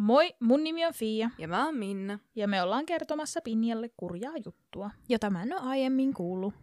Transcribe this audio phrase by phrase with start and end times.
[0.00, 2.18] Moi, mun nimi on Fia Ja mä oon Minna.
[2.34, 4.90] ja me ollaan kertomassa Pinjalle kurjaa juttua.
[5.08, 6.54] jota mä en ole aiemmin kuullut.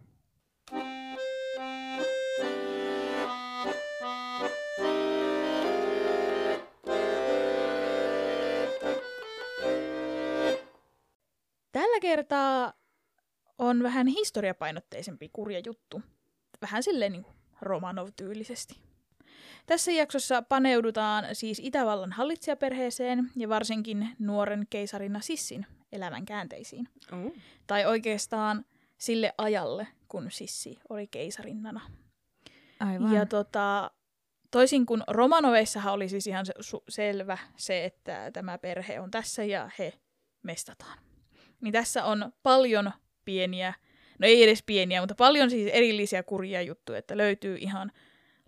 [11.71, 12.73] Tällä kertaa
[13.57, 16.01] on vähän historiapainotteisempi kurja juttu.
[16.61, 17.25] Vähän silleen niin
[17.61, 18.86] Romanov-tyylisesti.
[19.67, 26.89] Tässä jaksossa paneudutaan siis Itävallan hallitsijaperheeseen ja varsinkin nuoren keisarina Sissin elämän käänteisiin.
[27.13, 27.33] Uh.
[27.67, 28.65] Tai oikeastaan
[28.97, 31.81] sille ajalle, kun Sissi oli keisarinnana.
[32.79, 33.13] Aivan.
[33.13, 33.91] Ja tota,
[34.51, 39.69] toisin kuin Romanoveissahan oli siis ihan su- selvä se, että tämä perhe on tässä ja
[39.79, 39.93] he
[40.43, 40.99] mestataan.
[41.61, 42.91] Niin tässä on paljon
[43.25, 43.73] pieniä,
[44.19, 47.91] no ei edes pieniä, mutta paljon siis erillisiä kurjia juttuja, että löytyy ihan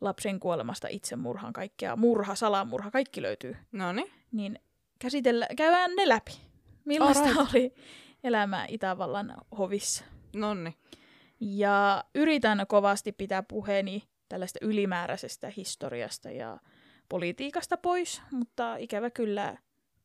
[0.02, 3.58] lapsen kuolemasta itsemurhaan kaikkea, murha, salamurha, kaikki löytyy.
[3.72, 4.12] No niin.
[4.32, 4.60] Niin
[5.00, 6.32] käsitellä, käydään ne läpi.
[6.86, 7.54] Millaista Alright.
[7.54, 7.74] oli
[8.24, 10.04] elämää Itävallan hovissa.
[10.36, 10.76] Nonni.
[11.40, 16.58] Ja yritän kovasti pitää puheeni tällaista ylimääräisestä historiasta ja
[17.10, 19.58] politiikasta pois, mutta ikävä kyllä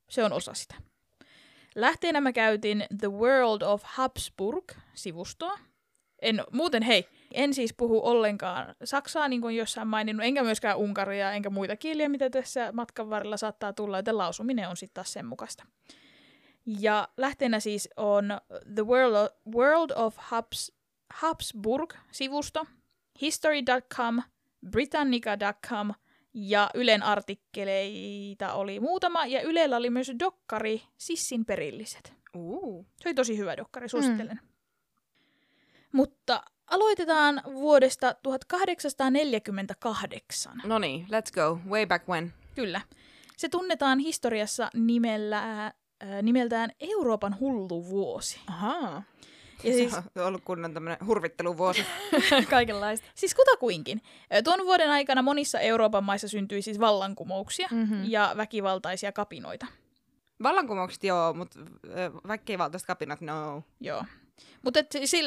[0.09, 0.75] se on osa sitä.
[1.75, 5.59] Lähteenä mä käytin The World of Habsburg-sivustoa.
[6.23, 11.33] En, muuten hei, en siis puhu ollenkaan saksaa, niin kuin jossain maininnut, enkä myöskään unkaria,
[11.33, 15.27] enkä muita kieliä, mitä tässä matkan varrella saattaa tulla, joten lausuminen on sitten taas sen
[15.27, 15.67] mukaista.
[16.67, 18.41] Ja lähteenä siis on
[18.75, 20.73] The World of, World of Habs,
[21.15, 22.67] Habsburg-sivusto,
[23.23, 24.23] history.com,
[24.71, 25.91] britannica.com
[26.35, 32.13] ja Ylen artikkeleita oli muutama, ja Ylellä oli myös dokkari Sissin perilliset.
[32.37, 32.87] Uh.
[33.01, 34.41] Se oli tosi hyvä dokkari, suosittelen.
[34.43, 34.49] Mm.
[35.93, 40.53] Mutta aloitetaan vuodesta 1848.
[40.65, 41.59] No niin, let's go.
[41.69, 42.33] Way back when.
[42.55, 42.81] Kyllä.
[43.37, 45.73] Se tunnetaan historiassa nimellä, äh,
[46.23, 48.41] nimeltään Euroopan hullu vuosi.
[48.47, 49.03] Ahaa.
[49.65, 51.85] Ja siis, Se on ollut kunnon tämmönen hurvitteluvuosi.
[52.51, 53.07] Kaikenlaista.
[53.15, 54.03] siis kutakuinkin.
[54.45, 58.05] Tuon vuoden aikana monissa Euroopan maissa syntyi siis vallankumouksia Mm-hmm.
[58.05, 59.67] ja väkivaltaisia kapinoita.
[60.43, 61.61] Vallankumoukset joo, mutta
[62.29, 63.63] väkivaltaiset kapinat no.
[63.81, 64.05] Joo.
[64.63, 64.81] Mutta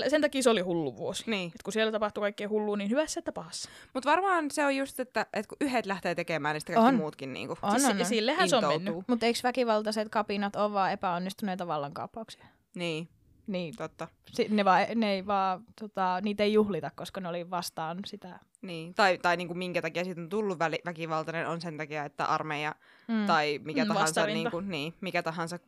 [0.07, 1.23] sen takia se oli hullu vuosi.
[1.27, 1.51] Niin.
[1.55, 3.69] Et kun siellä tapahtui kaikkea hullua, niin hyvässä että pahassa.
[3.93, 6.95] Mutta varmaan se on just, että, että kun yhdet lähtee tekemään, niin sitten kaikki On.
[6.95, 8.05] muutkin niinku On, siis on, on.
[8.05, 8.83] Sillehän se on intoutuu.
[8.85, 9.07] mennyt.
[9.07, 12.45] Mutta eikö väkivaltaiset kapinat ole vaan epäonnistuneita vallankaappauksia?
[12.75, 13.09] Niin,
[13.47, 13.75] Niin.
[13.75, 14.07] totta.
[14.33, 18.39] Si- ne, vaan, ne ei vaan, tota, niitä ei juhlita, koska ne oli vastaan sitä.
[18.61, 18.93] Niin.
[18.93, 22.75] Tai, tai niinku minkä takia siitä on tullut väli, väkivaltainen on sen takia, että armeija
[23.07, 23.25] Mm.
[23.25, 24.41] tai mikä Mm, tahansa, vastarinta.
[24.41, 25.59] niin kuin, mikä tahansa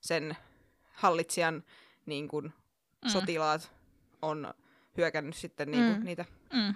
[0.00, 0.36] sen
[0.92, 1.64] hallitsijan
[2.06, 2.44] niin kuin,
[3.04, 3.08] Mm.
[3.10, 3.72] sotilaat
[4.22, 4.54] on
[4.96, 6.04] hyökännyt sitten niin kuin, Mm.
[6.04, 6.24] niitä.
[6.52, 6.74] Mm.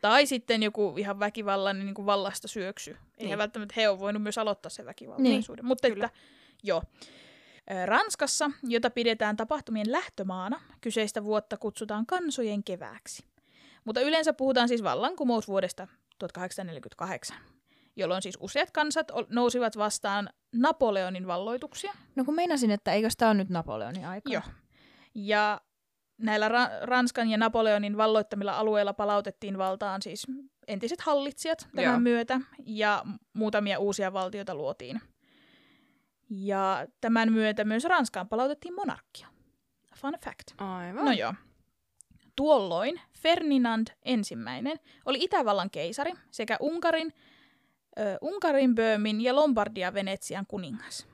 [0.00, 2.90] Tai sitten joku ihan väkivallan niin kuin vallasta syöksy.
[2.90, 3.38] Eihän Niin.
[3.38, 5.62] välttämättä he on voinut myös aloittaa sen väkivaltaisuuden.
[5.62, 5.68] Niin.
[5.68, 6.06] Mutta Kyllä.
[6.06, 6.18] että,
[6.62, 6.82] joo.
[7.84, 13.24] Ranskassa, jota pidetään tapahtumien lähtömaana, kyseistä vuotta kutsutaan kansojen kevääksi.
[13.84, 15.88] Mutta yleensä puhutaan siis vallankumousvuodesta
[16.18, 17.36] 1848,
[17.96, 21.92] jolloin siis useat kansat nousivat vastaan Napoleonin valloituksia.
[22.16, 24.30] No kun meinasin, että eikö tämä ole nyt Napoleonin aika?
[24.32, 24.42] Joo.
[25.14, 25.60] Ja
[26.18, 30.26] näillä Ra- Ranskan ja Napoleonin valloittamilla alueilla palautettiin valtaan siis
[30.68, 32.00] entiset hallitsijat tämän Joo.
[32.00, 35.00] myötä ja muutamia uusia valtioita luotiin.
[36.30, 39.28] Ja tämän myötä myös Ranskaan palautettiin monarkia.
[39.96, 40.50] Fun fact.
[40.58, 41.04] Aivan.
[41.04, 41.34] No joo.
[42.36, 47.12] Tuolloin Ferdinand ensimmäinen oli Itävallan keisari sekä Unkarin,
[47.98, 51.06] ö, Unkarin, Böömin ja Lombardia Venetsian kuningas.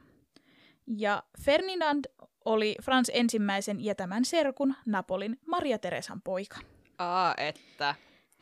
[0.86, 2.04] Ja Ferdinand
[2.44, 6.58] oli Frans ensimmäisen ja tämän serkun Napolin Maria Teresan poika.
[6.98, 7.94] Aa, että.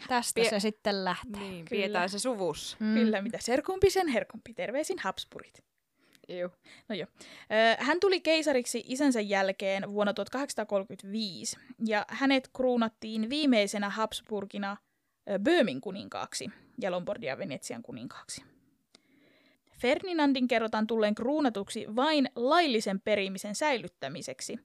[0.09, 1.41] Tästä Pie- se sitten lähtee.
[1.41, 1.83] Niin, Kyllä.
[1.83, 2.77] pidetään se suvus.
[2.81, 2.95] Mm.
[2.95, 4.55] Kyllä, mitä serkumpi sen herkumpi.
[4.55, 5.65] Terveisin Habsburgit.
[6.39, 6.51] Juu.
[6.89, 7.07] No joo.
[7.79, 14.77] Hän tuli keisariksi isänsä jälkeen vuonna 1835 ja hänet kruunattiin viimeisenä Habsburgina
[15.43, 18.45] Böömin kuninkaaksi ja Lombardia Venetsian kuninkaaksi.
[19.81, 24.59] Ferdinandin kerrotaan tulleen kruunatuksi vain laillisen perimisen säilyttämiseksi,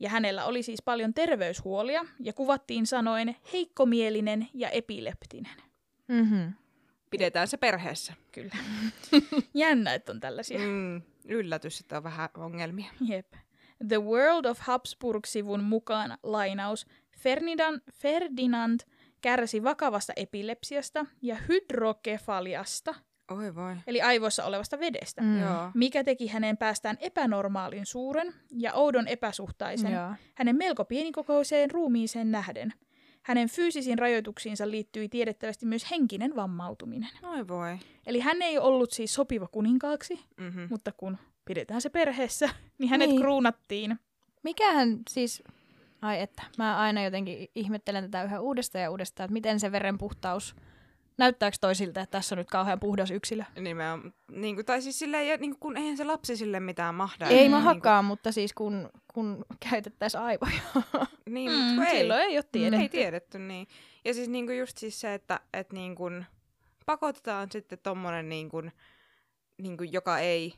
[0.00, 5.52] ja hänellä oli siis paljon terveyshuolia ja kuvattiin sanoen heikkomielinen ja epileptinen.
[6.08, 6.52] Mm-hmm.
[7.10, 8.14] Pidetään se perheessä.
[8.32, 8.56] Kyllä.
[9.54, 10.58] Jännä, että on tällaisia.
[10.58, 12.90] Mm, yllätys, että on vähän ongelmia.
[13.00, 13.32] Jep.
[13.88, 16.86] The World of Habsburg-sivun mukaan lainaus
[17.18, 18.80] Ferdinand, Ferdinand
[19.20, 22.94] kärsi vakavasta epilepsiasta ja hydrokefaliasta,
[23.30, 23.76] Oi voi.
[23.86, 25.40] eli aivoissa olevasta vedestä, Mm.
[25.40, 25.70] Joo.
[25.74, 30.12] mikä teki hänen päästään epänormaalin suuren ja oudon epäsuhtaisen Joo.
[30.34, 32.72] hänen melko pienikokoiseen ruumiiseen nähden.
[33.22, 37.10] Hänen fyysisiin rajoituksiinsa liittyi tiedettävästi myös henkinen vammautuminen.
[37.22, 37.78] Oi voi.
[38.06, 40.66] Eli hän ei ollut siis sopiva kuninkaaksi, Mm-hmm.
[40.70, 42.48] mutta kun pidetään se perheessä,
[42.78, 43.20] niin hänet Niin.
[43.20, 43.98] kruunattiin.
[44.42, 45.42] Mikähän siis,
[46.02, 49.98] ai että, mä aina jotenkin ihmettelen tätä yhä uudestaan ja uudestaan, että miten se veren
[49.98, 50.56] puhtaus,
[51.22, 53.42] näyttääkö toisilta, että tässä on nyt kauhean puhdas yksilö?
[53.60, 56.94] Nimenomaan, niin kuin, tai siis silleen, ja, niin kuin, kun eihän se lapsi sille mitään
[56.94, 57.26] mahda.
[57.26, 60.60] Ei Niin mä kuin- hakkaa, mutta siis kun, kun käytettäisiin aivoja.
[61.30, 61.98] Niin, Mm, mutta kun ei.
[62.00, 62.82] silloin ei ole tiedetty.
[62.82, 63.66] Ei tiedetty, niin.
[64.04, 66.04] Ja siis niinku just siis se, että et niinku
[66.86, 68.62] pakotetaan sitten tommonen niinku,
[69.58, 70.54] niinku, joka ei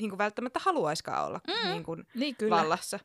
[0.00, 1.52] niinku välttämättä haluaiskaan olla Mm.
[1.68, 1.70] mm.
[1.72, 2.56] niinku Niin kyllä.
[2.56, 2.98] vallassa.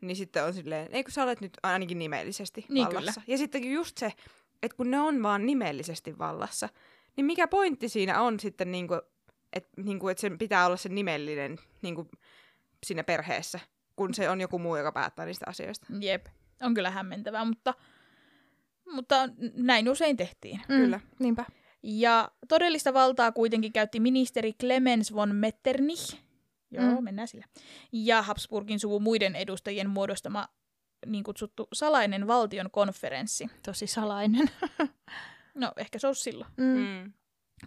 [0.00, 3.22] Niin sitten on silleen, ei kun sä olet nyt ainakin nimellisesti Niin vallassa.
[3.26, 4.12] Ja sitten just se,
[4.62, 6.68] että kun ne on vaan nimellisesti vallassa,
[7.16, 8.94] niin mikä pointti siinä on sitten, niinku,
[9.52, 12.08] että niinku, et sen pitää olla se nimellinen niinku,
[12.86, 13.60] siinä perheessä,
[13.96, 15.86] kun se on joku muu, joka päättää niistä asioista.
[16.00, 16.26] Jep,
[16.62, 17.74] on kyllä hämmentävää, mutta,
[18.92, 19.16] mutta
[19.54, 20.60] näin usein tehtiin.
[20.66, 21.00] Kyllä.
[21.18, 21.44] Niinpä.
[21.82, 26.16] Ja todellista valtaa kuitenkin käytti ministeri Clemens von Metternich,
[26.70, 26.96] joo, mm.
[26.96, 27.04] Mm.
[27.04, 27.46] mennään sillä,
[27.92, 30.48] ja Habsburgin suvun muiden edustajien muodostama
[31.06, 33.46] niin kutsuttu salainen valtion konferenssi.
[33.66, 34.50] Tosi salainen.
[35.54, 36.50] No, ehkä se olisi silloin.
[36.56, 36.64] Mm.
[36.78, 37.12] Mm.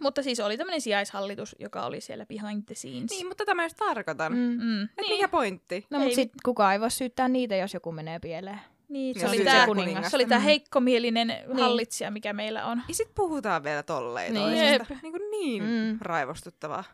[0.00, 3.10] Mutta siis oli tämmöinen sijaishallitus, joka oli siellä behind the scenes.
[3.10, 4.32] Niin, mutta tämä just tarkoitan.
[4.32, 4.38] Mm.
[4.38, 4.82] Mm.
[4.82, 5.86] Et niin, mikä pointti?
[5.90, 8.60] No Ei mutta sitten kukaan ei voi syyttää niitä, jos joku menee pieleen.
[8.88, 10.10] niin, se, oli tämä, se kuningas.
[10.10, 10.44] se oli tämä Mm.
[10.44, 11.58] heikkomielinen Niin.
[11.58, 12.82] hallitsija, mikä meillä on.
[12.88, 14.52] Ja sit puhutaan vielä tolleen Niin.
[14.52, 14.68] niin.
[14.68, 14.96] toisesta.
[15.02, 15.68] Niin, kuin niin Mm.
[15.70, 15.98] mm.
[16.00, 16.84] raivostuttavaa.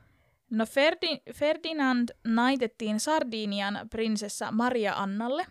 [0.50, 5.46] No Ferdi- Ferdinand naitettiin Sardinian prinsessa Maria Annalle,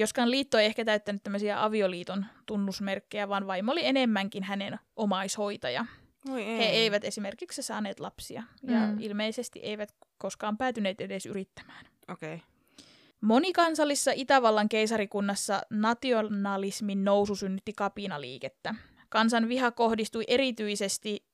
[0.00, 5.86] joskaan liitto ei ehkä täyttänyt tämmöisiä avioliiton tunnusmerkkejä, vaan vaimo oli enemmänkin hänen omaishoitaja.
[6.36, 6.58] Ei.
[6.58, 8.96] He eivät esimerkiksi saaneet lapsia ja Mm.
[9.00, 11.86] ilmeisesti eivät koskaan päätyneet edes yrittämään.
[12.08, 12.34] Okei.
[12.34, 12.46] Okay.
[13.20, 18.74] Monikansallisessa Itävallan keisarikunnassa nationalismin nousu synnytti kapinaliikettä.
[19.08, 21.24] Kansan viha kohdistui erityisesti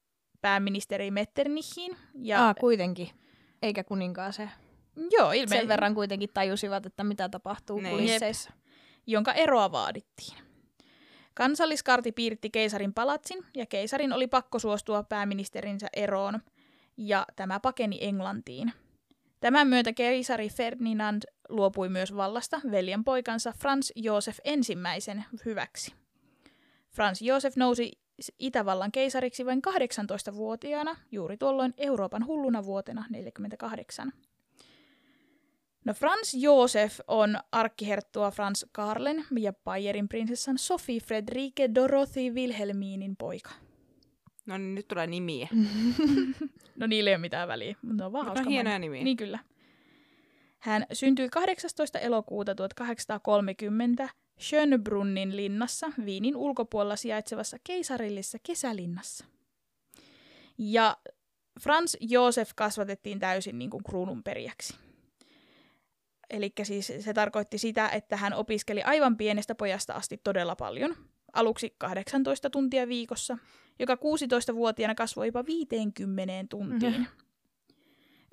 [0.40, 1.96] pääministeri Metternichiin.
[2.14, 3.08] Ja, Aa, kuitenkin.
[3.62, 4.50] Eikä kuninkaaseen.
[5.10, 7.90] Joo, ilme- Sen verran kuitenkin tajusivat, että mitä tapahtuu Niin.
[7.96, 8.50] kulisseissa.
[9.06, 10.38] jonka eroa vaadittiin.
[11.34, 16.40] Kansalliskarti piiritti keisarin palatsin ja keisarin oli pakko suostua pääministerinsä eroon
[16.96, 18.72] ja tämä pakeni Englantiin.
[19.40, 25.94] Tämän myötä keisari Ferdinand luopui myös vallasta veljen poikansa Franz Josef ensimmäisen hyväksi.
[26.90, 27.92] Franz Josef nousi
[28.38, 34.12] Itävallan keisariksi vain 18-vuotiaana, juuri tuolloin Euroopan hulluna vuotena 48.
[35.86, 43.50] No Franz Josef on arkkiherttua Franz Karlen ja Bayerin prinsessan Sophie Friederike Dorothy Wilhelminin poika.
[44.46, 45.48] No niin, nyt tulee nimiä.
[46.76, 49.04] No niillä ei ole mitään väliä, mutta ne on vaan on hienoja nimiä.
[49.04, 49.38] Niin kyllä.
[50.58, 51.98] Hän syntyi 18.
[51.98, 54.08] elokuuta 1830
[54.40, 59.24] Schönbrunnin linnassa Viinin ulkopuolella sijaitsevassa keisarillisessa kesälinnassa.
[60.58, 60.96] Ja
[61.60, 64.85] Franz Josef kasvatettiin täysin niin kuin kruununperijäksi.
[66.30, 70.96] Eli siis se tarkoitti sitä, että hän opiskeli aivan pienestä pojasta asti todella paljon.
[71.32, 73.38] Aluksi 18 tuntia viikossa,
[73.78, 76.92] joka 16-vuotiaana kasvoi jopa 50 tuntiin.
[76.92, 77.02] Mhm.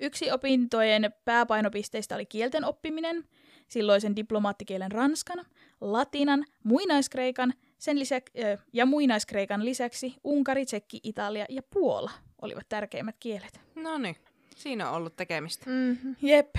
[0.00, 3.24] Yksi opintojen pääpainopisteistä oli kielten oppiminen,
[3.68, 5.44] silloisen diplomaattikielen ranskan,
[5.80, 8.38] latinan, muinaiskreikan sen lisäksi,
[8.72, 12.10] ja muinaiskreikan lisäksi Unkari, Tsekki, Italia ja Puola
[12.42, 13.60] olivat tärkeimmät kielet.
[13.74, 14.16] No niin,
[14.56, 15.70] siinä on ollut tekemistä.
[15.70, 16.16] Mm-hmm.
[16.22, 16.54] Jep.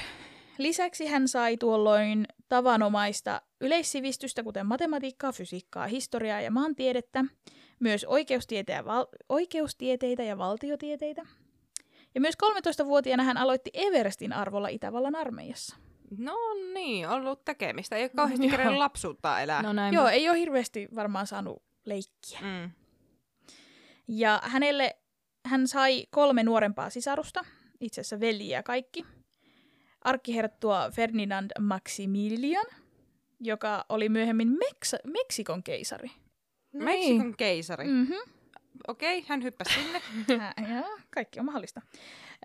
[0.57, 7.25] Lisäksi hän sai tuolloin tavanomaista yleissivistystä, kuten matematiikkaa, fysiikkaa, historiaa ja maantiedettä,
[7.79, 11.21] myös oikeustieteitä ja, val- oikeustieteitä ja valtiotieteitä.
[12.15, 15.75] Ja myös 13-vuotiaana hän aloitti Everestin arvolla Itävallan armeijassa.
[16.17, 16.35] No
[16.74, 17.95] niin, ollut tekemistä.
[17.95, 18.51] Ei ole kauheasti Joo.
[18.51, 19.62] kerennyt lapsuutta elää.
[19.62, 19.93] No näin.
[19.93, 22.39] Joo, ei ole hirveästi varmaan saanut leikkiä.
[22.41, 22.71] Mm.
[24.07, 24.97] Ja hänelle
[25.45, 27.45] hän sai kolme nuorempaa sisarusta,
[27.79, 29.05] itse asiassa veljiä kaikki.
[30.05, 32.65] Arkkiherttua Ferdinand Maximilian,
[33.39, 36.12] joka oli myöhemmin Meksa- Meksikon keisari.
[36.74, 37.85] Meksikon keisari.
[37.88, 37.91] Mm.
[37.93, 38.31] Mm-hmm.
[38.88, 40.01] Okei, okay, hän hyppäsi sinne.
[40.75, 41.81] ja, kaikki on mahdollista.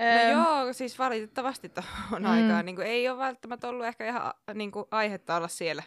[0.00, 2.28] No Öm, joo, siis valitettavasti tuohon Mm.
[2.30, 5.82] aikaan niin kuin, ei ole välttämättä ollut ehkä ihan niin kuin, aihetta olla siellä.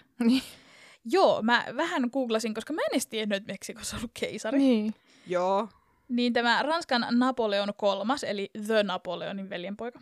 [1.05, 4.57] joo, mä vähän googlasin, koska mä en edes tiennyt, että Meksikossa on ollut keisari.
[4.57, 4.83] Niin.
[4.83, 4.95] Niin.
[5.27, 5.69] Joo.
[6.09, 9.99] niin tämä Ranskan Napoleon kolmas, eli The Napoleonin veljenpoika.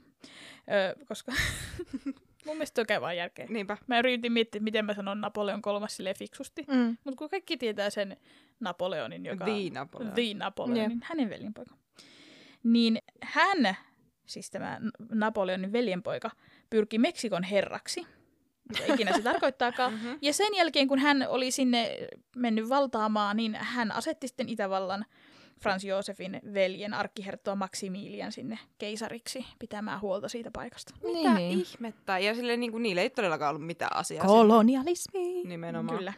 [0.72, 1.32] Öö, koska
[2.46, 3.46] mun mielestä toi käy vaan järkeä.
[3.50, 3.78] Niinpä.
[3.88, 6.66] Mä yritin miettiä, miten mä sanon Napoleon kolmas silleen fiksusti.
[6.68, 6.98] Mm.
[7.04, 8.18] Mutta kun kaikki tietää sen
[8.60, 10.14] Napoleonin, joka The Napoleon.
[10.14, 11.00] The Napoleonin, Jep.
[11.04, 11.76] hänen veljenpoika.
[12.64, 13.76] Niin hän,
[14.26, 16.32] siis tämä Napoleonin veljenpoika,
[16.70, 18.08] pyrki Meksikon herraksi.
[18.70, 19.94] mitä ikinä se tarkoittaakaan.
[19.94, 20.08] Mhm.
[20.22, 21.98] Ja sen jälkeen, kun hän oli sinne
[22.36, 25.06] mennyt valtaamaan, niin hän asetti sitten Itävallan
[25.62, 30.94] Franz Josefin veljen arkkiherttoa Maximilian sinne keisariksi pitämään huolta siitä paikasta.
[31.04, 31.60] Mitä Niin.
[31.60, 32.20] ihmettä?
[32.20, 34.26] Ja silleen niin kuin, niillä ei todellakaan ollut mitään asiaa.
[34.26, 35.44] Kolonialismi.
[35.44, 35.98] Nimenomaan.
[35.98, 36.14] Kyllä.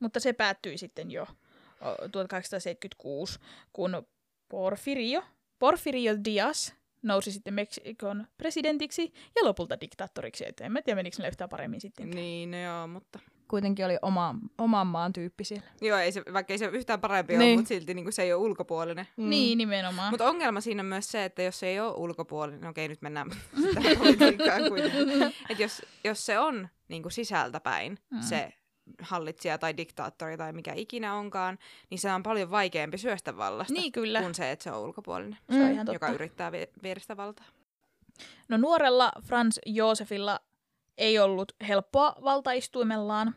[0.00, 3.38] Mutta se päättyi sitten jo o, 1876,
[3.72, 4.06] kun
[4.48, 5.22] Porfirio,
[5.58, 10.48] Porfirio Diaz nousi sitten Meksikon presidentiksi ja lopulta diktaattoriksi.
[10.48, 12.10] Et en mä tiedä, menikö ne yhtään paremmin sitten.
[12.10, 13.18] Niin, no joo, mutta...
[13.52, 15.66] Kuitenkin oli oma, oman maan tyyppi siellä.
[15.80, 17.50] Joo, ei se, vaikka ei se yhtään parempi Niin.
[17.50, 19.08] ole, mutta silti niin kuin, se ei ole ulkopuolinen.
[19.16, 19.30] Mm.
[19.30, 20.10] Niin, nimenomaan.
[20.12, 23.02] Mutta ongelma siinä on myös se, että jos se ei ole ulkopuolinen, no okei nyt
[23.02, 23.30] mennään
[23.74, 28.16] tähän politiikkaan kuitenkin, että jos, jos se on niin kuin sisältäpäin Mm.
[28.16, 28.22] mm.
[28.22, 28.52] se
[29.02, 31.58] hallitsija tai diktaattori tai mikä ikinä onkaan,
[31.90, 35.38] niin se on paljon vaikeampi syöstä vallasta Niin kyllä, kuin se, että se on ulkopuolinen,
[35.50, 35.72] se on Mm.
[35.72, 35.94] ihan totta.
[35.96, 37.46] joka yrittää vie- viedä sitä valtaa.
[38.48, 40.40] No nuorella Franz Josefilla
[40.98, 43.34] ei ollut helppoa valtaistuimellaan.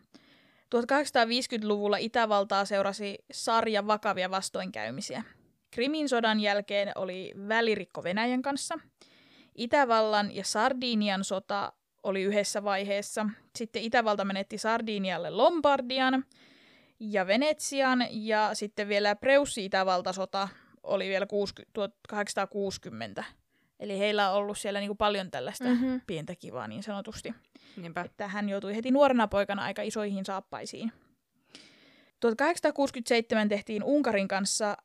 [0.76, 5.24] 1850-luvulla Itävaltaa seurasi sarja vakavia vastoinkäymisiä.
[5.72, 8.80] Krimin sodan jälkeen oli välirikko Venäjän kanssa.
[9.56, 13.26] Itävallan ja Sardinian sota oli yhdessä vaiheessa.
[13.56, 16.26] Sitten Itävalta menetti Sardinialle Lombardian
[17.00, 20.48] ja Venetsian ja sitten vielä Preussi-Itävalta-sota
[20.84, 23.24] oli vielä 60, 1860.
[23.80, 25.96] Eli heillä on ollut siellä niinku paljon tällaista Mhm.
[26.08, 27.34] pientä kivaa niin sanotusti.
[27.78, 28.02] Niinpä.
[28.02, 30.92] Että hän joutui heti nuorena poikana aika isoihin saappaisiin.
[32.20, 34.78] 1867 tehtiin Unkarin kanssa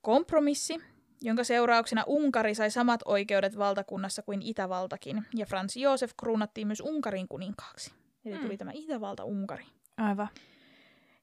[0.00, 0.78] kompromissi,
[1.22, 7.28] jonka seurauksena Unkari sai samat oikeudet valtakunnassa kuin Itävaltakin, ja Franz Josef kruunattiin myös Unkarin
[7.28, 7.92] kuninkaaksi.
[8.24, 8.58] Eli tuli Mm.
[8.58, 9.64] tämä Itävalta-Unkari.
[9.96, 10.28] Aivan.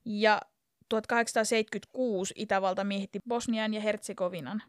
[0.06, 0.42] Ja
[0.90, 4.64] 1876 Itävalta miehitti Bosnian ja Herzegovinan.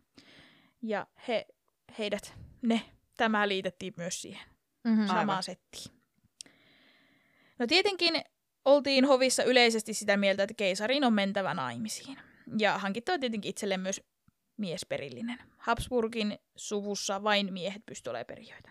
[0.83, 1.47] Ja he,
[1.99, 2.81] heidät, ne,
[3.17, 4.49] tämä liitettiin myös siihen
[4.85, 5.03] Mm-hmm.
[5.03, 5.17] Aivan.
[5.17, 5.95] samaan settiin.
[7.59, 8.23] No tietenkin
[8.65, 12.19] oltiin hovissa yleisesti sitä mieltä, että keisarin on mentävä naimisiin.
[12.59, 14.01] Ja hankittava tietenkin itselleen myös
[14.57, 15.39] miesperillinen.
[15.59, 18.71] Habsburgin suvussa vain miehet pystyivät olemaan perijöitä.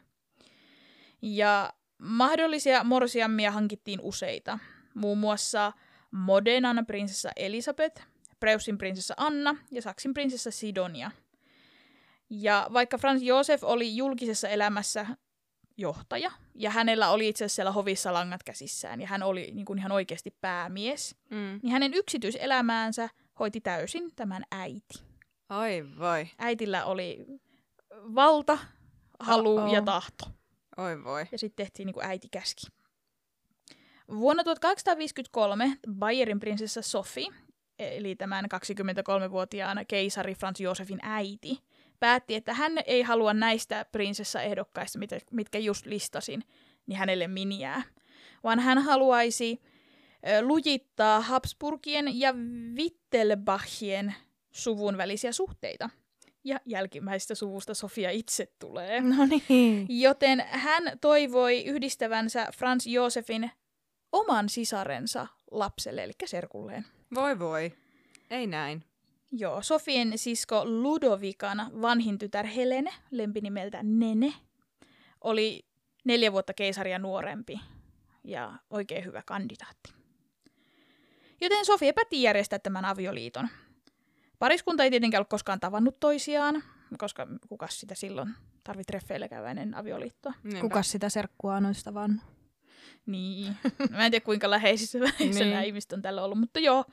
[1.22, 4.60] Ja mahdollisia morsiammia hankittiin useita.
[4.94, 5.74] Muun muassa
[6.12, 8.02] Modenan prinsessa Elisabeth,
[8.40, 11.12] Preussin prinsessa Anna ja Saksin prinsessa Sidonia.
[12.30, 15.08] Ja vaikka Franz Josef oli julkisessa elämässä
[15.78, 19.80] johtaja, ja hänellä oli itse asiassa siellä hovissa langat käsissään, ja hän oli niin kuin
[19.80, 21.60] ihan oikeasti päämies, Mm.
[21.64, 25.04] niin hänen yksityiselämäänsä hoiti täysin tämän äiti.
[25.50, 27.26] Ai vai, Äitillä oli
[27.92, 28.58] valta,
[29.20, 29.74] halu Uh-oh.
[29.74, 30.26] ja tahto.
[30.78, 31.26] oi voi.
[31.32, 32.68] Ja sitten tehtiin niin kuin äiti käski.
[34.12, 37.28] Vuonna 1853 Bayerin prinsessa Sophie,
[37.80, 41.60] eli tämän 23-vuotiaan keisari Franz Josefin äiti,
[42.00, 45.00] päätti, että hän ei halua näistä prinsessaehdokkaista,
[45.32, 46.44] mitkä just listasin,
[46.88, 47.84] niin hänelle miniää,
[48.44, 49.62] vaan hän haluaisi
[50.42, 52.34] lujittaa Habsburgien ja
[52.75, 54.16] Wittelbachien
[54.51, 55.89] suvun välisiä suhteita.
[56.44, 59.01] Ja jälkimmäisestä suvusta Sofia itse tulee.
[59.18, 59.86] No niin.
[59.89, 63.51] Joten hän toivoi yhdistävänsä Franz Josefin
[64.12, 66.86] oman sisarensa lapselle, eli serkulleen.
[67.16, 67.74] Voi voi.
[68.30, 68.84] Ei näin.
[69.32, 74.34] Joo, Sofien sisko Ludovikan vanhin tytär Helene, lempinimeltä Nene,
[75.22, 75.66] oli
[76.06, 77.60] neljä vuotta keisaria nuorempi
[78.24, 79.94] ja oikein hyvä kandidaatti.
[81.42, 83.48] Joten Sofia päätti järjestää tämän avioliiton.
[84.40, 86.64] Pariskunta ei tietenkään ollut koskaan tavannut toisiaan,
[86.98, 90.34] koska kukas sitä silloin tarvitsi treffeillä käydä ennen avioliittoa.
[90.44, 90.62] Niinpä.
[90.62, 92.24] Kuka sitä serkkua on noista vannut?
[93.06, 93.58] Niin.
[93.90, 95.36] Mä en tiedä kuinka läheisissä välissä niin.
[95.36, 95.50] Niin.
[95.50, 96.86] nämä ihmiset on tällä ollut, mutta joo.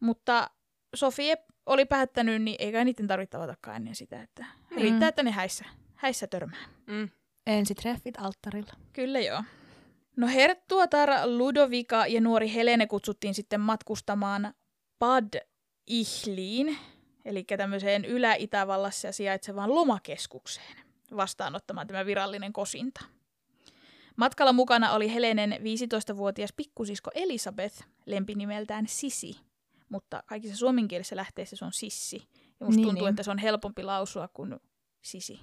[0.00, 0.50] Mutta
[0.94, 4.76] Sofie oli päättänyt, niin eikä niiden tarvitse tavatakaan ennen sitä, että Mm.
[4.76, 6.64] riittää, että ne häissä, häissä törmää.
[6.86, 7.08] Mm.
[7.46, 8.72] Ensitreffit alttarilla.
[8.92, 9.42] Kyllä joo.
[10.16, 14.54] No herttuatar Ludovica ja nuori Helene kutsuttiin sitten matkustamaan
[14.98, 15.40] Bad
[15.86, 16.78] Ihliin,
[17.24, 20.76] eli tämmöiseen Ylä-Itävallassa sijaitsevaan lomakeskukseen,
[21.16, 23.04] vastaanottamaan tämä virallinen kosinta.
[24.16, 29.36] Matkalla mukana oli Helenen 15-vuotias pikkusisko Elisabeth, lempinimeltään Sisi,
[29.88, 32.16] mutta kaikissa suomenkielisessä lähteissä se on Sissi.
[32.60, 33.10] Ja musta Niin, tuntuu, niin.
[33.10, 34.56] että se on helpompi lausua kuin
[35.02, 35.40] Sisi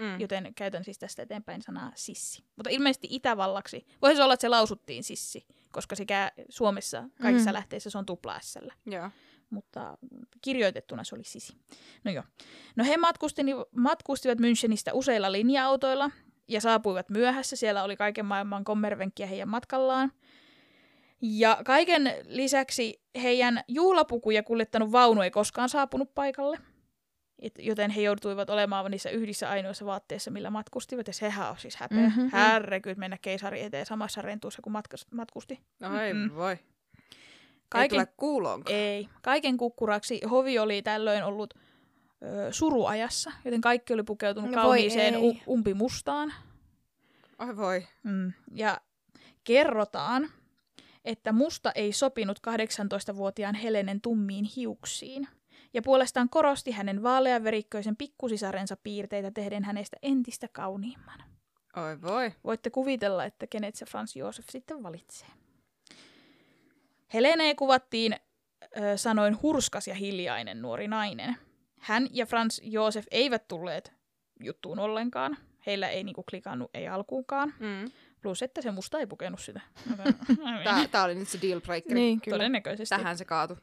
[0.00, 0.20] Mm.
[0.20, 2.44] joten käytän siis tästä eteenpäin sanaa sissi.
[2.56, 7.54] Mutta ilmeisesti Itävallaksi, voisi olla, että se lausuttiin sissi, koska sekä Suomessa kaikissa Mm.
[7.54, 8.40] lähteissä se on tupla
[8.86, 9.10] Joo.
[9.50, 9.98] mutta
[10.42, 11.56] kirjoitettuna se oli sisi.
[12.04, 12.24] No joo.
[12.76, 13.42] No he matkusti-
[13.76, 16.10] matkustivat Münchenistä useilla linja-autoilla
[16.48, 17.56] ja saapuivat myöhässä.
[17.56, 20.12] Siellä oli kaiken maailman kommervenkkiä heidän matkallaan.
[21.26, 26.58] Ja kaiken lisäksi heidän juhlapukuja kuljettanut vaunu ei koskaan saapunut paikalle.
[27.38, 31.06] Et, joten he joutuivat olemaan niissä yhdissä ainoissa vaatteissa, millä matkustivat.
[31.06, 31.98] Ja sehän on siis häpeä.
[31.98, 32.06] Mhm.
[32.06, 32.30] Mm-hmm.
[32.32, 35.60] Härrekyt mennä keisari eteen samassa rentuussa, kun matkas, matkusti.
[35.80, 36.34] No ei Mm-mm.
[36.34, 36.58] voi.
[37.68, 38.00] Kaiken...
[38.00, 38.76] Ei kuuloonkaan.
[38.78, 39.08] ei.
[39.22, 41.54] Kaiken kukkuraksi hovi oli tällöin ollut
[42.22, 46.32] ö, suruajassa, joten kaikki oli pukeutunut No kauniiseen u- umpimustaan.
[47.38, 47.86] Oi voi.
[48.02, 48.32] Mm.
[48.54, 48.80] Ja
[49.44, 50.28] kerrotaan,
[51.04, 55.28] että musta ei sopinut 18-vuotiaan Helenen tummiin hiuksiin.
[55.74, 61.18] Ja puolestaan korosti hänen vaaleanverikköisen pikkusisarensa piirteitä tehden hänestä entistä kauniimman.
[61.76, 62.32] Oi voi.
[62.44, 65.28] Voitte kuvitella, että kenet se Frans Josef sitten valitsee.
[67.14, 68.16] Helenee kuvattiin
[68.76, 71.36] ö, sanoin hurskas ja hiljainen nuori nainen.
[71.78, 73.92] Hän ja Frans Josef eivät tulleet
[74.40, 75.36] juttuun ollenkaan.
[75.66, 77.54] Heillä ei niinku klikannut, ei alkuunkaan.
[77.58, 77.90] Mm.
[78.24, 79.60] Plus, että se musta ei pukenut sitä.
[80.64, 81.94] Tää, tää oli nyt se deal breaker.
[81.94, 82.36] Niin, kyllä.
[82.36, 82.96] Todennäköisesti.
[82.96, 83.58] Tähän se kaatu.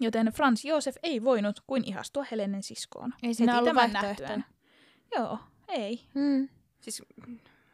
[0.00, 3.14] Joten Frans Josef ei voinut kuin ihastua Helenen siskoon.
[3.22, 4.44] Ei Heti ollut nähtyään.
[5.16, 6.00] Joo, ei.
[6.14, 6.48] Mm.
[6.80, 7.02] Siis,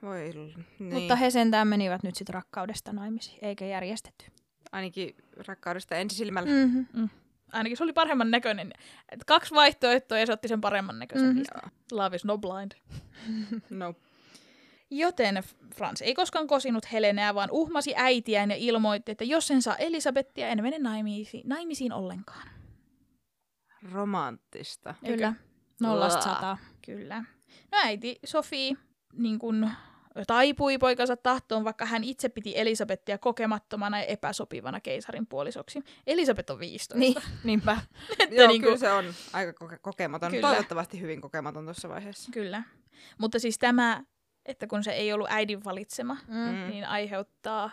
[0.03, 0.31] voi,
[0.79, 0.95] niin.
[0.95, 4.25] Mutta he sentään menivät nyt sitten rakkaudesta naimisiin, eikä järjestetty.
[4.73, 6.51] Ainakin rakkaudesta ensisilmällä.
[6.51, 7.09] Mm-hmm.
[7.53, 8.73] Ainakin se oli paremman näköinen.
[9.13, 11.29] Et kaksi vaihtoehtoa ja se otti sen paremman näköisen.
[11.29, 11.39] Mhm.
[11.39, 11.71] Mm-hmm.
[11.93, 12.73] Love is no blind.
[13.71, 13.95] No.
[14.91, 15.43] Joten
[15.75, 20.49] Frans ei koskaan kosinut Helenää, vaan uhmasi äitiään ja ilmoitti, että jos en saa Elisabettia,
[20.49, 22.49] en mene naimisiin, naimisiin ollenkaan.
[23.93, 24.95] Romanttista.
[25.07, 25.35] Kyllä.
[25.81, 26.59] Nollasta sataa.
[26.87, 27.25] Kyllä.
[27.73, 28.75] No äiti Sofi
[29.13, 29.71] niin kun,
[30.27, 35.81] taipui poikansa tahtoon, vaikka hän itse piti Elisabettia kokemattomana ja epäsopivana keisarin puolisoksi.
[36.07, 36.99] Elisabet on 15.
[36.99, 37.73] Niin, niinpä.
[38.19, 40.31] Että Joo, niinku- kyllä se on aika koke- kokematon.
[40.31, 40.49] Kyllä.
[40.49, 42.31] Toivottavasti hyvin kokematon tuossa vaiheessa.
[42.33, 42.63] Kyllä.
[43.19, 44.05] Mutta siis tämä,
[44.47, 46.35] että kun se ei ollut äidin valitsema, Mm.
[46.37, 46.71] Mm.
[46.71, 47.71] niin aiheuttaa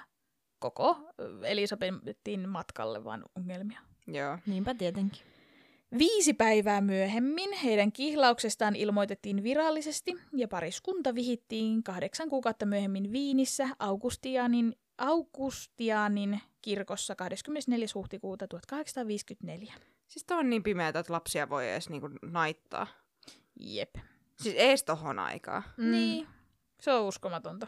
[0.59, 0.97] koko
[1.43, 3.79] Elisabetin matkalle vaan ongelmia.
[4.07, 4.37] Joo.
[4.45, 5.21] Niinpä tietenkin.
[5.97, 14.75] Viisi päivää myöhemmin heidän kihlauksestaan ilmoitettiin virallisesti ja pariskunta vihittiin kahdeksan kuukautta myöhemmin Viinissä Augustianin,
[14.97, 17.87] Augustianin kirkossa 24.
[17.95, 19.73] huhtikuuta 1854.
[20.07, 22.87] Siis toi on niin pimeätä, että lapsia voi edes niinku naittaa.
[23.59, 23.95] Jep.
[24.41, 25.63] Siis ees tohon aikaa.
[25.77, 25.91] Mm.
[25.91, 26.27] Niin,
[26.81, 27.67] se on uskomatonta.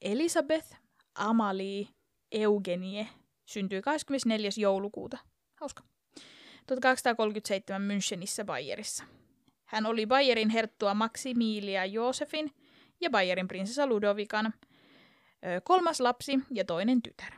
[0.00, 0.76] Elisabeth
[1.14, 1.88] Amalie
[2.32, 3.08] Eugenie
[3.46, 4.50] syntyi 24.
[4.56, 5.18] joulukuuta.
[5.54, 5.82] Hauska.
[6.66, 9.04] 1837 Münchenissä Bayerissa.
[9.64, 12.54] Hän oli Bayerin herttua Maximilia Josefin
[13.00, 14.54] ja Bayerin prinsessa Ludovikan
[15.64, 17.32] kolmas lapsi ja toinen tytär.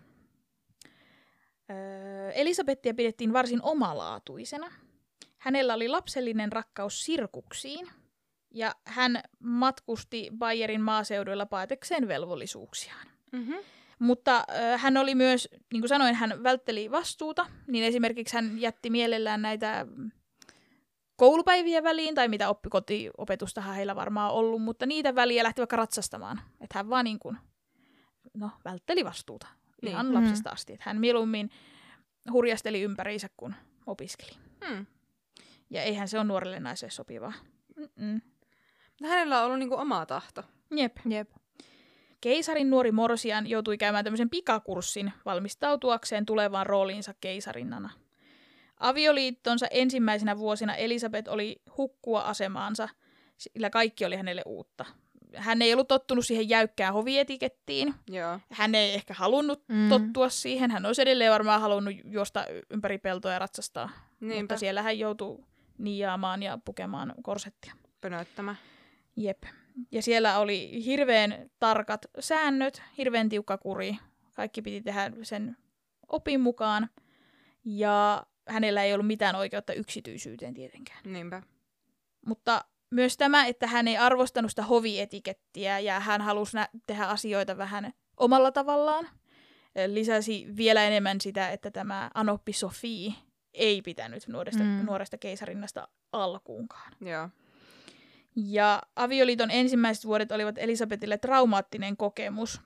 [2.34, 4.72] Elisabettia pidettiin varsin omalaatuisena.
[5.38, 7.88] Hänellä oli lapsellinen rakkaus sirkuksiin,
[8.54, 13.06] ja hän matkusti Bayerin maaseuduilla paetekseen velvollisuuksiaan.
[13.32, 13.56] Mm-hmm.
[13.98, 18.90] Mutta äh, hän oli myös, niin kuin sanoin, hän vältteli vastuuta, niin esimerkiksi hän jätti
[18.90, 20.10] mielellään näitä mm,
[21.16, 26.40] koulupäiviä väliin, tai mitä oppikotiopetustahan heillä varmaan ollut, mutta niitä väliä lähti vaikka ratsastamaan.
[26.60, 27.36] Että hän vaan niin kuin,
[28.34, 29.46] no, vältteli vastuuta
[29.82, 29.90] Niin.
[29.92, 30.14] ihan Mm.
[30.14, 30.72] lapsesta asti.
[30.72, 31.50] Että hän mieluummin
[32.32, 33.54] hurjasteli ympäriinsä, kun
[33.86, 34.32] opiskeli.
[34.68, 34.86] Hmm.
[35.70, 37.32] Ja eihän se ole nuorelle naiselle sopivaa.
[37.76, 38.20] Mm-mm.
[39.02, 40.42] Hänellä on ollut niinku oma tahto.
[40.76, 40.96] Jep.
[41.09, 41.30] Jep.
[42.20, 47.90] Keisarin nuori Morsian joutui käymään tämmöisen pikakurssin valmistautuakseen tulevaan rooliinsa keisarinnana.
[48.80, 52.88] Avioliittonsa ensimmäisenä vuosina Elisabeth oli hukkua asemaansa,
[53.37, 54.85] sillä kaikki oli hänelle uutta.
[55.37, 57.94] Hän ei ollut tottunut siihen jäykkään hovietikettiin.
[58.09, 58.40] Joo.
[58.50, 59.88] Hän ei ehkä halunnut Mm.
[59.88, 60.70] tottua siihen.
[60.70, 63.90] Hän olisi edelleen varmaan halunnut juosta ympäri peltoa ja ratsastaa.
[64.20, 64.40] Niinpä.
[64.42, 65.44] Mutta siellä hän joutuu
[65.78, 67.72] niiaamaan ja pukemaan korsettia.
[68.00, 68.57] Pönöttämä.
[69.16, 69.42] Jep.
[69.92, 73.96] Ja siellä oli hirveän tarkat säännöt, hirveän tiukka kuri.
[74.35, 75.57] Kaikki piti tehdä sen
[76.09, 76.90] opin mukaan.
[77.64, 81.00] Ja hänellä ei ollut mitään oikeutta yksityisyyteen tietenkään.
[81.05, 81.42] Niinpä.
[82.27, 87.57] Mutta myös tämä, että hän ei arvostanut sitä hovietikettiä ja hän halusi nä- tehdä asioita
[87.57, 89.09] vähän omalla tavallaan,
[89.87, 93.12] lisäsi vielä enemmän sitä, että tämä Anoppi Sofie
[93.55, 94.68] ei pitänyt nuoresta, Mm.
[94.68, 94.87] mm.
[94.87, 96.92] nuoresta keisarinnasta alkuunkaan.
[97.00, 97.29] Joo.
[98.36, 102.60] Ja avioliiton ensimmäiset vuodet olivat Elisabetille traumaattinen kokemus.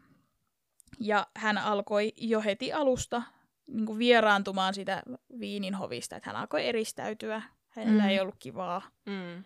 [1.00, 3.22] Ja hän alkoi jo heti alusta
[3.66, 5.02] niin kuin vieraantumaan sitä
[5.40, 7.42] Viinin hovista, että hän alkoi eristäytyä.
[7.68, 8.08] Hänellä Mm.
[8.08, 8.82] ei ollut kivaa.
[9.06, 9.44] Mm.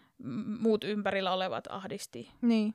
[0.61, 2.31] Muut ympärillä olevat ahdisti.
[2.43, 2.75] Niin.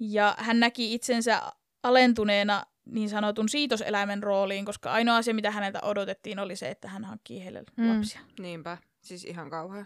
[0.00, 1.42] Ja hän näki itsensä
[1.82, 7.04] alentuneena niin sanotun siitoseläimen rooliin, koska ainoa asia, mitä häneltä odotettiin, oli se, että hän
[7.04, 7.96] hankkii heille Mm.
[7.96, 8.20] lapsia.
[8.38, 8.78] Niinpä.
[9.00, 9.84] Siis ihan kauhea.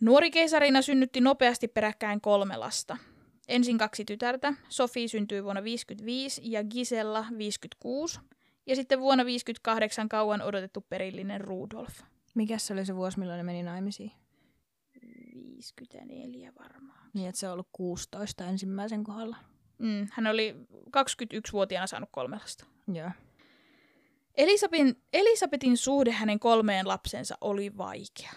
[0.00, 2.96] Nuori keisarina synnytti nopeasti peräkkäin kolme lasta.
[3.48, 4.54] Ensin kaksi tytärtä.
[4.68, 8.20] Sofi syntyi vuonna 55 ja Gisella 56.
[8.66, 12.00] Ja sitten vuonna 58 kauan odotettu perillinen Rudolf.
[12.34, 14.12] Mikäs se oli se vuosi, milloin ne meni naimisiin?
[15.02, 17.10] 54 varmaan.
[17.14, 19.36] Niin, että se on ollut 16 ensimmäisen kohdalla.
[19.78, 20.56] Mm, hän oli
[20.96, 22.64] 21-vuotiaana saanut kolme lasta.
[22.92, 23.10] Joo.
[24.34, 28.32] Elisabetin, Elisabetin suhde hänen kolmeen lapsensa oli vaikea.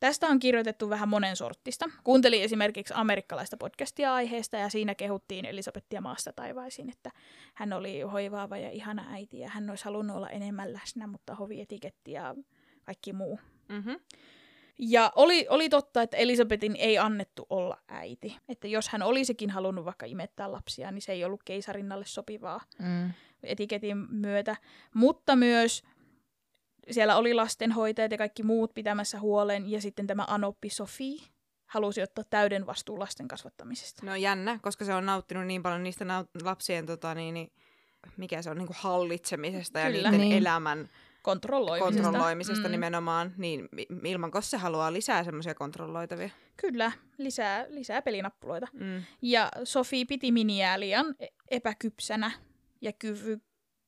[0.00, 1.90] Tästä on kirjoitettu vähän monen sorttista.
[2.04, 7.10] Kuuntelin esimerkiksi amerikkalaista podcastia aiheesta ja siinä kehuttiin Elisabettia maasta taivaisiin, että
[7.54, 12.12] hän oli hoivaava ja ihana äiti ja hän olisi halunnut olla enemmän läsnä, mutta hovietiketti
[12.12, 12.34] ja
[12.84, 13.40] kaikki muu.
[13.68, 13.96] Mm-hmm.
[14.78, 18.36] Ja oli, oli totta, että Elisabetin ei annettu olla äiti.
[18.48, 23.10] Että jos hän olisikin halunnut vaikka imettää lapsia, niin se ei ollut keisarinnalle sopivaa Mm.
[23.42, 24.56] etiketin myötä.
[24.94, 25.82] Mutta myös
[26.90, 29.70] siellä oli lastenhoitajat ja kaikki muut pitämässä huolen.
[29.70, 31.16] Ja sitten tämä Anoppi Sofi
[31.66, 34.06] halusi ottaa täyden vastuun lasten kasvattamisesta.
[34.06, 37.52] No jännä, koska se on nauttinut niin paljon niistä naut- lapsien tota, niin, niin,
[38.16, 39.98] mikä se on, niin kuin hallitsemisesta Kyllä.
[39.98, 40.32] ja niiden Niin.
[40.42, 40.88] elämän
[41.22, 42.02] Kontrolloimisesta.
[42.02, 42.72] kontrolloimisesta Mm.
[42.72, 43.68] nimenomaan, niin
[44.04, 46.30] ilman se haluaa lisää semmoisia kontrolloitavia.
[46.56, 48.66] Kyllä, lisää, lisää pelinappuloita.
[48.72, 49.02] Mm.
[49.22, 52.30] Ja Sofi piti Miniää liian e- epäkypsänä
[52.80, 53.40] ja kyvy,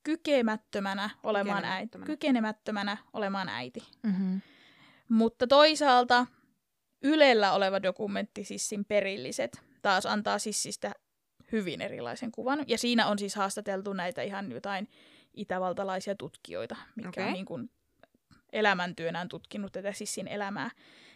[0.03, 1.99] kykemättömänä olemaan äiti.
[1.99, 2.97] Kykenemättömänä.
[3.13, 3.83] Olemaan äiti.
[4.03, 4.41] Mm-hmm.
[5.09, 6.27] Mutta toisaalta
[7.03, 10.93] Ylellä oleva dokumentti Sissin perilliset taas antaa Sissistä
[11.53, 12.65] hyvin erilaisen kuvan.
[12.67, 14.89] Ja siinä on siis haastateltu näitä ihan jotain
[15.35, 17.27] itävaltalaisia tutkijoita, mitkä Okei.
[17.27, 17.71] on niin kuin
[18.53, 20.71] elämäntyönään tutkinut tätä Sissin elämää.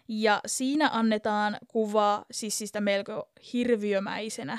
[0.08, 4.58] Ja siinä annetaan kuva Sissistä melko hirviömäisenä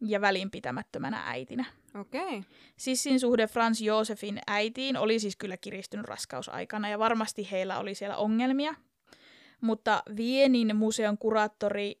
[0.00, 1.64] ja välinpitämättömänä äitinä.
[2.00, 2.38] Okei.
[2.38, 2.42] Okay.
[2.76, 8.16] Sissin suhde Franz Josefin äitiin oli siis kyllä kiristynyt raskausaikana ja varmasti heillä oli siellä
[8.16, 8.74] ongelmia.
[9.60, 12.00] Mutta Vienin museon kuraattori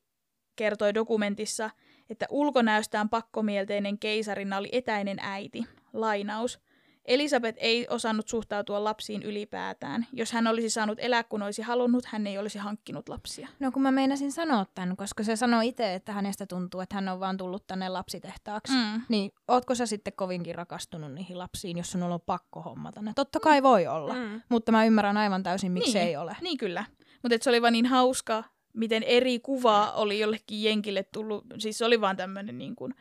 [0.56, 1.70] kertoi dokumentissa,
[2.10, 5.64] että ulkonäöstään pakkomielteinen keisarina oli etäinen äiti.
[5.92, 6.65] Lainaus.
[7.06, 10.06] Elisabeth ei osannut suhtautua lapsiin ylipäätään.
[10.12, 13.48] Jos hän olisi saanut elää kun olisi halunnut, hän ei olisi hankkinut lapsia.
[13.60, 17.08] No kun mä meinasin sanoa tämän, koska se sanoi itse, että hänestä tuntuu, että hän
[17.08, 18.72] on vaan tullut tänne lapsitehtaaksi.
[18.72, 19.02] Mm.
[19.08, 23.12] Niin ootko sä sitten kovinkin rakastunut niihin lapsiin, jos sun on ollut pakko hommata ne?
[23.16, 24.42] Totta kai voi olla, mm.
[24.48, 26.08] Mutta mä ymmärrän aivan täysin, miksi Niin.
[26.08, 26.36] ei ole.
[26.40, 26.84] Niin kyllä.
[27.22, 31.44] Mutta se oli vaan niin hauska, miten eri kuvaa oli jollekin jenkille tullut.
[31.58, 32.94] Siis se oli vaan tämmöinen niin kuin,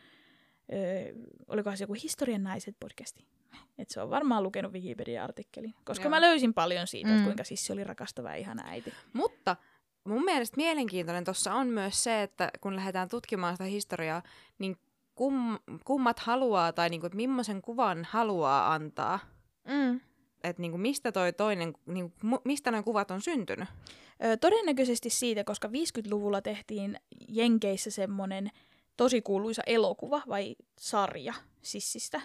[0.73, 1.13] öö,
[1.47, 3.25] olikohan se joku historian naiset podcasti.
[3.78, 5.73] Et se on varmaan lukenut Wikipedia-artikkelin.
[5.86, 6.10] Koska Joo.
[6.10, 7.13] mä löysin paljon siitä, Mm.
[7.13, 8.93] että kuinka Sissi oli rakastava ja ihana äiti.
[9.13, 9.56] Mutta
[10.04, 14.23] mun mielestä mielenkiintoinen tuossa on myös se, että kun lähdetään tutkimaan sitä historiaa,
[14.60, 14.78] niin
[15.15, 19.19] kum, kummat haluaa tai niinku, että millaisen kuvan haluaa antaa.
[19.67, 19.99] Mm.
[20.43, 23.69] Että niinku, mistä toi toinen, niinku, mistä noin kuvat on syntynyt.
[24.23, 26.99] Öö, todennäköisesti siitä, koska 50-luvulla tehtiin
[27.30, 28.49] Jenkeissä semmoinen
[28.97, 32.21] tosi kuuluisa elokuva vai sarja Sissistä.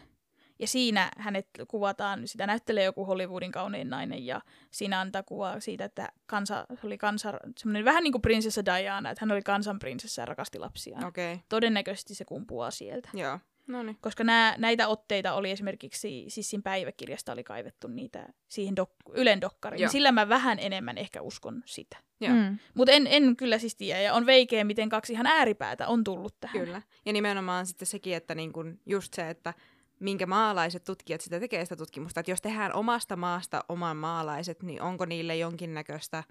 [0.59, 5.85] Ja siinä hänet kuvataan, sitä näyttelee joku Hollywoodin kaunein nainen ja siinä antaa kuvaa siitä,
[5.85, 10.27] että kansa, oli kansa, semmoinen vähän niin kuin prinsessa Diana, että hän oli kansanprinsessa ja
[10.27, 11.05] rakasti lapsiaan.
[11.05, 11.39] Okay.
[11.49, 13.09] Todennäköisesti se kumpuaa sieltä.
[13.15, 13.39] joo.
[13.71, 13.99] No niin.
[14.01, 19.81] Koska nää, näitä otteita oli esimerkiksi Sissin päiväkirjasta oli kaivettu niitä siihen dok- Ylen dokkariin.
[19.81, 19.87] Joo.
[19.87, 21.97] Niin sillä mä vähän enemmän ehkä uskon sitä.
[22.21, 22.35] Joo.
[22.35, 22.59] Mm.
[22.75, 26.41] Mutta en, en kyllä siis tiedä, ja on veikeä, miten kaksi ihan ääripäätä on tullut
[26.41, 26.59] tähän.
[26.59, 26.83] Kyllä.
[27.07, 29.55] Ja nimenomaan sitten sekin, että niin kun just se, että
[30.01, 32.21] minkä maalaiset tutkijat sitä tekee sitä tutkimusta.
[32.21, 36.25] Että jos tehdään omasta maasta oman maalaiset, niin onko niille jonkinnäköistä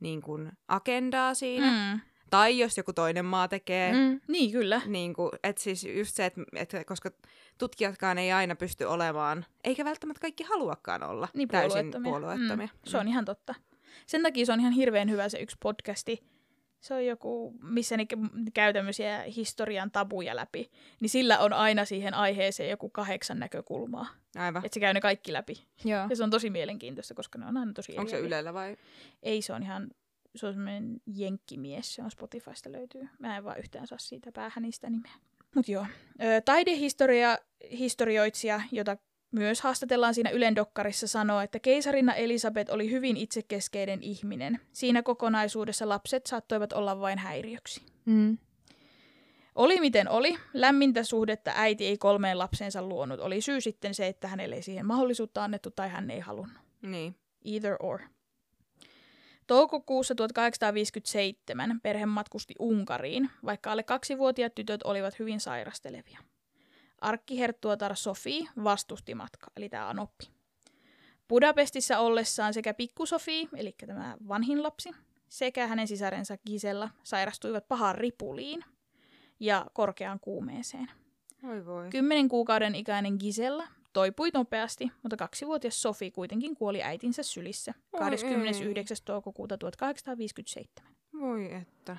[0.00, 1.92] niin kun agendaa siinä?
[1.94, 2.00] Mm.
[2.30, 3.98] Tai jos joku toinen maa tekee, mm.
[3.98, 4.20] Mm.
[4.28, 4.80] Niin, kyllä.
[4.86, 7.10] niin kuin, että siis just se, että, että koska
[7.58, 12.10] tutkijatkaan ei aina pysty olemaan, eikä välttämättä kaikki haluakaan olla Niin täysin puolueettomia.
[12.10, 12.66] puolueettomia.
[12.66, 12.90] Mm.
[12.90, 13.54] Se on ihan totta.
[14.06, 16.24] Sen takia se on ihan hirveän hyvä se yksi podcasti.
[16.80, 18.06] Se on joku, missä ne
[18.54, 20.70] käy tämmöisiä historian tabuja läpi.
[21.00, 24.06] Niin sillä on aina siihen aiheeseen joku kahdeksan näkökulmaa.
[24.36, 24.64] Aivan.
[24.64, 25.66] Että se käy ne kaikki läpi.
[25.84, 26.06] Joo.
[26.10, 28.18] Ja se on tosi mielenkiintoista, koska ne on aina tosi Onko se.
[28.18, 28.76] Ylellä vai?
[29.22, 29.90] Ei, se on ihan,
[30.38, 33.08] se on semmoinen jenkkimies, se on Spotifysta löytyy.
[33.18, 35.12] Mä en vaan yhtään saa siitä päähän niistä nimeä.
[35.54, 35.86] Mut joo.
[36.22, 37.38] Ö, taidehistoria,
[37.70, 38.96] historioitsija, jota
[39.30, 44.60] myös haastatellaan siinä Ylen dokkarissa, sanoo, että keisarina Elisabeth oli hyvin itsekeskeinen ihminen.
[44.72, 47.82] Siinä kokonaisuudessa lapset saattoivat olla vain häiriöksi.
[48.04, 48.38] Mm.
[49.54, 53.20] Oli miten oli, lämmintä suhdetta äiti ei kolmeen lapseensa luonut.
[53.20, 56.58] Oli syy sitten se, että hänelle ei siihen mahdollisuutta annettu tai hän ei halunnut.
[56.82, 57.16] Niin.
[57.44, 58.00] Either or.
[59.46, 66.18] Toukokuussa 1857 perhe matkusti Unkariin, vaikka alle kaksivuotiaat tytöt olivat hyvin sairastelevia.
[67.00, 70.30] Arkkiherttuatar Sofi vastusti matkaa, eli tämä Anoppi.
[71.28, 74.90] Budapestissa ollessaan sekä pikku Sofi, eli tämä vanhin lapsi,
[75.28, 78.64] sekä hänen sisarensa Gisella sairastuivat pahaan ripuliin
[79.40, 80.90] ja korkeaan kuumeeseen.
[81.42, 81.90] Oi voi.
[81.90, 88.96] Kymmenen kuukauden ikäinen Gisella toipui nopeasti, mutta kaksivuotias Sofi kuitenkin kuoli äitinsä sylissä Oi 29.
[89.04, 90.92] toukokuuta 1857.
[91.20, 91.96] Voi että.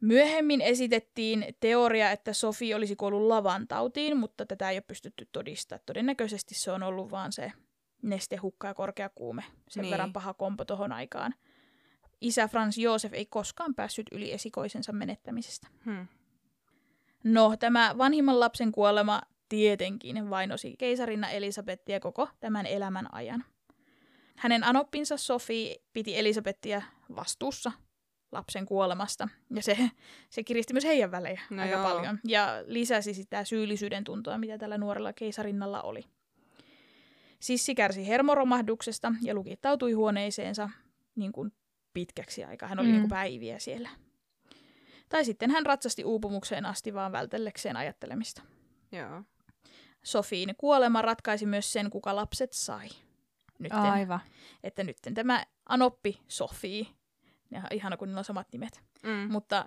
[0.00, 5.82] Myöhemmin esitettiin teoria, että Sofi olisi kuollut lavantautiin, mutta tätä ei ole pystytty todistamaan.
[5.86, 7.52] Todennäköisesti se on ollut vaan se
[8.02, 9.44] nestehukka ja korkea kuume.
[9.68, 9.90] Sen Niin.
[9.90, 11.34] verran paha kompo tohon aikaan.
[12.20, 15.68] Isä Franz Josef ei koskaan päässyt yli esikoisensa menettämisestä.
[15.84, 16.06] Hmm.
[17.24, 19.22] No, tämä vanhimman lapsen kuolema
[19.52, 23.44] tietenkin vainosi keisarinna Elisabettia koko tämän elämän ajan.
[24.36, 26.82] Hänen anoppinsa Sofi piti Elisabettia
[27.16, 27.72] vastuussa
[28.32, 29.90] lapsen kuolemasta, ja se,
[30.30, 31.82] se kiristi myös heidän välejä No aika joo.
[31.82, 36.04] paljon, ja lisäsi sitä syyllisyyden tuntoa, mitä tällä nuorella keisarinnalla oli.
[37.40, 40.70] Sissi kärsi hermoromahduksesta ja lukittautui huoneeseensa
[41.16, 41.52] niin kuin
[41.94, 42.68] pitkäksi aikaa.
[42.68, 42.92] Hän oli Mm.
[42.92, 43.88] niin kuin päiviä siellä.
[45.08, 48.42] Tai sitten hän ratsasti uupumukseen asti vaan vältellekseen ajattelemista.
[48.92, 49.22] Joo.
[50.02, 52.88] Sofiin kuolema ratkaisi myös sen, kuka lapset sai.
[53.58, 54.20] Nytten, Aivan.
[54.62, 56.88] että nyt tämä Anoppi Sofii,
[57.50, 59.32] ja ihana kun niillä on samat nimet, Mm.
[59.32, 59.64] mutta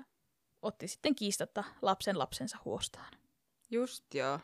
[0.62, 3.14] otti sitten kiistatta lapsen lapsensa huostaan.
[3.72, 4.40] Just joo.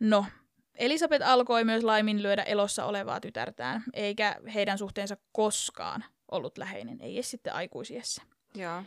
[0.00, 0.26] No,
[0.74, 7.30] Elisabeth alkoi myös laiminlyödä elossa olevaa tytärtään, eikä heidän suhteensa koskaan ollut läheinen, ei edes
[7.30, 8.22] sitten aikuisiessä.
[8.54, 8.82] Joo.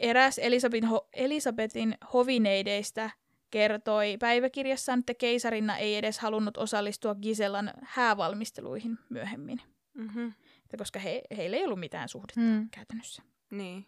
[0.00, 3.10] Eräs Elisabetin, ho- Elisabetin hovineideistä
[3.50, 9.60] kertoi päiväkirjassaan, että keisarinna ei edes halunnut osallistua Gisellan häävalmisteluihin myöhemmin,
[9.94, 10.26] Mhm.
[10.64, 12.68] että koska he, heillä ei ollut mitään suhdetta Mm.
[12.70, 13.22] käytännössä.
[13.50, 13.86] Niin.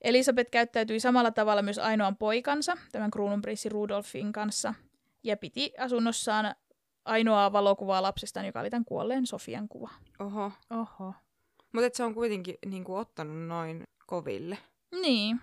[0.00, 4.74] Elisabeth käyttäytyi samalla tavalla myös ainoan poikansa, tämän kruununprinssi Rudolfin kanssa,
[5.22, 6.54] ja piti asunnossaan
[7.04, 9.90] ainoaa valokuvaa lapsestaan, joka oli tämän kuolleen Sofian kuva.
[10.18, 10.52] Oho.
[10.70, 11.14] Oho.
[11.72, 14.58] Mutta se on kuitenkin niinku, ottanut noin koville.
[15.02, 15.40] Niin,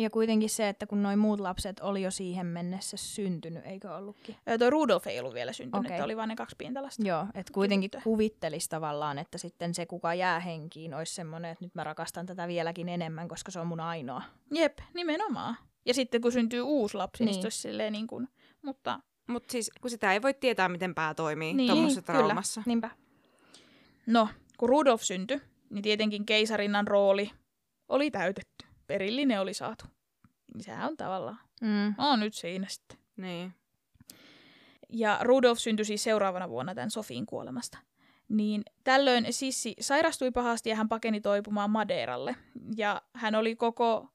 [0.00, 4.36] Ja kuitenkin se, että kun noin muut lapset oli jo siihen mennessä syntynyt, eikö ollutkin?
[4.50, 7.02] Ö, toi Rudolf ei ollut vielä syntynyt, että oli vain ne kaksi pintalasta.
[7.08, 8.04] Joo, että kuitenkin tyttö.
[8.04, 12.48] kuvittelisi tavallaan, että sitten se, kuka jää henkiin, olisi semmoinen, että nyt mä rakastan tätä
[12.48, 14.22] vieläkin enemmän, koska se on mun ainoa.
[14.54, 15.56] Jep, nimenomaan.
[15.86, 17.42] Ja sitten kun syntyy uusi lapsi, niin, Niin.
[17.42, 18.28] se olisi silleen niin kuin,
[18.62, 22.18] mutta Mutta siis, kun sitä ei voi tietää, miten pää toimii Niin, tuommoisessa kyllä.
[22.18, 22.62] traumassa.
[22.66, 22.90] Niinpä.
[24.06, 27.30] no, kun Rudolf syntyi, niin tietenkin keisarinnan rooli
[27.88, 28.66] oli täytetty.
[28.90, 29.84] Perillinen oli saatu.
[30.54, 31.94] Niin sehän on tavallaan, Mm.
[31.98, 32.98] no nyt siinä sitten.
[33.16, 33.54] Niin.
[34.88, 37.78] Ja Rudolf syntyi siis seuraavana vuonna tämän Sofiin kuolemasta.
[38.28, 42.36] Niin tällöin Sissi sairastui pahasti ja hän pakeni toipumaan Madeiralle.
[42.76, 44.08] Ja hän oli koko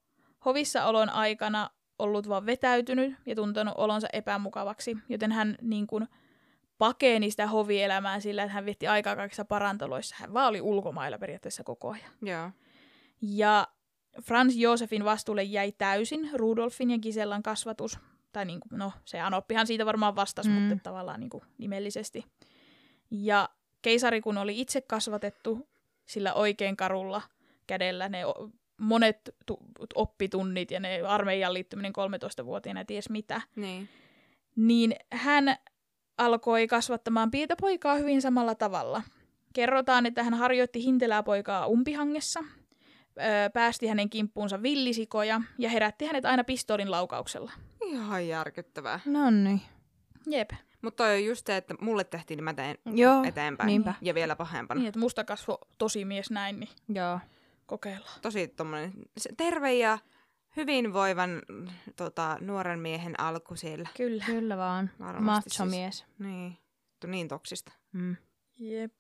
[0.46, 6.08] hovissaolon aikana ollut vaan vetäytynyt ja tuntenut olonsa epämukavaksi, joten hän niin kuin
[6.78, 10.16] pakeni sitä hovielämää sillä, että hän vietti aikaa kaikissa parantoloissa.
[10.20, 12.12] Hän vaan oli ulkomailla periaatteessa koko ajan.
[12.22, 12.52] Joo.
[13.22, 13.68] Ja
[14.22, 18.00] Franz Josefin vastuulle jäi täysin Rudolfin ja Gisellan kasvatus.
[18.32, 20.56] Tai niin kuin, no, se Anoppihan siitä varmaan vastasi, Mm.
[20.56, 22.26] mutta tavallaan niin kuin nimellisesti.
[23.12, 23.50] Ja
[23.82, 25.68] keisari, kun oli itse kasvatettu
[26.06, 27.22] sillä oikein karulla
[27.68, 28.22] kädellä, ne
[28.78, 29.60] monet tu-
[29.96, 33.90] oppitunnit ja ne armeijan liittyminen 13-vuotiaana ja ties mitä, Niin.
[34.56, 35.56] niin hän
[36.18, 39.02] alkoi kasvattamaan pientä poikaa hyvin samalla tavalla.
[39.54, 42.44] Kerrotaan, että hän harjoitti hintelää poikaa umpihangessa,
[43.20, 47.52] öö, päästi hänen kimppuunsa villisikoja ja herätti hänet aina pistoolin laukauksella.
[47.86, 49.00] Ihan järkyttävää.
[49.06, 49.62] No niin.
[50.28, 50.50] Jep.
[50.82, 53.68] Mutta toi on just se, että mulle tehtiin, niin mä teen Joo, eteenpäin.
[53.68, 53.94] niinpä.
[54.02, 54.80] Ja vielä pahempana.
[54.80, 57.20] Niin, että musta kasvo tosi mies näin, niin Joo.
[57.66, 58.22] kokeillaan.
[58.22, 59.98] Tosi tommonen se terve ja
[60.58, 61.42] hyvinvoivan
[61.96, 63.90] tota, nuoren miehen alku siellä.
[63.98, 64.24] Kyllä.
[64.26, 64.90] Kyllä vaan.
[65.00, 65.60] Varmasti siis.
[65.60, 66.06] Macho-mies.
[66.20, 66.58] Niin.
[67.00, 67.72] Tu- Niin toksista.
[67.92, 68.16] Mm.
[68.60, 68.94] Jep.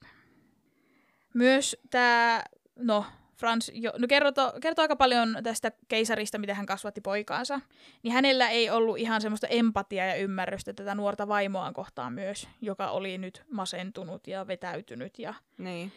[1.33, 2.43] Myös tämä,
[2.75, 3.05] no
[3.37, 7.61] Frans jo, no kertoo, kertoo aika paljon tästä keisarista, mitä hän kasvatti poikaansa.
[8.03, 12.89] Niin hänellä ei ollut ihan semmoista empatiaa ja ymmärrystä tätä nuorta vaimoaan kohtaan myös, joka
[12.91, 15.91] oli nyt masentunut ja vetäytynyt ja Niin.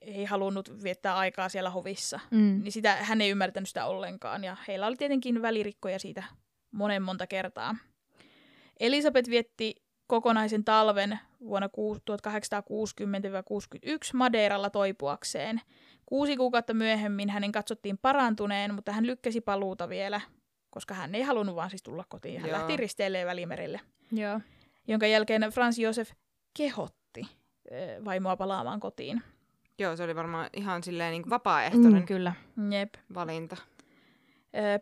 [0.00, 2.20] ei halunnut viettää aikaa siellä hovissa.
[2.30, 2.60] Mm.
[2.62, 6.24] Niin sitä, hän ei ymmärtänyt sitä ollenkaan ja heillä oli tietenkin välirikkoja siitä
[6.70, 7.76] monen monta kertaa.
[8.80, 9.74] Elisabeth vietti
[10.06, 12.00] kokonaisen talven vuonna ku- 1860-61
[14.14, 15.60] Madeiralla toipuakseen.
[16.08, 20.20] Kuusi kuukautta myöhemmin hänen katsottiin parantuneen, mutta hän lykkäsi paluuta vielä,
[20.70, 22.40] koska hän ei halunnut vaan siis tulla kotiin.
[22.40, 22.58] Hän Joo.
[22.58, 23.80] lähti risteilleen välimerelle,
[24.12, 24.40] Joo.
[24.88, 26.10] jonka jälkeen Franz Josef
[26.56, 27.20] kehotti
[27.70, 29.22] eh, vaimoa palaamaan kotiin.
[29.78, 32.32] Joo, se oli varmaan ihan silleen niin vapaaehtoinen Mm, kyllä.
[32.70, 32.94] Jep.
[33.14, 33.56] valinta.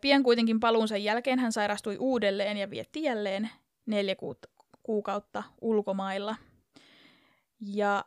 [0.01, 3.51] Pian kuitenkin paluunsa jälkeen hän sairastui uudelleen ja vietti jälleen
[3.87, 4.17] neljä
[4.83, 6.37] kuukautta ulkomailla.
[7.61, 8.05] Ja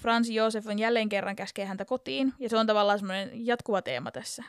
[0.00, 4.10] Franz Josef on jälleen kerran käskee häntä kotiin, ja se on tavallaan semmoinen jatkuva teema
[4.10, 4.44] tässä.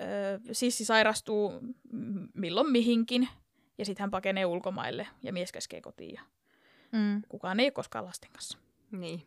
[0.00, 0.04] Ö,
[0.52, 1.52] Sissi sairastuu
[2.34, 3.28] milloin mihinkin,
[3.78, 6.20] ja sitten hän pakenee ulkomaille, ja mies käskee kotiin, ja
[6.92, 7.22] Mm.
[7.28, 8.58] kukaan ei ole koskaan lasten kanssa.
[8.90, 9.26] Niin.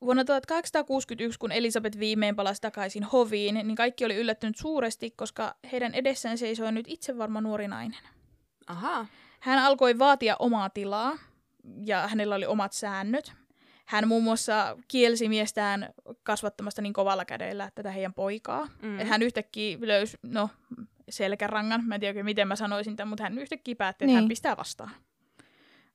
[0.00, 5.94] Vuonna 1861, kun Elisabeth viimein palasi takaisin hoviin, niin kaikki oli yllättynyt suuresti, koska heidän
[5.94, 8.00] edessään seisoi nyt itsevarma nuori nainen.
[8.66, 9.06] Aha.
[9.40, 11.18] Hän alkoi vaatia omaa tilaa,
[11.84, 13.32] ja hänellä oli omat säännöt.
[13.88, 15.88] Hän muun muassa kielsi miestään
[16.22, 18.68] kasvattamasta niin kovalla kädellä tätä heidän poikaa.
[18.82, 18.96] Mm.
[18.98, 20.50] Hän yhtäkkiä löysi, no,
[21.10, 24.16] selkärangan, mä en tiedä miten mä sanoisin tämän, mutta hän yhtäkkiä päätti, että Niin.
[24.20, 24.90] hän pistää vastaan.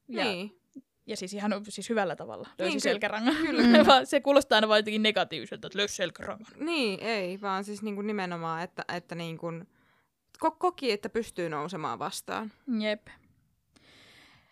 [0.08, 0.60] Ja, Niin.
[1.06, 3.36] ja siis ihan siis hyvällä tavalla löysi Niin, selkärangan.
[3.36, 3.86] kyllä.
[3.88, 6.47] Vaan se kuulostaa aina vain jotenkin negatiiviselta, että löysi selkärangan.
[6.60, 9.51] Niin, ei, vaan siis niinku nimenomaan, että, että niinku,
[10.45, 12.51] ko- koki, että pystyy nousemaan vastaan.
[12.79, 13.08] Jep.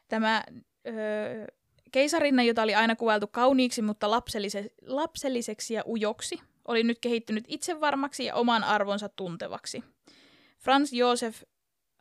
[0.08, 0.44] Tämä
[0.88, 1.46] öö,
[1.92, 8.26] keisarinna, jota oli aina kuvailtu kauniiksi, mutta lapsellise- lapselliseksi ja ujoksi, oli nyt kehittynyt itsevarmaksi
[8.26, 9.84] ja oman arvonsa tuntevaksi.
[10.60, 11.42] Franz Josef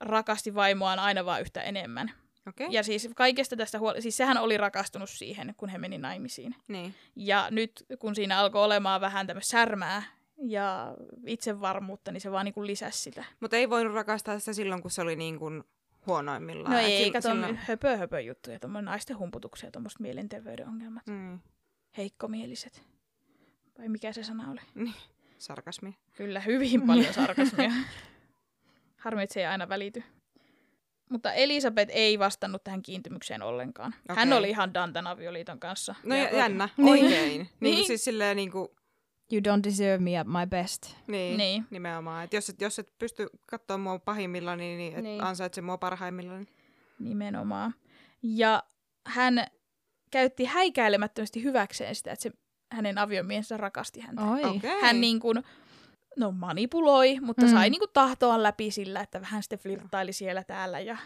[0.00, 2.12] rakasti vaimoaan aina vaan yhtä enemmän.
[2.48, 2.68] Okei?
[2.70, 6.54] Ja siis kaikesta tästä huoli- siis sehän oli rakastunut siihen, kun he meni naimisiin.
[6.68, 6.94] Niin.
[7.16, 10.02] Ja nyt kun siinä alkoi olemaan vähän tämmöistä särmää
[10.42, 10.94] ja
[11.26, 13.24] itsevarmuutta, niin se vaan niin kuin lisäsi sitä.
[13.40, 15.64] Mutta ei voinut rakastaa sitä silloin, kun se oli niin kuin
[16.06, 16.72] huonoimmillaan.
[16.72, 21.06] No ei, sil- kato silloin- höpö höpö juttuja, tuommoinen naisten humputuksia tuommoiset mielenterveyden ongelmat.
[21.06, 21.38] Mm,
[21.96, 22.82] Heikkomieliset.
[23.78, 24.60] Vai mikä se sana oli?
[25.38, 25.96] sarkasmi.
[26.16, 27.70] Kyllä, hyvin paljon sarkasmia.
[28.96, 30.02] Harmi, että se ei aina välity.
[31.10, 33.94] Mutta Elisabeth ei vastannut tähän kiintymykseen ollenkaan.
[34.04, 34.16] Okay.
[34.16, 35.94] Hän oli ihan Dantan avioliiton kanssa.
[36.04, 36.88] No ja, jännä, Niin.
[36.88, 37.10] oikein.
[37.28, 37.48] niin.
[37.60, 37.74] Niin.
[37.76, 38.68] niin siis silleen niin kuin,
[39.32, 40.96] You don't deserve me at my best.
[41.06, 41.66] niin, Niin.
[41.70, 42.24] nimenomaan.
[42.24, 45.12] Et jos, et, jos et pysty katsoa mua pahimmillaan, niin, niin et Niin.
[45.12, 45.24] niin.
[45.24, 46.46] ansaitse mua parhaimmillaan.
[46.98, 47.74] Nimenomaan.
[48.22, 48.62] Ja
[49.06, 49.46] hän
[50.10, 52.30] käytti häikäilemättömästi hyväkseen sitä, että se,
[52.72, 54.22] hänen aviomiehensä rakasti häntä.
[54.24, 54.44] Oi.
[54.44, 54.80] Okei.
[54.80, 55.42] Hän niin kuin,
[56.16, 57.52] no manipuloi, mutta Mm.
[57.52, 60.80] sai niin kuin tahtoaan läpi sillä, että vähän sitten flirttaili siellä täällä.
[60.80, 60.96] Ja...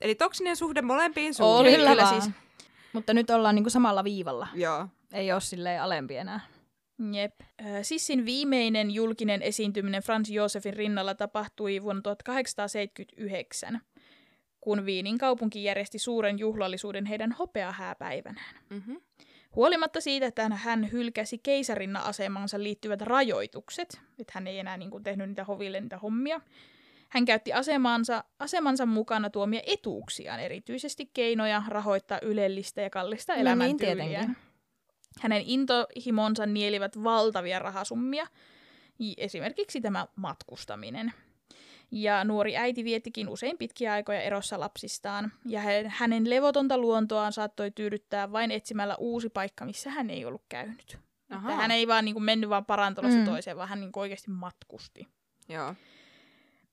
[0.00, 1.76] Eli toksinen suhde molempiin Oli suuntiin.
[1.76, 2.30] kyllä Kyllä siis.
[2.92, 4.48] Mutta nyt ollaan niinku samalla viivalla.
[4.54, 4.86] Joo.
[5.12, 6.40] Ei ole silleen alempi enää.
[7.12, 7.34] Jep.
[7.82, 13.80] Sissin viimeinen julkinen esiintyminen Franz Josefin rinnalla tapahtui vuonna 1879,
[14.60, 18.54] kun Viinin kaupunki järjesti suuren juhlallisuuden heidän hopeahääpäivänään.
[18.70, 19.00] Mm-hmm.
[19.56, 25.28] Huolimatta siitä, että hän hylkäsi keisarinna-asemansa liittyvät rajoitukset, että hän ei enää niin kuin, tehnyt
[25.28, 26.40] niitä hoville niitä hommia,
[27.08, 33.40] hän käytti asemansa, asemansa mukana tuomia etuuksiaan, erityisesti keinoja rahoittaa ylellistä ja kallista No niin,
[33.46, 33.94] elämäntyyliä.
[33.94, 34.49] tietenkin.
[35.20, 38.26] Hänen intohimonsa nielivät valtavia rahasummia,
[39.16, 41.12] esimerkiksi tämä matkustaminen.
[41.92, 47.70] Ja nuori äiti viettikin usein pitkiä aikoja erossa lapsistaan, ja hä- hänen levotonta luontoaan saattoi
[47.70, 50.98] tyydyttää vain etsimällä uusi paikka, missä hän ei ollut käynyt.
[51.40, 53.22] Että hän ei vaan niin kuin, mennyt vaan parantolosta Mm.
[53.24, 53.30] mm.
[53.30, 55.08] toiseen, vaan hän niin kuin, oikeasti matkusti.
[55.48, 55.74] Joo.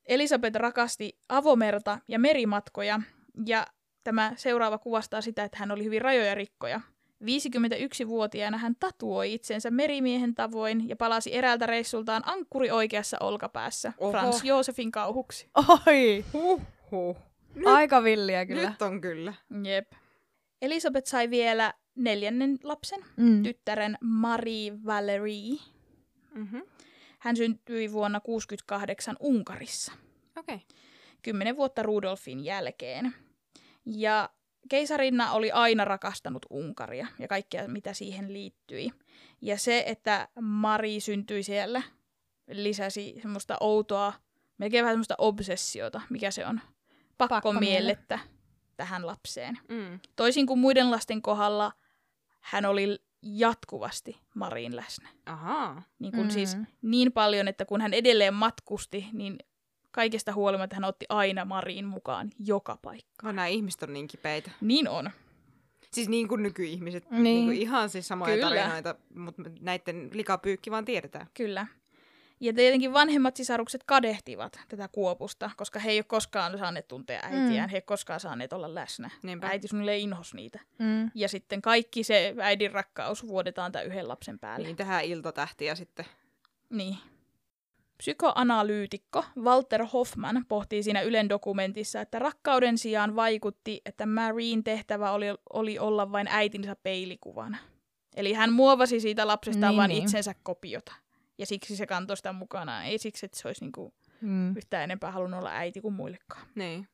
[0.06, 3.02] Elisabeth rakasti avomerta ja merimatkoja,
[3.46, 3.68] ja
[4.04, 6.82] tämä seuraava kuvastaa sitä, että hän oli hyvin rajoja rikkoja.
[7.24, 14.12] 51-vuotiaana hän tatuoi itsensä merimiehen tavoin ja palasi eräältä reissultaan ankkuri oikeassa olkapäässä Oho.
[14.12, 15.50] Frans Joosefin kauhuksi.
[15.88, 16.26] Oi!
[16.34, 17.18] Huhhuh.
[17.66, 18.70] Aika villiä kyllä.
[18.70, 19.34] Nyt on kyllä.
[19.64, 19.92] Jep.
[20.62, 23.44] Elisabeth sai vielä neljännen lapsen, Mm.
[23.44, 25.58] tyttären Marie Valerie.
[26.34, 26.62] Mm-hmm.
[27.20, 29.92] Hän syntyi vuonna 1968 Unkarissa.
[30.38, 30.56] Okei.
[30.56, 30.68] Okay.
[31.22, 33.14] kymmenen vuotta Rudolfin jälkeen.
[33.86, 34.30] Ja
[34.70, 38.92] keisarinna oli aina rakastanut Unkaria ja kaikkea, mitä siihen liittyi.
[39.42, 41.82] Ja se, että Mari syntyi siellä,
[42.52, 44.14] lisäsi semmoista outoa,
[44.58, 46.62] melkein vähän semmoista obsessiota, mikä se on,
[47.18, 48.20] pakkomielettä
[48.78, 49.60] tähän lapseen.
[49.70, 50.00] Mm.
[50.16, 51.72] Toisin kuin muiden lasten kohdalla,
[52.42, 55.10] hän oli jatkuvasti Marin läsnä.
[55.26, 55.84] Ahaa.
[56.00, 56.32] Niin, kuin Mm.
[56.32, 59.38] siis niin paljon, että kun hän edelleen matkusti, niin
[59.98, 63.28] kaikesta huolimatta hän otti aina Mariin mukaan joka paikka.
[63.28, 64.52] No nämä ihmiset on niin kipeitä.
[64.62, 65.10] Niin on.
[65.92, 67.12] Siis niin kuin nykyihmiset.
[67.12, 67.24] Niin.
[67.24, 68.50] Niin kuin ihan siis samoja Kyllä.
[68.50, 71.28] tarinoita, mutta näiden likapyykki vaan tiedetään.
[71.34, 71.68] Kyllä.
[72.40, 77.48] Ja tietenkin vanhemmat sisarukset kadehtivat tätä kuopusta, koska he ei ole koskaan saaneet tuntea äitiään,
[77.50, 77.70] Mm.
[77.70, 79.10] he ei ole koskaan saaneet olla läsnä.
[79.24, 79.48] Niinpä.
[79.48, 80.60] Äiti suunnilleen inhos niitä.
[80.80, 81.12] Mm.
[81.16, 84.68] Ja sitten kaikki se äidin rakkaus vuodetaan tämän yhden lapsen päälle.
[84.68, 86.06] Niin tähän iltatähtiä sitten.
[86.70, 86.98] Niin.
[87.98, 95.26] Psykoanalyytikko Walter Hoffman pohtii siinä Ylen dokumentissa, että rakkauden sijaan vaikutti, että Marine tehtävä oli,
[95.54, 97.58] oli olla vain äitinsä peilikuvana.
[98.16, 100.04] Eli hän muovasi siitä lapsestaan Niin, vain niin.
[100.04, 100.94] itsensä kopiota.
[101.38, 102.86] Ja siksi se kantoi sitä mukanaan.
[102.86, 104.58] Ei siksi, että se olisi niinku Mm.
[104.58, 106.48] yhtään enempää halunnut olla äiti kuin muillekaan.
[106.56, 106.88] Niin.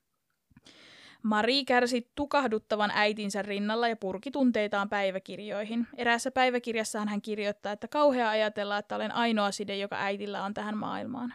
[1.23, 5.87] Marie kärsi tukahduttavan äitinsä rinnalla ja purki tunteitaan päiväkirjoihin.
[5.97, 10.77] Eräässä päiväkirjassaan hän kirjoittaa, että kauhea ajatella, että olen ainoa side, joka äitillä on tähän
[10.77, 11.33] maailmaan.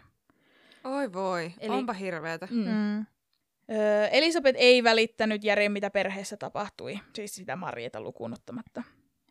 [0.85, 1.73] Oi voi, Eli- Eli...
[1.73, 2.49] onpa hirveetä.
[2.51, 2.69] Mm.
[2.69, 3.07] Mm.
[3.71, 8.83] Öö, Elisabeth ei välittänyt järjen, mitä perheessä tapahtui, siis sitä Marieta lukuun ottamatta.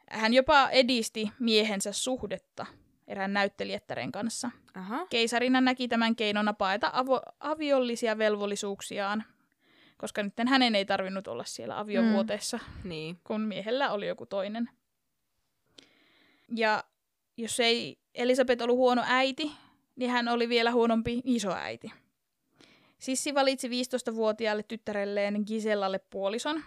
[0.09, 2.65] Hän jopa edisti miehensä suhdetta
[3.07, 4.51] erään näyttelijättären kanssa.
[4.75, 5.07] Aha.
[5.09, 9.23] Keisarina näki tämän keinona paeta avo- aviollisia velvollisuuksiaan,
[9.97, 12.89] koska nyt hänen ei tarvinnut olla siellä aviovuoteessa, mm.
[12.89, 13.19] Niin.
[13.23, 14.69] kun miehellä oli joku toinen.
[16.55, 16.83] Ja
[17.37, 19.51] jos ei Elisabeth ollut huono äiti,
[19.95, 21.91] niin hän oli vielä huonompi isoäiti.
[22.99, 26.63] Sissi valitsi 15-vuotiaalle tyttärelleen Gisellalle puolison,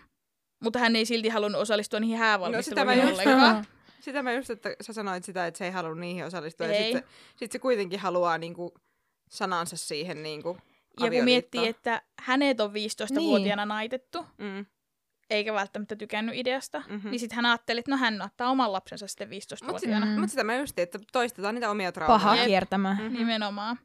[0.60, 3.66] mutta hän ei silti halunnut osallistua niihin No, sitä mä häävalmisteluihin just- ollenkaan.
[4.00, 6.66] Sitä mä just, että sä sanoit sitä, että se ei halua niihin osallistua.
[6.66, 6.92] Ja Ei.
[6.92, 8.74] sit se, sit se kuitenkin haluaa niinku
[9.28, 10.58] sanansa siihen niinku
[11.00, 14.66] Ja kun miettii, että hänet on 15-vuotiaana naitettu, Mm.
[15.30, 16.92] eikä välttämättä tykännyt ideasta, Mhm.
[16.92, 17.10] mm-hmm.
[17.10, 20.06] niin sitten hän ajatteli, että no hän ottaa oman lapsensa sitten Mutta 15-vuotiaana.
[20.06, 20.20] Mm.
[20.20, 22.18] mut sitä mä just, että toistetaan niitä omia traumaa.
[22.18, 22.46] Paha Jep.
[22.46, 22.94] kiertämä.
[23.02, 23.14] Mhm.
[23.14, 23.78] Nimenomaan.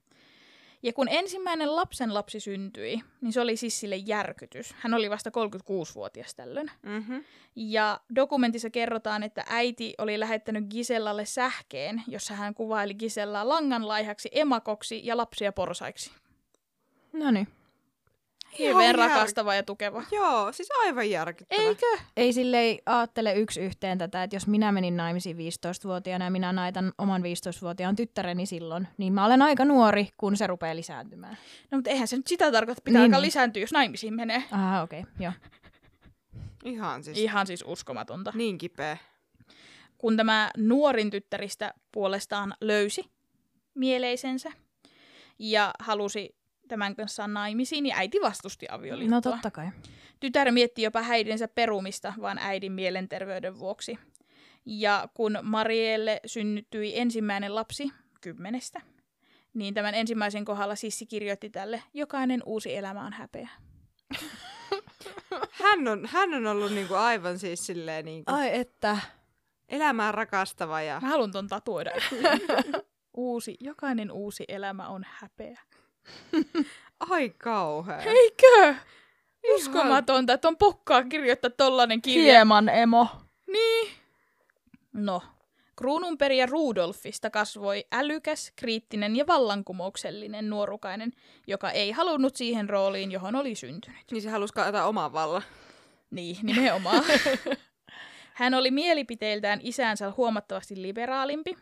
[0.83, 4.75] Ja kun ensimmäinen lapsen lapsi syntyi, niin se oli siis sille järkytys.
[4.79, 6.71] Hän oli vasta 36-vuotias tällöin.
[6.83, 7.23] Mm-hmm.
[7.55, 15.01] Ja dokumentissa kerrotaan, että äiti oli lähettänyt Gisellalle sähkeen, jossa hän kuvaili Gisellaa langanlaihaksi, emakoksi
[15.05, 16.11] ja lapsia porsaiksi.
[17.15, 17.47] No niin.
[18.59, 20.03] Hirveän Ihan jär- rakastava ja tukeva.
[20.11, 21.61] Joo, siis aivan järkyttävä.
[21.61, 21.85] Eikö?
[22.17, 26.93] Ei silleen ajattele yksi yhteen tätä, että jos minä menin naimisiin 15-vuotiaana ja minä naitan
[26.97, 31.37] oman 15-vuotiaan tyttäreni silloin, niin mä olen aika nuori, kun se rupeaa lisääntymään.
[31.71, 33.25] No mutta eihän se nyt sitä tarkoita, että pitää Niin, alkaa niin.
[33.27, 34.43] lisääntyä, jos naimisiin menee.
[34.51, 35.33] Aha, okei, okay, joo.
[36.65, 38.31] Ihan siis Ihan siis uskomatonta.
[38.35, 38.97] niin kipeä.
[39.97, 43.09] kun tämä nuorin tyttäristä puolestaan löysi
[43.75, 44.51] mieleisensä
[45.39, 46.35] ja halusi
[46.67, 49.17] tämän kanssa naimisiin, niin äiti vastusti avioliittoa.
[49.17, 49.67] No totta kai.
[50.19, 53.99] Tytär mietti jopa häidensä perumista vaan äidin mielenterveyden vuoksi.
[54.65, 57.91] Ja kun Marielle synnyttyi ensimmäinen lapsi
[58.21, 58.81] kymmenestä,
[59.53, 63.49] niin tämän ensimmäisen kohdalla Sissi kirjoitti tälle, jokainen uusi elämä on häpeä.
[65.51, 68.97] Hän on, hän on ollut niinku aivan siis silleen niinku Ai että.
[69.69, 70.99] elämää rakastava ja...
[71.01, 71.91] Mä haluan ton tatuoida.
[73.17, 75.61] uusi, jokainen uusi elämä on häpeä.
[77.09, 78.01] Ai kauhea.
[78.01, 78.75] Eikö?
[79.55, 82.23] Uskomatonta, että on pokkaa kirjoittaa tollanen kirja.
[82.23, 83.07] Hieman emo.
[83.47, 83.91] Niin.
[84.93, 85.21] No,
[85.75, 91.11] kruununperijä Rudolfista kasvoi älykäs, kriittinen ja vallankumouksellinen nuorukainen,
[91.47, 94.11] joka ei halunnut siihen rooliin, johon oli syntynyt.
[94.11, 95.43] Niin se halusi kaataa oman vallan.
[96.11, 97.03] Niin, nimenomaan.
[98.33, 101.57] Hän oli mielipiteiltään isänsä huomattavasti liberaalimpi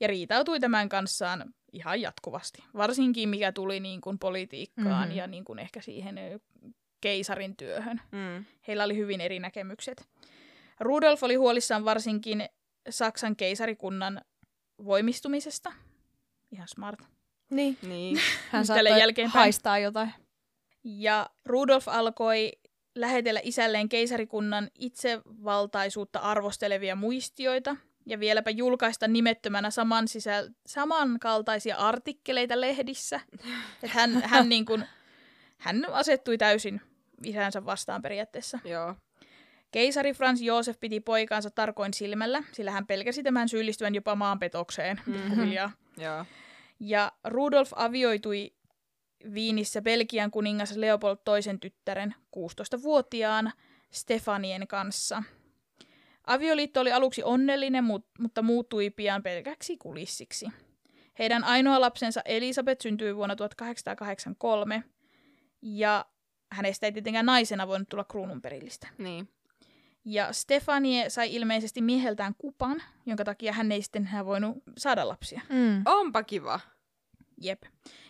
[0.00, 2.64] ja riitautui tämän kanssaan ihan jatkuvasti.
[2.76, 5.16] Varsinkin mikä tuli niin kuin politiikkaan Mhm.
[5.16, 6.38] ja niin kuin ehkä siihen ö,
[7.00, 8.00] keisarin työhön.
[8.12, 8.44] Mm.
[8.68, 10.08] Heillä oli hyvin eri näkemykset.
[10.80, 12.48] Rudolf oli huolissaan varsinkin
[12.90, 14.20] Saksan keisarikunnan
[14.84, 15.72] voimistumisesta.
[16.52, 17.00] Ihan smart.
[17.50, 17.78] Niin.
[17.82, 18.18] Niin.
[18.52, 19.34] Hän saattoi jälkeenpäin.
[19.42, 20.12] haistaa jotain.
[20.84, 22.52] Ja Rudolf alkoi
[22.94, 27.76] lähetellä isälleen keisarikunnan itsevaltaisuutta arvostelevia muistioita
[28.08, 33.20] ja vieläpä julkaista nimettömänä saman sisäl- samankaltaisia artikkeleita lehdissä.
[33.82, 34.84] Että hän, hän, niin kuin,
[35.58, 36.80] hän asettui täysin
[37.24, 38.58] isänsä vastaan periaatteessa.
[38.64, 38.94] Joo.
[39.70, 45.70] Keisari Franz Josef piti poikaansa tarkoin silmällä, sillä hän pelkäsi tämän syyllistyvän jopa maanpetokseen pikkuhiljaa.
[45.96, 46.24] Joo.
[46.80, 48.52] Ja Rudolf avioitui
[49.34, 53.52] Viinissä Belgian kuningas Leopold toisen tyttären 16-vuotiaan
[53.90, 55.22] Stefanien kanssa.
[56.28, 60.46] Avioliitto oli aluksi onnellinen, mut- mutta muuttui pian pelkäksi kulissiksi.
[61.18, 64.82] Heidän ainoa lapsensa Elisabeth syntyi vuonna 1883,
[65.62, 66.06] ja
[66.52, 68.88] hänestä ei tietenkään naisena voinut tulla kruununperillistä.
[68.98, 69.28] Niin.
[70.04, 75.40] Ja Stefanie sai ilmeisesti mieheltään kupan, jonka takia hän ei sitten enää voinut saada lapsia.
[75.48, 75.82] Mm.
[75.86, 76.60] Onpa kiva.
[77.42, 77.62] Jep.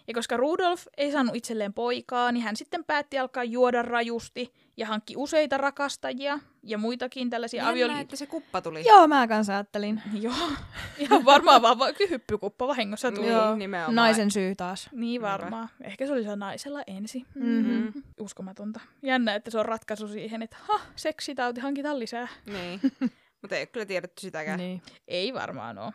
[0.09, 4.87] Ja koska Rudolf ei saanut itselleen poikaa, niin hän sitten päätti alkaa juoda rajusti ja
[4.87, 8.01] hankki useita rakastajia ja muitakin tällaisia Jännä, avioli...
[8.01, 8.85] että se kuppa tuli.
[8.87, 10.03] Joo, mä kanssa ajattelin.
[10.21, 10.35] Joo,
[10.99, 13.29] ihan varmaan vaan va- hyppykuppa vahingossa tuli.
[13.29, 13.57] Joo.
[13.57, 13.95] nimenomaan.
[13.95, 14.89] Naisen syy taas.
[14.93, 15.69] Niin varmaan.
[15.81, 17.27] Ehkä se oli se naisella ensin.
[17.35, 17.87] Mhm.
[18.21, 18.81] Uskomatonta.
[19.03, 22.29] Jännä, että se on ratkaisu siihen, että ha, seksitauti hankitaan lisää.
[22.47, 22.81] Niin.
[23.43, 24.59] Mutta ei ole kyllä tiedetty sitäkään.
[24.59, 24.83] Niin.
[25.09, 25.93] Ei varmaan ole.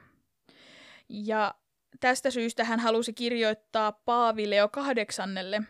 [1.10, 1.56] Ja
[2.00, 5.62] tästä syystä hän halusi kirjoittaa Paavi Leo kahdeksannelle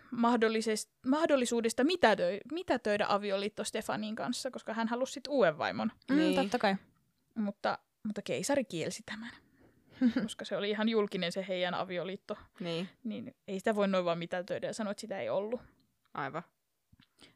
[1.06, 5.92] mahdollisuudesta mitätöi, mitätöidä avioliitto Stefanin kanssa, koska hän halusi sitten uuden vaimon.
[6.12, 6.36] Mm, Niin.
[6.36, 6.76] Totta kai.
[7.36, 9.32] Mutta, mutta keisari kielsi tämän,
[10.24, 12.38] koska se oli ihan julkinen se heidän avioliitto.
[12.60, 12.90] Niin.
[13.04, 15.62] Niin ei sitä voi noin vaan mitätöidä ja sanoa, että sitä ei ollut.
[16.14, 16.44] Aivan.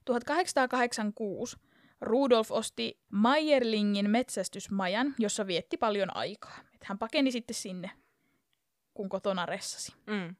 [0.05, 1.57] 1886
[2.01, 6.57] Rudolf osti Meierlingin metsästysmajan, jossa vietti paljon aikaa.
[6.75, 7.91] Et hän pakeni sitten sinne,
[8.97, 9.93] kun kotona ressasi.
[10.05, 10.35] Mm.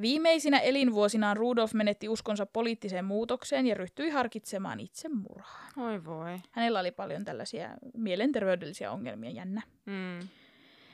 [0.00, 5.68] Viimeisinä elinvuosinaan Rudolf menetti uskonsa poliittiseen muutokseen ja ryhtyi harkitsemaan itsemurhaa.
[5.76, 6.38] Oi voi.
[6.50, 9.62] Hänellä oli paljon tällaisia mielenterveydellisiä ongelmia, jännä.
[9.86, 10.28] Mm.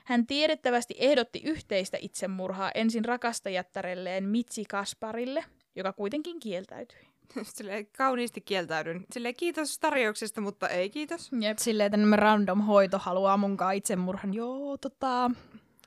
[0.05, 5.45] Hän tiedettävästi ehdotti yhteistä itsemurhaa ensin rakastajattarelleen Mitsi Kasparille,
[5.77, 7.01] joka kuitenkin kieltäytyi.
[7.43, 9.05] Silleen kauniisti kieltäydyn.
[9.13, 11.31] Silleen kiitos tarjouksesta, mutta ei kiitos.
[11.41, 11.59] Jep.
[11.59, 14.35] Silleen tämmöinen random hoito haluaa munkaan itsemurhan.
[14.35, 15.31] Joo, tota,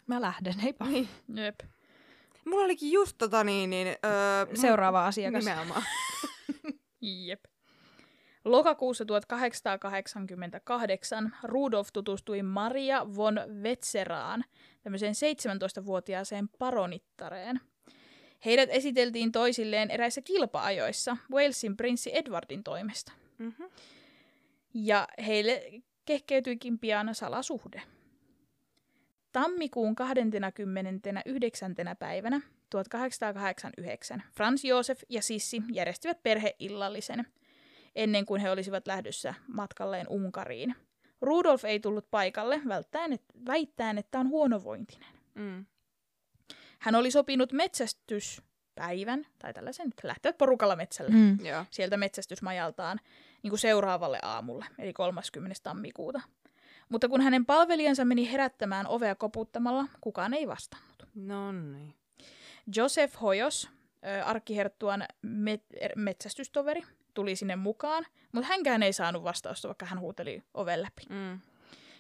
[0.08, 0.86] mä lähden, heippa.
[0.86, 1.10] Niin.
[1.36, 1.60] Jep.
[2.46, 5.46] Mulla olikin just tota niin, niin öö, Seuraava asiakas.
[5.46, 5.84] Nimenomaan.
[7.02, 7.46] Jep.
[8.46, 14.44] Lokakuussa 1888 Rudolf tutustui Maria von Wetzeraan,
[14.84, 17.60] tämmöiseen 17-vuotiaaseen paronittareen.
[18.46, 23.12] Heidät esiteltiin toisilleen eräissä kilpaajoissa Walesin prinssi Edwardin toimesta.
[23.38, 23.70] Mm-hmm.
[24.74, 25.64] Ja heille
[26.06, 27.82] kehkeytyikin pian salasuhde.
[29.36, 31.76] Tammikuun 29.
[32.00, 37.28] päivänä 1889 Franz Josef ja Sissi järjestivät perheillallisen,
[37.96, 40.76] ennen kuin he olisivat lähdössä matkalleen Unkariin.
[41.22, 45.10] Rudolf ei tullut paikalle välttäen, et, väittäen, että on huonovointinen.
[45.34, 45.66] Mm.
[46.80, 51.38] Hän oli sopinut metsästyspäivän, tai tällaisen, että lähtevät porukalla metsälle Mm.
[51.72, 53.00] Sieltä metsästysmajaltaan
[53.44, 55.56] niin kuin seuraavalle aamulle, eli 30.
[55.64, 56.22] tammikuuta.
[56.90, 61.08] Mutta kun hänen palvelijansa meni herättämään ovea koputtamalla, kukaan ei vastannut.
[61.16, 61.96] No niin.
[62.76, 63.70] Joseph Hoyos,
[64.26, 66.84] arkkiherttuan met- er- metsästystoveri,
[67.14, 71.02] tuli sinne mukaan, mutta hänkään ei saanut vastausta, vaikka hän huuteli oven läpi.
[71.10, 71.40] Mm.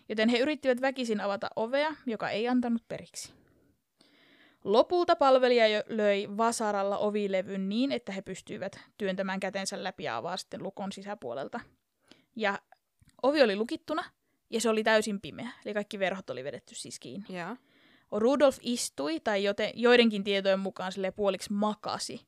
[0.10, 3.34] Joten he yrittivät väkisin avata ovea, joka ei antanut periksi.
[4.64, 10.64] Lopulta palvelija löi vasaralla ovilevyn niin, että he pystyivät työntämään kätensä läpi ja avaa sitten
[10.64, 11.60] lukon sisäpuolelta.
[12.36, 12.60] Ja
[13.24, 14.04] ovi oli lukittuna
[14.50, 17.38] ja se oli täysin pimeä, eli kaikki verhot oli vedetty siis kiinni.
[17.38, 17.56] Joo.
[18.12, 22.22] Rudolf istui, tai joten, joidenkin tietojen mukaan sille puoliksi makasi,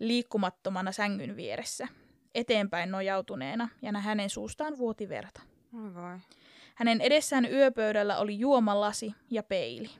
[0.00, 1.88] liikkumattomana sängyn vieressä,
[2.34, 5.40] eteenpäin nojautuneena, ja hänen suustaan vuoti verta.
[5.72, 6.18] Voi.
[6.74, 9.90] Hänen edessään yöpöydällä oli juomalasi ja peili.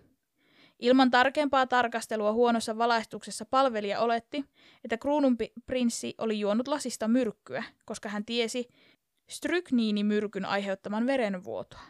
[0.78, 4.44] Ilman tarkempaa tarkastelua huonossa valaistuksessa palvelija oletti,
[4.84, 5.36] että kruunun
[5.66, 8.68] prinssi oli juonut lasista myrkkyä, koska hän tiesi
[9.28, 11.80] strykniinimyrkyn aiheuttaman verenvuotoa.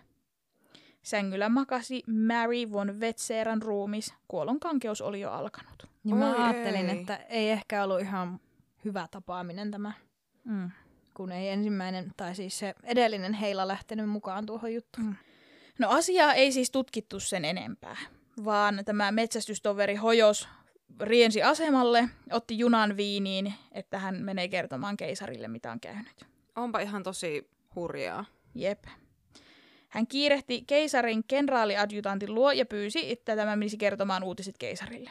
[1.02, 5.88] Sängyllä makasi Mary von Vetseran ruumis, kuolon kankeus oli jo alkanut.
[6.04, 7.00] Niin mä Oi ajattelin, ei.
[7.00, 8.40] että ei ehkä ollut ihan
[8.84, 9.92] hyvä tapaaminen tämä,
[10.44, 10.70] Mm.
[11.14, 15.06] kun ei ensimmäinen, tai siis se edellinen heila lähtenyt mukaan tuohon juttuun.
[15.06, 15.14] Mm.
[15.78, 17.96] No asiaa ei siis tutkittu sen enempää,
[18.44, 20.48] vaan tämä metsästystoveri Hojos
[21.00, 26.26] riensi asemalle, otti junan viiniin, että hän menee kertomaan keisarille, mitä on käynyt.
[26.58, 28.24] Onpa ihan tosi hurjaa.
[28.54, 28.84] Jep.
[29.88, 35.10] Hän kiirehti keisarin kenraaliadjutantin luo ja pyysi, että tämä menisi kertomaan uutiset keisarille.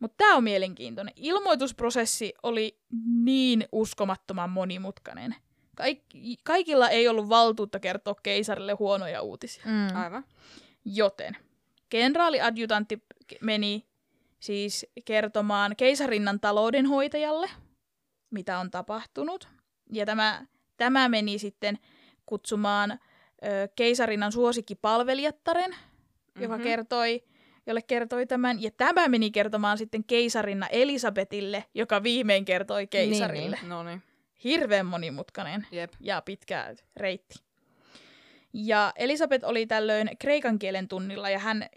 [0.00, 1.14] Mutta tämä on mielenkiintoinen.
[1.16, 2.78] Ilmoitusprosessi oli
[3.24, 5.34] niin uskomattoman monimutkainen.
[5.76, 9.64] Kaik- kaikilla ei ollut valtuutta kertoa keisarille huonoja uutisia.
[9.64, 9.96] Mm.
[9.96, 10.24] Aivan.
[10.84, 11.36] Joten
[11.88, 13.04] kenraaliadjutantti
[13.40, 13.86] meni
[14.40, 17.50] siis kertomaan keisarinnan taloudenhoitajalle,
[18.30, 19.48] mitä on tapahtunut.
[19.92, 21.78] Ja tämä, tämä meni sitten
[22.26, 22.98] kutsumaan ö,
[23.76, 26.42] keisarinnan suosikkipalvelijattaren, mm-hmm.
[26.42, 27.24] joka kertoi,
[27.66, 28.62] jolle kertoi tämän.
[28.62, 33.56] Ja tämä meni kertomaan sitten keisarinna Elisabetille, joka viimein kertoi keisarille.
[33.60, 34.02] Niin, No niin.
[34.44, 35.92] Hirveän monimutkainen Jep.
[36.00, 37.34] ja pitkä reitti.
[38.52, 41.68] Ja Elisabeth oli tällöin kreikan kielen tunnilla ja hän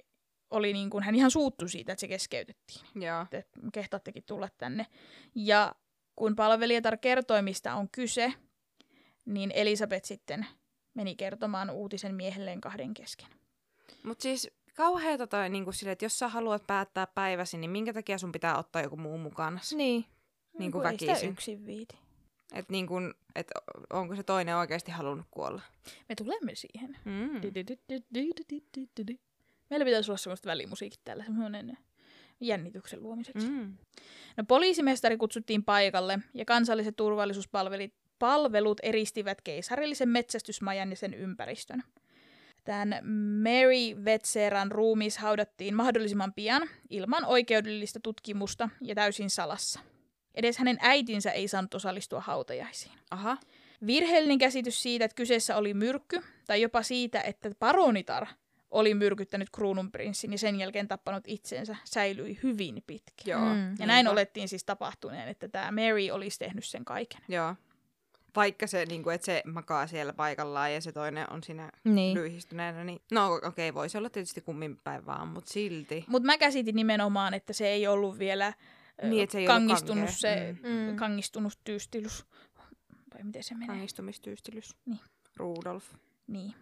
[0.52, 2.86] oli niin kuin, hän ihan suuttu siitä, että se keskeytettiin.
[2.96, 3.26] Joo.
[3.32, 4.86] Että kehtaattekin tulla tänne.
[5.36, 5.76] Ja
[6.18, 8.34] kun palvelijatar kertoi, mistä on kyse,
[9.26, 10.46] niin Elisabeth sitten
[10.94, 13.28] meni kertomaan uutisen miehelleen kahden kesken.
[14.04, 18.18] Mut siis kauheeta tai niinku sille, että jos sä haluat päättää päiväsi, niin minkä takia
[18.18, 19.60] sun pitää ottaa joku muu mukana?
[19.76, 20.06] Niin.
[20.60, 21.30] Niin kuin Kun ei väkisin.
[21.32, 22.00] yksin viiti.
[22.54, 22.96] Että niinku,
[23.36, 23.48] et
[23.90, 25.62] onko se toinen oikeasti halunnut kuolla?
[26.10, 26.98] Me tulemme siihen.
[27.06, 27.42] Mm.
[29.70, 31.78] Meillä pitäisi olla semmoista välimusiikit täällä, semmoinen
[32.40, 33.48] jännityksen luomiseksi.
[33.48, 33.78] Mm.
[34.38, 41.84] No poliisimestari kutsuttiin paikalle ja kansalliset turvallisuuspalvelut palvelut eristivät keisarillisen metsästysmajan ja sen ympäristön.
[42.64, 43.00] Tämän
[43.44, 49.80] Mary Vetseran ruumis haudattiin mahdollisimman pian ilman oikeudellista tutkimusta ja täysin salassa.
[50.36, 53.00] Edes hänen äitinsä ei saanut osallistua hautajaisiin.
[53.12, 53.38] Aha.
[53.88, 58.28] Virheellinen käsitys siitä, että kyseessä oli myrkky, tai jopa siitä, että paronitar
[58.72, 63.26] oli myrkyttänyt kruununprinssin ja sen jälkeen tappanut itsensä, säilyi hyvin pitkään.
[63.26, 63.54] Joo.
[63.56, 63.76] Mm.
[63.80, 64.12] Ja näin Niinpä.
[64.12, 67.22] olettiin siis tapahtuneen, että tämä Mary olisi tehnyt sen kaiken.
[67.28, 67.56] Joo.
[68.36, 72.18] vaikka se, niin kuin, että se makaa siellä paikallaan ja se toinen on siinä Niin.
[72.18, 76.06] lyhistyneenä, niin no okei, okay, voisi olla tietysti kummin päin vaan, mutta silti.
[76.08, 78.54] Mutta mä käsitin nimenomaan, että se ei ollut vielä
[79.04, 80.16] Niin, että se ei ollut kangistunut kankea.
[80.20, 80.70] se Mm.
[80.92, 80.96] Mm.
[80.96, 82.26] kangistunut tyystilus.
[83.14, 83.68] Vai miten se menee?
[83.68, 84.76] Kangistumistyystilys.
[84.86, 85.00] Niin.
[85.36, 85.86] Rudolf.
[86.28, 86.54] Niin.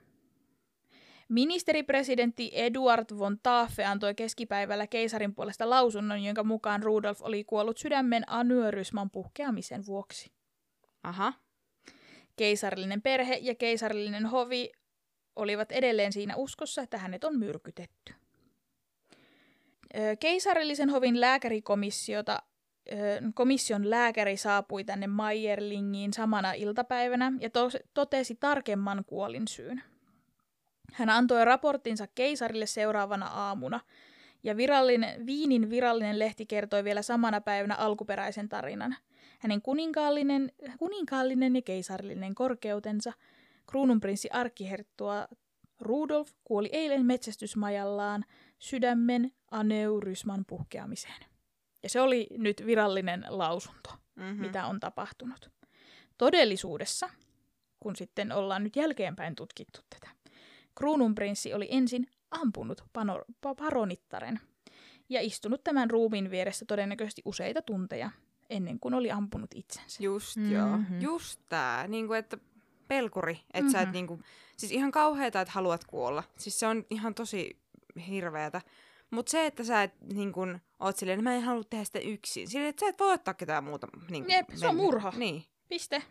[1.30, 8.24] Ministeripresidentti Eduard von Taffe antoi keskipäivällä keisarin puolesta lausunnon, jonka mukaan Rudolf oli kuollut sydämen
[8.28, 10.32] aneurysman puhkeamisen vuoksi.
[11.04, 11.34] Aha.
[12.36, 14.72] Keisarillinen perhe ja keisarillinen hovi
[15.36, 18.14] olivat edelleen siinä uskossa, että hänet on myrkytetty.
[20.20, 22.42] Keisarillisen hovin lääkärikomissiota,
[23.34, 27.50] komission lääkäri saapui tänne Mayerlingiin samana iltapäivänä ja
[27.94, 29.84] totesi tarkemman kuolinsyyn.
[30.94, 33.80] Hän antoi raporttinsa keisarille seuraavana aamuna,
[34.44, 38.96] ja virallinen, Viinin virallinen lehti kertoi vielä samana päivänä alkuperäisen tarinan.
[39.40, 43.14] Hänen kuninkaallinen, kuninkaallinen ja keisarillinen korkeutensa,
[43.68, 45.28] kruununprinssi arkkiherttua
[45.82, 48.26] Rudolf kuoli eilen metsästysmajallaan
[48.60, 51.26] sydämen aneurysman puhkeamiseen.
[51.84, 54.42] Ja se oli nyt virallinen lausunto, Mm-hmm.
[54.42, 55.50] mitä on tapahtunut.
[56.18, 57.10] Todellisuudessa,
[57.80, 60.10] kun sitten ollaan nyt jälkeenpäin tutkittu tätä,
[60.76, 64.40] kruununprinssi oli ensin ampunut pano- paronittaren
[65.10, 68.10] ja istunut tämän ruumiin vieressä todennäköisesti useita tunteja
[68.50, 70.04] ennen kuin oli ampunut itsensä.
[70.04, 70.52] Just Mhm.
[70.52, 70.80] joo.
[71.00, 71.88] Just tää.
[71.88, 72.38] Niinku, että
[72.88, 73.40] pelkuri.
[73.54, 73.94] Että sä et Mhm.
[73.94, 74.20] niinku...
[74.58, 76.24] Siis ihan kauheeta, että haluat kuolla.
[76.38, 77.60] Siis se on ihan tosi
[78.08, 78.62] hirveetä.
[79.12, 80.42] Mutta se, että sä et niinku,
[80.80, 82.48] oot silleen, että mä en halua tehdä sitä yksin.
[82.48, 83.88] Silleen, että sä et voi ottaa ketään muuta.
[84.10, 85.14] Niinku, Jep, se on murha.
[85.18, 85.44] Niin.
[85.70, 86.04] Piste.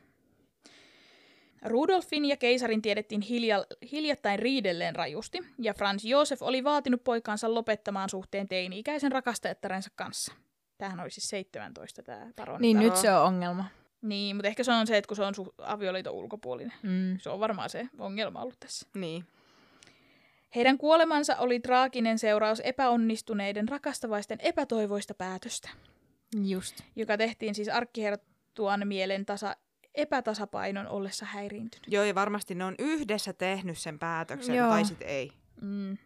[1.65, 8.11] Rudolfin ja keisarin tiedettiin hilja, hiljattain riidelleen rajusti, ja Franz Josef oli vaatinut poikaansa lopettamaan
[8.11, 10.35] suhteen teini-ikäisen rakastajattarensa kanssa.
[10.79, 12.61] Tämähän oli siis 17 tämä paroni.
[12.61, 13.65] Niin nyt se on ongelma.
[14.03, 16.73] Niin, mutta ehkä se on se, että kun se on su- avioliiton ulkopuolinen.
[16.83, 17.19] Mm.
[17.19, 18.87] Se on varmaan se ongelma ollut tässä.
[18.95, 19.25] Niin.
[20.55, 25.71] Heidän kuolemansa oli traaginen seuraus epäonnistuneiden rakastavaisten epätoivoista päätöstä,
[26.45, 26.81] Just.
[26.97, 29.57] joka tehtiin siis arkkiherttuan mielen tasa
[29.95, 31.87] epätasapainon ollessa häiriintynyt.
[31.87, 34.69] Joo, ja varmasti ne on yhdessä tehnyt sen päätöksen, Joo.
[34.69, 35.31] tai sit ei.
[35.61, 35.99] Mm.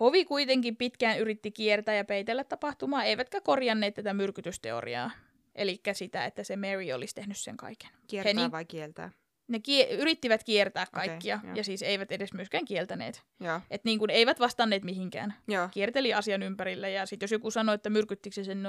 [0.00, 5.10] Hovi kuitenkin pitkään yritti kiertää ja peitellä tapahtumaa, eivätkä korjanneet tätä myrkytysteoriaa.
[5.54, 7.90] Eli sitä, että se Mary olisi tehnyt sen kaiken.
[8.06, 8.50] Kiertää Heni.
[8.50, 9.10] vai kieltää?
[9.50, 11.54] Ne kie- yrittivät kiertää kaikkia, joo.
[11.54, 13.22] ja siis eivät edes myöskään kieltäneet.
[13.40, 13.60] Joo.
[13.70, 15.34] Et niin kuin eivät vastanneet mihinkään.
[15.48, 15.68] Joo.
[15.70, 18.66] Kierteli asian ympärille, ja sitten jos joku sanoi, että myrkyttikö se sen,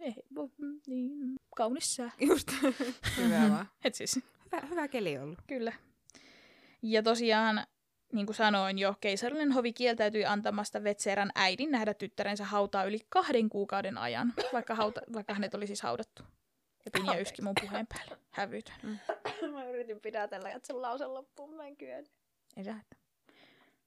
[0.00, 1.12] ei, vo- niin,
[1.56, 2.10] kaunis sää.
[2.28, 2.48] Just.
[3.16, 3.68] Hyvä vaan.
[3.84, 4.20] Et siis,
[4.52, 5.38] Hyvä, hyvä keli ollut.
[5.46, 5.72] Kyllä.
[6.82, 7.66] Ja tosiaan,
[8.12, 13.48] niin kuin sanoin jo, keisarillinen hovi kieltäytyi antamasta Vetseran äidin nähdä tyttärensä hautaa yli kahden
[13.48, 16.22] kuukauden ajan, vaikka, hauta, vaikka hänet oli siis haudattu.
[16.84, 18.18] Ja Pinja yski mun puheen päälle.
[18.30, 19.00] Hävytön.
[19.52, 22.12] Mä yritin pidätellä, että sen lause loppuun, mä en kyennyt.
[22.56, 22.98] Ei haittaa.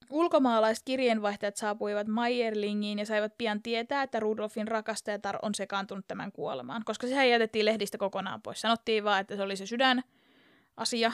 [0.09, 6.81] Ulkomaalaiset kirjeenvaihtajat saapuivat Mayerlingiin ja saivat pian tietää, että Rudolfin rakastajatar on sekaantunut tämän kuolemaan,
[6.85, 8.61] koska sehän jätettiin lehdistä kokonaan pois.
[8.61, 10.03] Sanottiin vaan, että se oli se sydän
[10.77, 11.11] asia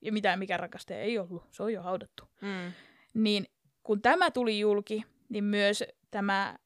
[0.00, 1.44] ja mitään mikä rakastaja ei ollut.
[1.50, 2.24] Se on jo haudattu.
[2.40, 2.72] Mm.
[3.14, 3.46] Niin
[3.82, 6.58] kun tämä tuli julki, niin myös tämä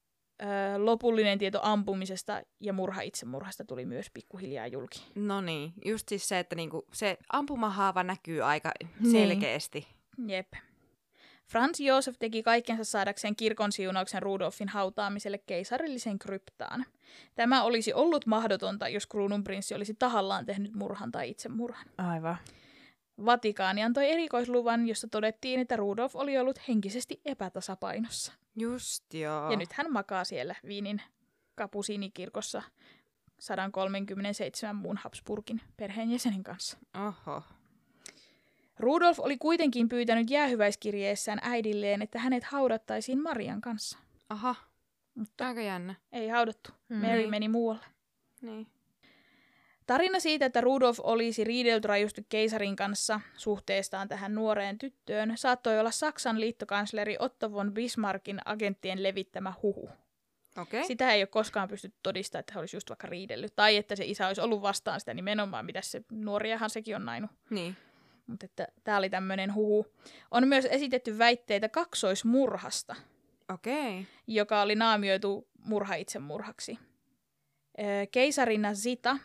[0.79, 5.05] lopullinen tieto ampumisesta ja murha itsemurhasta tuli myös pikkuhiljaa julki.
[5.15, 9.13] No niin, just siis se, että niinku, se ampumahaava näkyy aika Niin.
[9.13, 9.87] selkeästi.
[10.27, 10.53] Jep.
[11.47, 16.85] Franz Josef teki kaikkensa saadakseen kirkon siunauksen Rudolfin hautaamiselle keisarilliseen kryptaan.
[17.35, 21.87] Tämä olisi ollut mahdotonta, jos kruununprinssi olisi tahallaan tehnyt murhan tai itsemurhan.
[21.99, 22.37] Aivan.
[23.25, 28.33] Vatikaani antoi erikoisluvan, jossa todettiin, että Rudolf oli ollut henkisesti epätasapainossa.
[28.57, 29.51] Just joo.
[29.51, 31.03] Ja nyt hän makaa siellä Viinin
[31.55, 32.63] kapusiinikirkossa
[33.41, 36.79] 137 muun Habsburgin perheenjäsenen kanssa.
[37.07, 37.43] Oho.
[38.79, 43.99] Rudolf oli kuitenkin pyytänyt jäähyväiskirjeessään äidilleen, että hänet haudattaisiin Marian kanssa.
[44.29, 44.55] Aha.
[45.15, 45.95] Mutta Aika jännä.
[46.13, 46.71] ei haudattu.
[46.89, 46.97] Mm.
[46.97, 47.31] Mary Niin.
[47.31, 47.85] meni muualle.
[48.43, 48.67] Niin.
[49.87, 55.91] Tarina siitä, että Rudolf olisi riidelty rajusti keisarin kanssa suhteestaan tähän nuoreen tyttöön, saattoi olla
[55.91, 59.91] Saksan liittokansleri Otto von Bismarckin agenttien levittämä huhu.
[60.59, 60.85] Okay.
[60.85, 63.57] Sitä ei ole koskaan pystytty todistamaan, että he olisi just vaikka riidellyt.
[63.57, 67.31] Tai että se isä olisi ollut vastaan sitä nimenomaan, mitä se nuoriahan sekin on nainut.
[67.51, 67.77] Niin.
[68.27, 69.87] Mutta että tämä oli tämmöinen huhu.
[70.31, 72.97] On myös esitetty väitteitä kaksoismurhasta.
[73.53, 74.05] Okay.
[74.27, 76.79] joka oli naamioitu murha itsemurhaksi.
[78.11, 79.17] Keisarina Zita,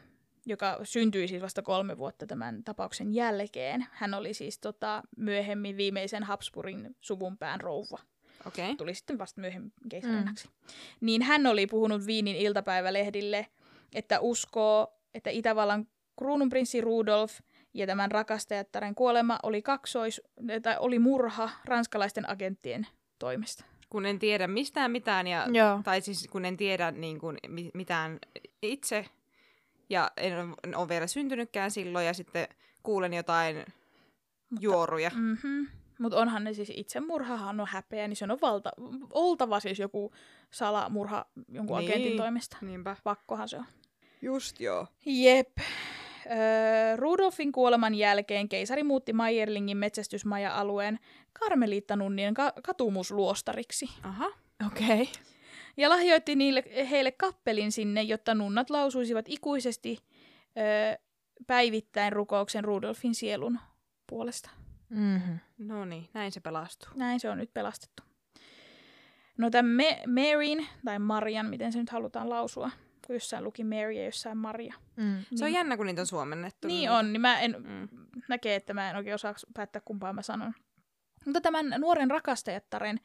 [0.46, 6.24] joka syntyi siis vasta kolme vuotta tämän tapauksen jälkeen, hän oli siis tota, myöhemmin viimeisen
[6.24, 8.00] Habsburgin suvunpään rouva.
[8.48, 8.66] Okei.
[8.66, 8.76] Okay.
[8.76, 10.48] Tuli sitten vasta myöhemmin keisarinaksi.
[10.48, 10.54] Mm.
[11.02, 13.48] Niin hän oli puhunut Viinin iltapäivälehdille,
[13.94, 15.88] että uskoo, että Itävallan
[16.20, 17.40] kruununprinssi Rudolf
[17.74, 20.22] Ja tämän rakastajattaren kuolema oli kaksois,
[20.62, 22.88] tai oli murha ranskalaisten agenttien
[23.20, 23.66] toimesta.
[23.90, 25.82] Kun en tiedä mistään mitään, ja, Joo.
[25.84, 28.20] tai siis kun en tiedä niin kuin, mi- mitään
[28.62, 29.06] itse,
[29.90, 32.48] ja en ole vielä syntynytkään silloin, ja sitten
[32.84, 33.66] kuulen jotain
[34.60, 35.12] juoruja.
[35.16, 35.68] Mm-hmm.
[36.00, 38.72] Mutta onhan ne siis itsemurhahan on häpeä, niin se on valta,
[39.12, 40.14] oltava siis joku
[40.52, 41.92] salamurha jonkun Niin.
[41.92, 42.58] agentin toimesta.
[42.62, 42.96] Niinpä.
[43.04, 43.66] Pakkohan se on.
[44.22, 44.88] Just joo.
[45.06, 45.58] Jep.
[46.32, 51.00] Öö, Rudolfin kuoleman jälkeen keisari muutti Mayerlingin metsästysmaja-alueen
[51.40, 54.26] karmeliittanunnien ka- katumusluostariksi Aha.
[54.68, 55.02] Okei.
[55.02, 55.06] Okay.
[55.80, 59.98] Ja lahjoitti niille, heille kappelin sinne, jotta nunnat lausuisivat ikuisesti
[60.58, 60.96] öö,
[61.48, 63.60] päivittäin rukouksen Rudolfin sielun
[64.10, 64.50] puolesta.
[64.90, 65.40] Mm-hmm.
[65.58, 66.90] No niin, näin se pelastuu.
[66.96, 68.04] Näin se on nyt pelastettu.
[69.38, 72.72] No tämän Me- Maryn, tai Marian, miten se nyt halutaan lausua,
[73.08, 74.74] kun jossain luki Mary ja jossain Maria.
[74.96, 75.24] Mm.
[75.36, 76.68] Se on jännä, kun niitä on suomennettu.
[76.68, 77.88] Niin on, niin mä en, Mm.
[78.30, 80.54] näkee, että mä en oikein osaa päättää kumpaa mä sanon.
[81.26, 83.00] Mutta tämän nuoren rakastajattaren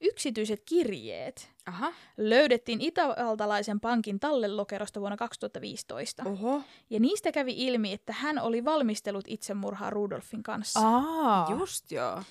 [0.00, 1.92] yksityiset kirjeet Aha.
[2.16, 6.22] löydettiin itävaltalaisen pankin tallelokerosta vuonna 2015.
[6.26, 6.62] Oho.
[6.90, 10.80] Ja niistä kävi ilmi, että hän oli valmistellut itsemurhaa Rudolfin kanssa.
[10.82, 11.46] Aa.
[11.58, 12.22] Just joo.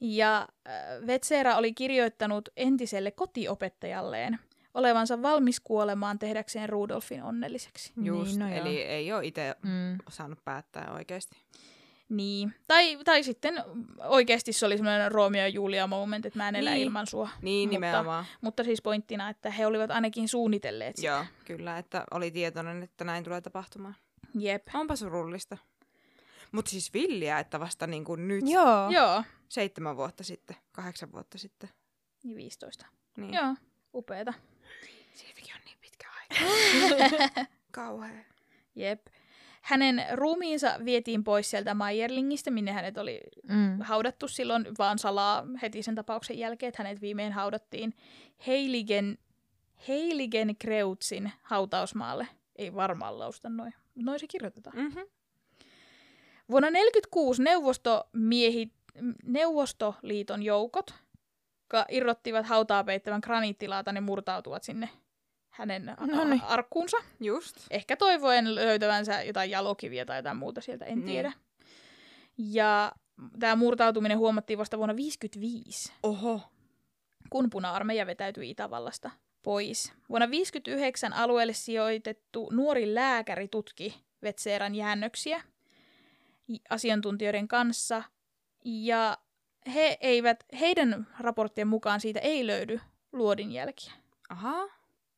[0.00, 4.38] Ja äh, Vetsera oli kirjoittanut entiselle kotiopettajalleen
[4.74, 7.92] olevansa valmis kuolemaan tehdäkseen Rudolfin onnelliseksi.
[8.02, 8.30] Just.
[8.30, 8.60] Niin, no joo.
[8.60, 9.98] Eli ei ole itse Mm.
[10.08, 11.36] saanut päättää oikeasti.
[12.08, 12.54] Niin.
[12.66, 13.64] Tai, tai sitten
[14.04, 16.82] oikeasti se oli semmoinen Romeo ja Julia moment, että mä en elä Niin.
[16.82, 17.28] ilman sua.
[17.42, 18.24] Niin, Mutta- nimenomaan.
[18.40, 21.08] Mutta siis pointtina, että he olivat ainakin suunnitelleet sitä.
[21.08, 23.96] Joo, kyllä, että oli tietoinen, että näin tulee tapahtumaan.
[24.38, 24.68] Jep.
[24.74, 25.58] Onpa surullista.
[26.52, 28.90] Mutta siis villiä, että vasta niin kuin nyt, Joo.
[28.90, 29.22] Joo.
[29.48, 31.70] seitsemän vuotta sitten, kahdeksan vuotta sitten.
[32.24, 32.86] Niin 15.
[33.16, 33.34] Niin.
[33.34, 33.54] Joo.
[33.94, 34.32] Upeeta.
[35.14, 37.46] Siitäkin on niin pitkä aika.
[37.72, 38.24] Kauhea.
[38.74, 39.06] Jep.
[39.68, 43.80] Hänen ruumiinsa vietiin pois sieltä Mayerlingistä, minne hänet oli Mm.
[43.80, 47.94] haudattu silloin vaan salaa heti sen tapauksen jälkeen, että hänet viimein haudattiin
[48.46, 49.18] Heiligen,
[49.88, 52.28] Heiligen Kreutsin hautausmaalle.
[52.56, 54.76] Ei varmaan lausta noin, mutta noin se kirjoitetaan.
[54.76, 55.02] Mm-hmm.
[56.50, 58.72] Vuonna 1946 neuvostomiehit,
[59.24, 60.94] Neuvostoliiton joukot
[61.68, 64.88] ka- irrottivat hautaa peittävän graniittilaatan ja murtautuvat sinne
[65.58, 66.42] hänen Noniin.
[66.44, 66.96] arkkuunsa.
[67.20, 67.56] Just.
[67.70, 71.06] Ehkä toivoen löytävänsä jotain jalokiviä tai jotain muuta sieltä, en Niin.
[71.06, 71.32] tiedä.
[72.38, 72.92] Ja
[73.38, 76.40] tämä murtautuminen huomattiin vasta vuonna 1955, Oho.
[77.30, 79.10] kun puna-armeija vetäytyi Itävallasta
[79.42, 79.92] pois.
[80.08, 85.42] Vuonna 1959 alueelle sijoitettu nuori lääkäri tutki Vetseeran jäännöksiä
[86.70, 88.02] asiantuntijoiden kanssa,
[88.64, 89.18] ja
[89.74, 92.80] he eivät, heidän raporttien mukaan siitä ei löydy
[93.12, 93.92] luodinjälkiä.
[94.28, 94.68] Aha.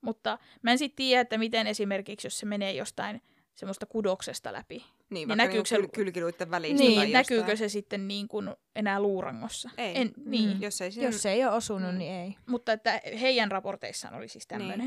[0.01, 3.23] Mutta mä en sitten tiedä, että miten esimerkiksi, jos se menee jostain
[3.55, 7.59] semmoista kudoksesta läpi, Niin, Niin näkyykö se- kyl- kylkiluitten välistä niin, tai näkyykö jostain.
[7.59, 9.71] se sitten niin kuin enää luurangossa?
[9.79, 9.93] Ei.
[10.01, 10.63] En, niin, Mm.
[10.63, 11.09] Jos ei siinä...
[11.09, 11.99] Jos se ei ole osunut, Mm.
[11.99, 12.37] niin ei.
[12.47, 14.79] mutta että heidän raporteissaan oli siis tämmöinen.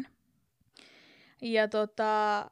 [1.41, 1.53] Niin.
[1.53, 2.51] Ja tota,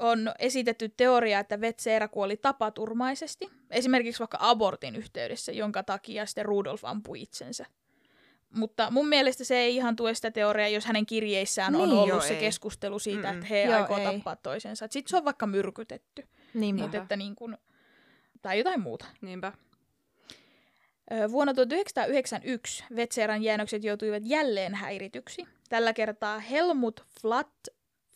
[0.00, 6.84] on esitetty teoria, että Vetseera kuoli tapaturmaisesti, esimerkiksi vaikka abortin yhteydessä, jonka takia sitten Rudolf
[6.84, 7.66] ampui itsensä.
[8.54, 12.08] Mutta mun mielestä se ei ihan tue sitä teoriaa, jos hänen kirjeissään on Niin, ollut
[12.08, 12.40] joo, se ei.
[12.40, 13.34] keskustelu siitä, Mm-mm.
[13.34, 14.04] että he Joo, aikoo ei.
[14.04, 14.86] tappaa toisensa.
[14.90, 16.28] Sitten se on vaikka myrkytetty.
[16.54, 16.82] Niinpä.
[16.82, 17.56] Mutta että niin kuin,
[18.42, 19.06] tai jotain muuta.
[19.20, 19.52] Niinpä.
[21.30, 25.44] Vuonna 1991 Vetseeran jäännökset joutuivat jälleen häirityksi.
[25.68, 27.52] Tällä kertaa Helmut Flat,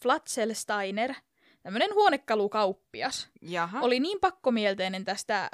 [0.02, 1.14] Flatzelsteiner,
[1.62, 3.80] tämmöinen huonekalukauppias, Jaha.
[3.80, 5.50] oli niin pakkomielteinen tästä,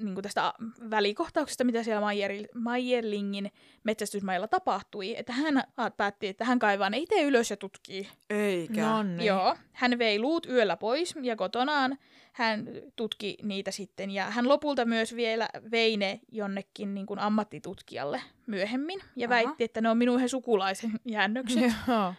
[0.00, 0.54] niin kuin tästä
[0.90, 3.52] välikohtauksesta, mitä siellä Mayer, Mayerlingin
[3.84, 5.62] metsästysmailla tapahtui, että hän
[5.96, 8.08] päätti, että hän kaivaa ne itse ylös ja tutkii.
[8.30, 8.80] Eikä.
[8.80, 9.26] No niin.
[9.26, 11.98] Joo, hän vei luut yöllä pois ja kotonaan
[12.32, 14.10] hän tutki niitä sitten.
[14.10, 19.34] Ja hän lopulta myös vielä vei ne jonnekin niin kuin ammattitutkijalle myöhemmin ja Aha.
[19.34, 21.72] väitti, että ne on minun he sukulaisen jäännökset.
[21.88, 22.14] Joo.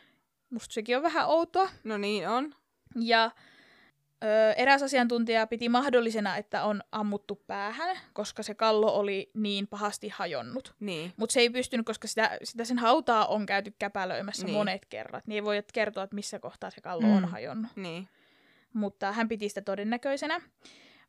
[0.50, 1.70] Musta sekin on vähän outoa.
[1.84, 2.56] No niin on.
[2.96, 3.32] Ja
[4.24, 10.10] ö, eräs asiantuntija piti mahdollisena, että on ammuttu päähän, koska se kallo oli niin pahasti
[10.10, 10.74] hajonnut.
[10.80, 11.14] Niin.
[11.18, 14.58] Mutta se ei pystynyt, koska sitä, sitä sen hautaa on käyty käpälöimässä Niin.
[14.58, 15.28] monet kerrat.
[15.28, 17.16] Niin ei voi kertoa, että missä kohtaa se kallo Mm.
[17.16, 18.08] on hajonnut Niin.
[18.74, 20.42] mutta hän piti sitä todennäköisenä.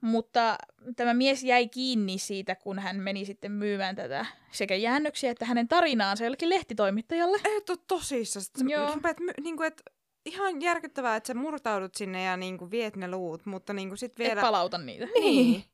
[0.00, 0.58] Mutta
[0.96, 5.68] tämä mies jäi kiinni siitä, kun hän meni sitten myymään tätä sekä jäännöksiä että hänen
[5.68, 7.38] tarinaansa jollekin lehtitoimittajalle.
[7.44, 8.70] Ei to tosissaan.
[8.70, 8.94] Joo.
[8.94, 9.82] Rupeat, my- niinku, et,
[10.24, 14.32] ihan järkyttävää, että sä murtaudut sinne ja niinku, viet ne luut, mutta niinku, sit Vielä...
[14.32, 15.06] Et palauta niitä.
[15.20, 15.64] Niin.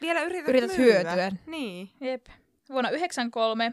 [0.00, 0.94] Vielä yrität, Yrität myyä.
[0.94, 1.32] hyötyä.
[1.46, 1.90] Niin.
[2.00, 2.26] Jep.
[2.68, 3.72] Vuonna 1993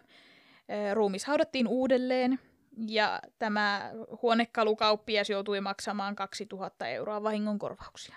[0.94, 2.40] ruumis haudattiin uudelleen
[2.88, 3.92] ja tämä
[4.22, 8.16] huonekalukauppias joutui maksamaan 2000 euroa vahingonkorvauksia.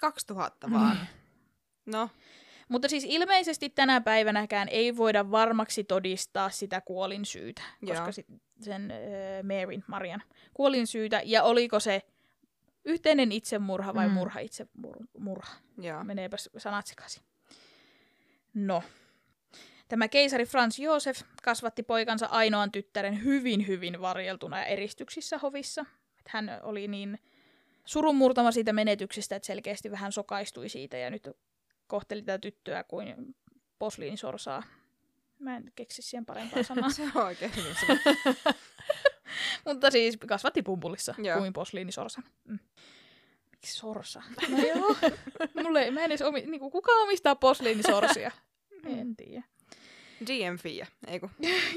[0.00, 0.98] 2000 vaan.
[1.86, 2.10] No,
[2.74, 8.12] Mutta siis ilmeisesti tänä päivänäkään ei voida varmaksi todistaa sitä kuolinsyytä, koska Joo.
[8.12, 8.26] sit
[8.60, 8.98] sen äh,
[9.42, 10.22] Maryn, Marian
[10.54, 12.02] kuolinsyytä, ja oliko se
[12.84, 14.12] yhteinen itsemurha vai Mm.
[14.12, 15.54] murha itsemurha.
[15.78, 16.04] joo.
[16.04, 17.22] Meneepä sanat sekaisin.
[18.54, 18.82] No.
[19.88, 25.86] Tämä keisari Franz Josef kasvatti poikansa ainoan tyttären hyvin, hyvin varjeltuna ja eristyksissä hovissa.
[26.28, 27.18] Hän oli niin
[27.84, 31.28] surunmurtama siitä menetyksestä, että selkeästi vähän sokaistui siitä ja nyt
[31.86, 33.36] kohteli tätä tyttöä kuin
[33.78, 34.62] posliinisorsaa.
[35.38, 36.90] Mä en keksi siihen parempaa sanaa.
[36.96, 37.76] Se on oikein hyvin.
[39.64, 41.38] Mutta siis kasvatti pumpulissa Joo.
[41.38, 42.24] kuin posliinisorsan.
[42.44, 42.58] Mm.
[43.50, 44.22] Miksi sorsa?
[44.48, 44.96] No joo.
[45.62, 48.30] Mulle ei, mä en edes omi, niinku, kuka omistaa posliinisorsia?
[48.86, 49.42] En tiedä.
[50.26, 51.30] GM Fia, ei kun.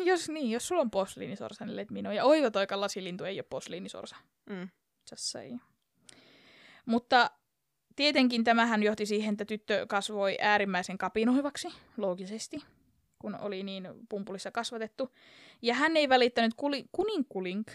[0.03, 2.13] jos niin, jos sulla on posliinisorsa, niin let know.
[2.13, 4.15] Ja oiva toika lasilintu ei ole posliinisorsa.
[4.49, 4.69] Mm.
[5.11, 5.59] Just saying.
[6.85, 7.31] Mutta
[7.97, 11.67] tietenkin tämähän johti siihen, että tyttö kasvoi äärimmäisen kapinoivaksi,
[11.97, 12.61] loogisesti,
[13.19, 15.13] kun oli niin pumpulissa kasvatettu.
[15.61, 17.67] Ja hän ei välittänyt kuli, kuninkulink,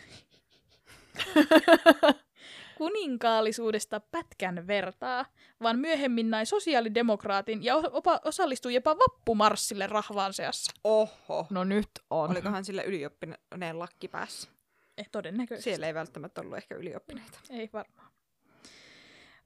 [2.79, 5.27] kuninkaallisuudesta pätkän vertaa,
[5.62, 10.73] vaan myöhemmin näin sosiaalidemokraatin ja opa, osallistui jopa vappumarssille rahvaan seassa.
[10.85, 11.47] Oho.
[11.51, 12.31] No nyt on.
[12.31, 14.49] Olikohan sillä ylioppineen lakki päässä?
[14.99, 15.70] Eh, todennäköisesti.
[15.70, 17.39] Siellä ei välttämättä ollut ehkä ylioppineita.
[17.51, 18.12] Ei varmaan.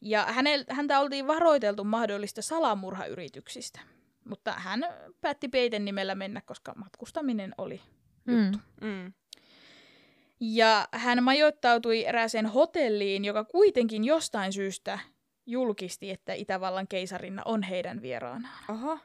[0.00, 0.26] Ja
[0.68, 3.80] häntä oltiin varoiteltu mahdollista salamurhayrityksistä,
[4.24, 4.86] mutta hän
[5.20, 7.80] päätti peiten nimellä mennä, koska matkustaminen oli
[8.24, 8.52] Mm.
[8.80, 9.12] Mm.
[10.40, 14.98] Ja hän majoittautui erääseen hotelliin, joka kuitenkin jostain syystä
[15.46, 18.64] julkisti, että Itävallan keisarinna on heidän vieraanaan.
[18.68, 18.98] Oho.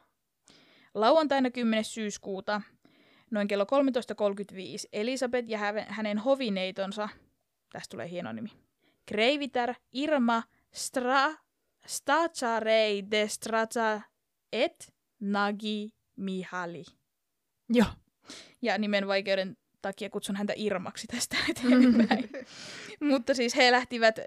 [0.97, 1.83] Lauantaina 10.
[1.83, 2.61] syyskuuta
[3.31, 3.69] noin kello 13.35
[4.93, 7.09] Elisabeth ja hä- hänen hovineitonsa,
[7.71, 8.49] tästä tulee hieno nimi,
[9.05, 10.43] Kreivitar Irma
[10.73, 11.33] Stra,
[11.87, 14.01] Stacarei de Strata
[14.53, 16.83] et Nagi Mihali.
[17.69, 17.87] Joo.
[18.61, 22.29] Ja nimen vaikeuden takia kutsun häntä Irmaksi tästä eteenpäin.
[22.99, 24.19] Mutta siis he lähtivät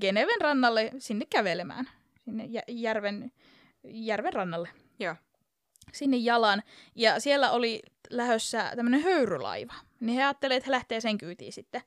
[0.00, 1.88] Geneven rannalle sinne kävelemään,
[2.24, 3.32] sinne jä- järven,
[3.84, 4.68] järven rannalle
[5.00, 5.14] Joo.
[5.94, 6.62] Sinne jalan.
[6.94, 9.74] Ja siellä oli lähössä tämmöinen höyrylaiva.
[10.00, 11.82] Niin he ajattelivat, että he lähtee sen kyytiin sitten.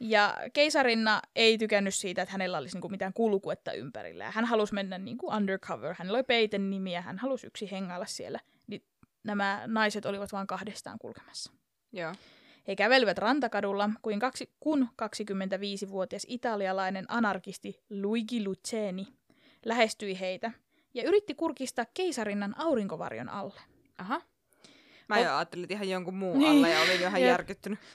[0.00, 4.30] Ja keisarinna ei tykännyt siitä, että hänellä olisi niinku mitään kulkuetta ympärillä.
[4.30, 5.94] Hän halusi mennä niinku undercover.
[5.98, 8.40] Hänellä oli peiten nimi ja hän halusi yksi hengailla siellä.
[8.66, 8.82] Niin
[9.24, 11.52] nämä naiset olivat vain kahdestaan kulkemassa.
[11.92, 12.12] Joo.
[12.68, 19.06] He kävelivät rantakadulla, kuin kaksi, kun 25-vuotias italialainen anarkisti Luigi Luceni
[19.64, 20.50] lähestyi heitä
[20.94, 23.60] ja yritti kurkistaa keisarinnan aurinkovarjon alle.
[23.98, 24.22] Aha.
[25.08, 26.50] Mä O- jo ajattelin, että ihan jonkun muun Niin.
[26.50, 27.28] alla ja olin jo ihan Jep.
[27.30, 27.78] järkyttynyt.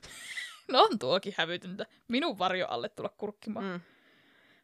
[0.72, 1.86] No on tuokin hävytöntä.
[2.08, 3.66] Minun varjo alle tulla kurkkimaan.
[3.66, 3.80] Mm.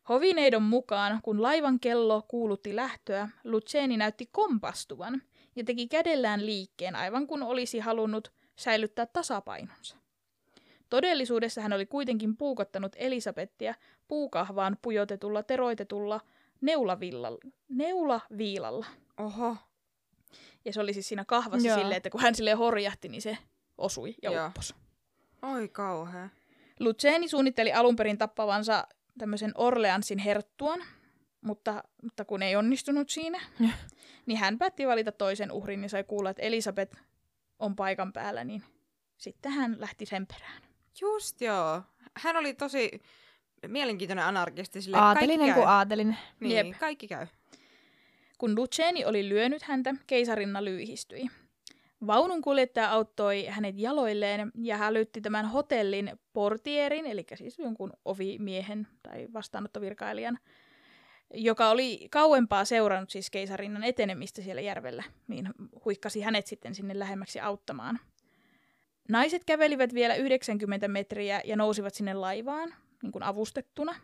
[0.09, 5.21] Hovineidon mukaan, kun laivan kello kuulutti lähtöä, Luceni näytti kompastuvan
[5.55, 9.95] ja teki kädellään liikkeen aivan kun olisi halunnut säilyttää tasapainonsa.
[10.89, 13.75] Todellisuudessa hän oli kuitenkin puukottanut Elisabettia
[14.07, 16.21] puukahvaan pujotetulla teroitetulla
[16.62, 17.38] neulavillalla,
[17.70, 18.86] neulaviilalla.
[19.18, 19.58] Oho.
[20.66, 21.78] Ja se oli siis siinä kahvassa Joo.
[21.78, 23.38] silleen, että kun hän silleen horjahti, niin se
[23.78, 24.47] osui ja Joo.
[24.47, 24.76] upposi.
[25.41, 26.30] Oi kauhea.
[26.80, 28.88] Luceni suunnitteli alun perin tappavansa
[29.18, 30.84] tämmöisen Orleansin herttuan,
[31.41, 33.70] mutta, mutta kun ei onnistunut siinä, Joo.
[34.26, 36.97] niin hän päätti valita toisen uhrin ja sai kuulla, että Elisabeth
[37.60, 38.64] on paikan päällä, niin
[39.18, 40.62] sitten hän lähti sen perään.
[41.01, 41.82] Just joo.
[42.18, 43.01] Hän oli tosi
[43.68, 44.82] mielenkiintoinen anarkisti.
[44.82, 46.18] Sille Aatelinen kuin aatelinen.
[46.39, 46.80] Niin, Jep.
[46.80, 47.28] Kaikki käy.
[48.38, 51.28] Kun Luceni oli lyönyt häntä, keisarinna lyyhistyi.
[52.08, 60.39] Vaununkuljettaja auttoi hänet jaloilleen ja hälytti tämän hotellin portierin, eli siis jonkun ovimiehen tai vastaanottovirkailijan,
[61.34, 65.49] joka oli kauempaa seurannut siis keisarinnan etenemistä siellä järvellä, niin
[65.86, 67.99] huikkasi hänet sitten sinne lähemmäksi auttamaan.
[69.10, 72.74] Naiset kävelivät vielä 90 metriä ja nousivat sinne laivaan,
[73.06, 73.95] niin kuin avustettuna.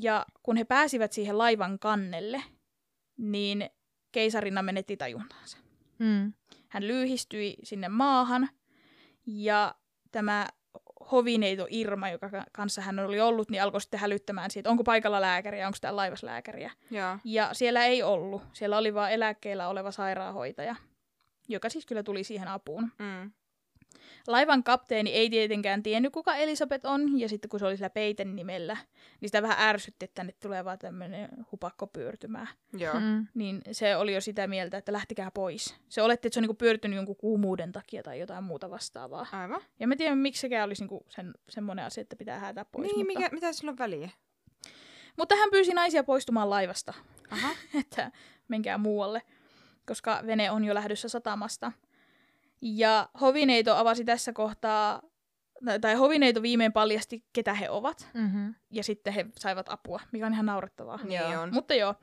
[0.00, 2.42] Ja kun he pääsivät siihen laivan kannelle,
[3.16, 3.70] niin
[4.12, 5.58] keisarinna menetti tajuntaansa.
[5.98, 6.32] Mm.
[6.68, 8.48] Hän lyyhistyi sinne maahan
[9.26, 9.74] ja
[10.12, 10.46] tämä
[11.12, 15.20] hovineito Irma, joka ka- kanssa hän oli ollut, niin alkoi sitten hälyttämään siitä, onko paikalla
[15.20, 16.72] lääkäriä, onko täällä laivassa lääkäriä.
[16.90, 17.18] Joo.
[17.24, 18.42] Ja siellä ei ollut.
[18.52, 20.76] Siellä oli vain eläkkeellä oleva sairaanhoitaja,
[21.48, 22.92] joka siis kyllä tuli siihen apuun.
[22.98, 23.32] Mm.
[24.26, 28.36] Laivan kapteeni ei tietenkään tiennyt, kuka Elisabeth on, ja sitten kun se oli sillä peiten
[28.36, 28.76] nimellä,
[29.20, 32.48] niin sitä vähän ärsytti, että tänne tulee vaan tämmöinen hupakko pyörtymään.
[32.78, 33.00] Joo.
[33.00, 33.26] Mm.
[33.34, 35.76] Niin se oli jo sitä mieltä, että lähtikää pois.
[35.88, 39.26] Se oletti, että se on niinku pyörtynyt jonkun kuumuuden takia tai jotain muuta vastaavaa.
[39.32, 39.60] Aivan.
[39.80, 42.86] Ja mä tiedän, miksi sekään olisi niinku sen, semmoinen asia, että pitää häätää pois.
[42.86, 43.18] niin, mutta...
[43.18, 44.10] mikä, mitä sillä on väliä?
[45.16, 46.94] mutta hän pyysi naisia poistumaan laivasta,
[47.30, 47.48] Aha.
[47.80, 48.10] että
[48.48, 49.22] menkää muualle,
[49.86, 51.72] koska vene on jo lähdössä satamasta.
[52.60, 55.02] Ja Hovineito avasi tässä kohtaa,
[55.80, 58.54] tai Hovineito viimein paljasti, ketä he ovat, Mm-hmm.
[58.70, 60.98] ja sitten he saivat apua, mikä on ihan naurettavaa.
[61.04, 61.42] Niin Joo.
[61.42, 61.54] on.
[61.54, 61.94] Mutta joo,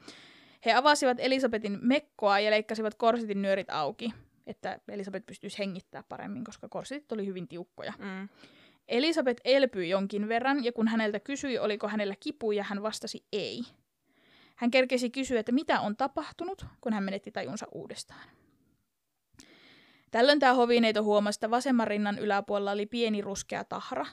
[0.66, 4.14] he avasivat Elisabetin mekkoa ja leikkasivat korsetin nyörit auki,
[4.47, 7.93] että Elisabet pystyisi hengittämään paremmin, koska korsetit oli hyvin tiukkoja.
[7.99, 8.30] Mm.
[8.88, 13.62] Elisabet elpyi jonkin verran, ja kun häneltä kysyi, oliko hänellä kipuja, hän vastasi ei.
[14.56, 18.30] Hän kerkesi kysyä, että mitä on tapahtunut, kun hän menetti tajunsa uudestaan.
[20.14, 24.05] Tällöin tämä hovineito huomasi, että vasemman rinnan yläpuolella oli pieni ruskea tahra.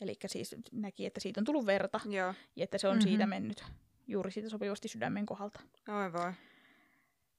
[0.00, 2.34] Eli siis näki, että siitä on tullut verta, Joo.
[2.56, 2.98] ja että se on Mhm.
[2.98, 3.08] mm-hmm.
[3.08, 3.64] siitä mennyt
[4.06, 5.60] juuri siitä sopivasti sydämen kohdalta.
[5.88, 6.32] Oi voi.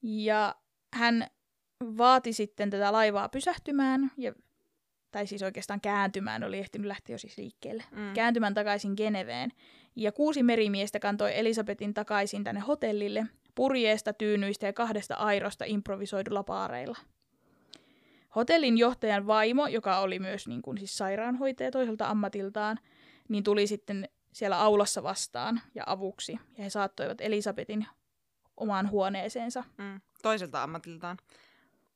[0.01, 0.55] Ja
[0.93, 1.27] hän
[1.97, 4.33] vaati sitten tätä laivaa pysähtymään, ja,
[5.11, 8.13] tai siis oikeastaan kääntymään, oli ehtinyt lähteä jo siis liikkeelle, Mm.
[8.13, 9.51] kääntymään takaisin Geneveen.
[9.95, 13.25] Ja kuusi merimiestä kantoi Elisabetin takaisin tänne hotellille,
[13.55, 16.97] purjeesta, tyynyistä ja kahdesta airosta improvisoidulla paareilla.
[18.35, 22.79] Hotellin johtajan vaimo, joka oli myös niin kuin, siis sairaanhoitaja toiselta ammatiltaan,
[23.29, 26.39] niin tuli sitten siellä aulassa vastaan ja avuksi.
[26.57, 27.87] Ja he saattoivat Elisabetin
[28.57, 29.63] omaan huoneeseensa.
[29.77, 30.01] Mm.
[30.21, 31.17] Toiselta ammatiltaan.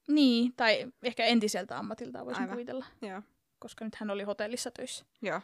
[0.07, 2.55] Niin, tai ehkä entiseltä ammatiltaan voisin Aivan.
[2.55, 3.21] kuvitella, Joo.
[3.59, 5.05] koska nyt hän oli hotellissa töissä.
[5.21, 5.41] Joo.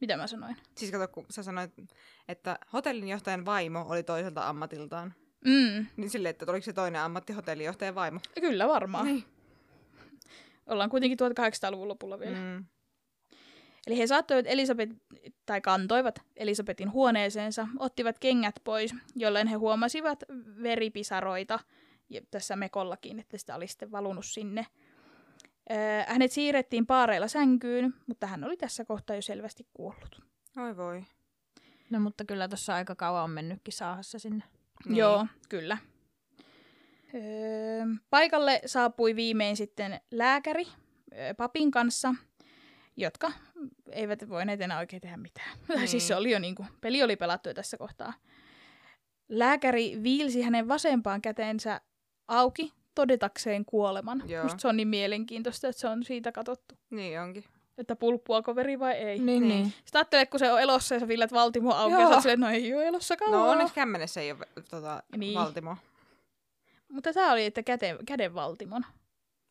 [0.00, 0.56] Mitä mä sanoin?
[0.76, 1.70] Siis kato, kun sä sanoit,
[2.28, 5.14] että hotellin johtajan vaimo oli toiselta ammatiltaan.
[5.44, 8.20] Mm, Niin silleen, että oliko se toinen ammatti hotellinjohtajan vaimo?
[8.40, 9.06] kyllä varmaan.
[9.06, 9.24] Niin.
[10.66, 12.36] Ollaan kuitenkin 1800-luvun lopulla vielä.
[12.36, 12.64] Mm.
[13.86, 14.90] Eli he saattoivat Elisabet,
[15.46, 20.24] tai kantoivat Elisabetin huoneeseensa, ottivat kengät pois, jolloin he huomasivat
[20.62, 21.58] veripisaroita
[22.08, 24.66] ja tässä mekollakin, että sitä oli sitten valunut sinne.
[25.70, 30.22] Öö, hänet siirrettiin paareilla sänkyyn, mutta hän oli tässä kohtaa jo selvästi kuollut.
[30.56, 31.04] Oi voi.
[31.90, 34.44] No mutta kyllä tuossa aika kauan on mennytkin saahassa sinne.
[34.84, 34.96] Niin.
[34.96, 35.78] Joo, kyllä.
[37.14, 40.66] Öö, paikalle saapui viimein sitten lääkäri
[41.18, 42.14] öö, papin kanssa,
[42.96, 43.32] jotka
[43.92, 45.58] eivät voineet enää oikein tehdä mitään.
[45.68, 45.88] Niin.
[45.88, 48.12] siis se oli jo niin kuin, peli oli pelattu jo tässä kohtaa.
[49.28, 51.80] Lääkäri viilsi hänen vasempaan käteensä
[52.28, 54.22] auki todetakseen kuoleman.
[54.26, 54.42] Joo.
[54.42, 56.74] Musta se on niin mielenkiintoista, että se on siitä katsottu.
[56.90, 57.44] Niin onkin.
[57.78, 59.18] Että pulppuako veri vai ei.
[59.18, 59.48] Niin, Niin.
[59.48, 59.64] niin.
[59.66, 62.00] Sitten ajattelee, kun se on elossa ja sä villet valtimo auki Joo.
[62.00, 63.32] ja sä oot silleen, että no ei ole elossa kauan.
[63.32, 65.20] No onneksi kämmenessä ei ole tota, Niin.
[65.20, 65.34] niin.
[65.38, 65.76] valtimo.
[66.92, 68.84] Mutta tämä oli, että käden, käden valtimon.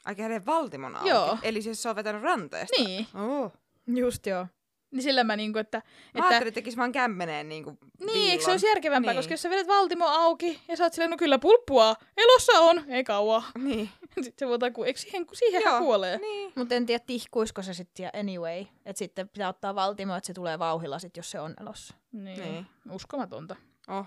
[0.06, 1.10] Ai käden valtimon auki.
[1.10, 1.38] Joo.
[1.44, 2.84] Eli siis se on vetänyt ranteesta.
[2.84, 3.08] Niin.
[3.16, 3.52] Oh.
[3.88, 4.48] Just joo.
[4.92, 5.78] Niin sillä mä niinku, että...
[5.78, 9.20] Mä että ajattelin, että tekisi vaan kämmeneen niinku niin, eikö se olisi järkevämpää, Niin.
[9.20, 12.84] koska jos sä vedät valtimo auki ja sä oot silleen, no kyllä pulppua, elossa on,
[12.88, 13.44] ei kauaa.
[13.58, 13.90] Niin.
[14.22, 15.80] Sitten se voidaan, ku, eikö siihen, kun siihen hän Joo.
[15.80, 16.18] kuolee.
[16.18, 16.54] Niin.
[16.56, 18.66] Mutta en tiedä, tihkuisiko se sitten anyway.
[18.86, 21.94] Että sitten pitää ottaa valtimo, että se tulee vauhilla sit, jos se on elossa.
[22.12, 22.40] Niin.
[22.40, 22.52] Niin.
[22.54, 22.66] niin.
[22.92, 23.56] Uskomatonta.
[23.88, 24.06] Oh.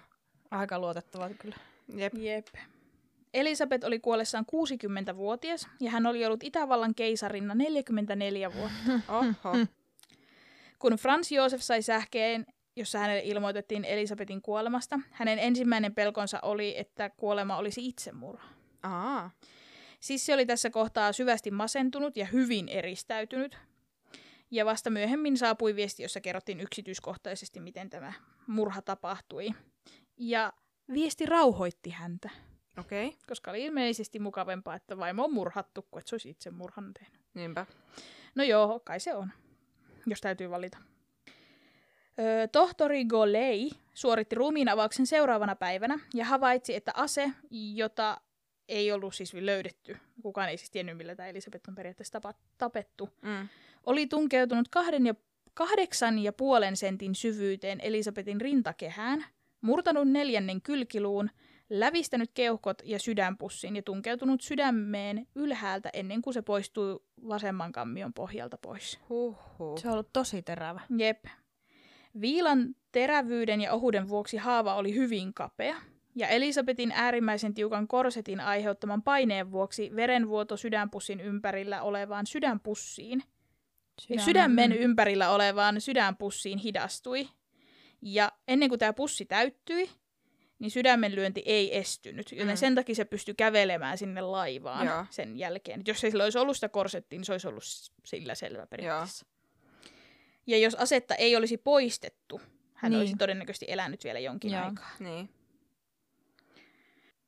[0.51, 1.57] Aika luotettavaa kyllä.
[1.97, 2.15] Jep.
[2.15, 2.47] Jep.
[3.35, 9.01] Elisabeth oli kuollessaan 60-vuotias ja hän oli ollut Itävallan keisarina 44 vuotta.
[9.09, 9.57] Oho.
[10.79, 17.11] Kun Franz Josef sai sähkeen, jossa hänelle ilmoitettiin Elisabetin kuolemasta, hänen ensimmäinen pelkonsa oli, että
[17.11, 18.49] kuolema olisi itsemurha.
[18.83, 19.31] Aa.
[20.01, 23.59] Sissi oli tässä kohtaa syvästi masentunut ja hyvin eristäytynyt.
[24.51, 28.13] Ja vasta myöhemmin saapui viesti, jossa kerrottiin yksityiskohtaisesti, miten tämä
[28.47, 29.51] murha tapahtui.
[30.17, 30.53] Ja
[30.93, 32.31] viesti rauhoitti häntä,
[32.79, 33.07] Okei.
[33.07, 33.19] Okay.
[33.29, 37.21] koska oli ilmeisesti mukavempaa, että vaimo on murhattu, kuin että se olisi itse murhan tehnyt.
[37.35, 37.67] Niinpä.
[38.35, 39.33] No joo, kai se on,
[40.07, 40.79] jos täytyy valita.
[42.19, 47.31] Öö, tohtori Golei suoritti ruumiin avauksen seuraavana päivänä ja havaitsi, että ase,
[47.75, 48.21] jota
[48.69, 53.09] ei ollut siis löydetty, kukaan ei siis tiennyt, millä tämä Elisabeth on periaatteessa tapa- tapettu,
[53.23, 53.49] Mm.
[53.87, 55.15] oli tunkeutunut kahden ja,
[55.55, 59.25] kahdeksan ja puolen sentin syvyyteen Elisabetin rintakehään,
[59.61, 61.31] murtanut neljännen kylkiluun,
[61.71, 68.59] lävistänyt keuhkot ja sydänpussin ja tunkeutunut sydämeen ylhäältä ennen kuin se poistui vasemman kammion pohjalta
[68.59, 69.01] pois.
[69.09, 69.79] Huhhuh.
[69.79, 70.81] Se on ollut tosi terävä.
[70.99, 71.25] Jep.
[72.21, 75.77] Viilan terävyyden ja ohuuden vuoksi haava oli hyvin kapea,
[76.17, 83.23] ja Elisabetin äärimmäisen tiukan korsetin aiheuttaman paineen vuoksi verenvuoto sydänpussin ympärillä olevaan sydänpussiin,
[84.01, 84.25] Sydämen.
[84.25, 87.29] sydämen ympärillä olevaan sydänpussiin hidastui.
[88.03, 89.91] Ja ennen kuin tämä pussi täyttyi,
[90.65, 92.57] niin sydämenlyönti ei estynyt, joten Mm.
[92.57, 95.07] sen takia se pystyi kävelemään sinne laivaan Joo.
[95.11, 95.81] sen jälkeen.
[95.81, 97.65] Et jos ei sillä olisi ollut sitä korsettia, niin se olisi ollut
[98.05, 99.27] sillä selvä periaatteessa.
[100.47, 102.41] Ja jos asetta ei olisi poistettu,
[102.75, 103.01] hän Niin.
[103.01, 104.65] olisi todennäköisesti elänyt vielä jonkin Joo.
[104.65, 104.91] aikaa.
[104.99, 105.29] Niin.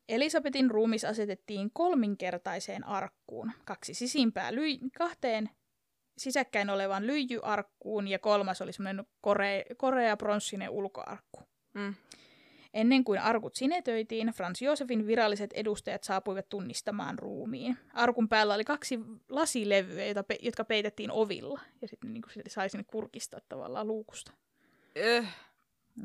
[0.08, 5.50] Elisabetin ruumis asetettiin kolminkertaiseen arkkuun, kaksi sisimpää lyy- kahteen
[6.18, 11.40] sisäkkäin olevan lyijyarkkuun ja kolmas oli semmoinen korea, korea pronssinen ulkoarkku.
[11.74, 11.94] Mm.
[12.76, 17.78] Ennen kuin arkut sinetöitiin, Frans Josefin viralliset edustajat saapuivat tunnistamaan ruumiin.
[17.94, 21.60] Arkun päällä oli kaksi lasilevyä, jota pe- jotka peitettiin ovilla.
[21.82, 24.32] Ja sitten niin se sai sinne kurkistaa tavallaan luukusta.
[24.96, 25.28] Öh,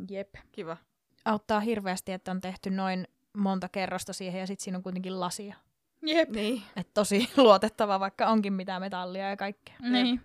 [0.09, 0.30] Jep.
[0.51, 0.78] kiva.
[1.26, 5.55] Auttaa hirveästi, että on tehty noin monta kerrosta siihen ja sitten siinä on kuitenkin lasia.
[6.01, 6.30] Jep.
[6.30, 6.61] Niin.
[6.76, 9.76] Et tosi luotettava, vaikka onkin mitään metallia ja kaikkea.
[9.80, 10.22] Niin.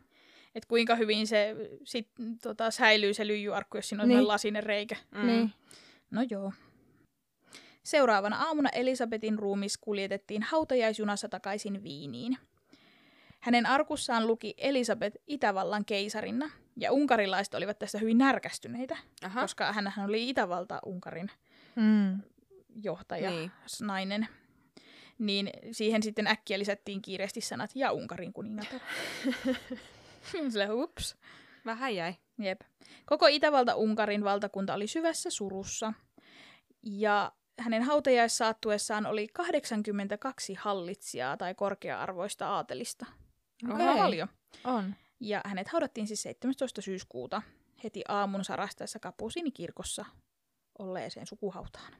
[0.55, 2.09] Et kuinka hyvin se sit,
[2.43, 4.17] tota, säilyy se lyijyarkku, jos siinä on Niin.
[4.19, 4.29] niin.
[4.29, 4.97] lasinen reikä.
[5.15, 5.27] Mm.
[5.27, 5.53] Niin.
[6.11, 6.53] No joo.
[7.83, 12.39] Seuraavana aamuna Elisabetin ruumis kuljetettiin hautajaisjunassa takaisin Viiniin.
[13.41, 19.41] Hänen arkussaan luki Elisabet Itävallan keisarina, ja unkarilaiset olivat tästä hyvin närkästyneitä, Aha.
[19.41, 21.31] koska hän oli Itävalta-Unkarin
[21.77, 22.21] Mm.
[22.83, 23.51] johtaja, Niin.
[23.81, 24.29] nainen.
[25.19, 28.81] Niin siihen sitten äkkiä lisättiin kiireesti sanat ja Unkarin kuningatar.
[30.51, 31.17] Sille hups.
[31.67, 32.15] Vähän jäi.
[32.39, 32.61] Jep.
[33.07, 35.93] Koko Itävalta-Unkarin valtakunta oli syvässä surussa.
[36.83, 43.07] Ja hänen hautajaissaattuessaan oli 82 hallitsijaa tai korkea-arvoista aatelista.
[43.65, 44.03] Aika Okei.
[44.03, 44.29] paljon.
[44.65, 44.95] On.
[45.21, 46.83] Ja hänet haudattiin siis 17.
[46.83, 47.43] syyskuuta
[47.85, 50.05] heti aamun sarastaessa Kapusini kirkossa
[50.79, 51.93] olleeseen sukuhautaan.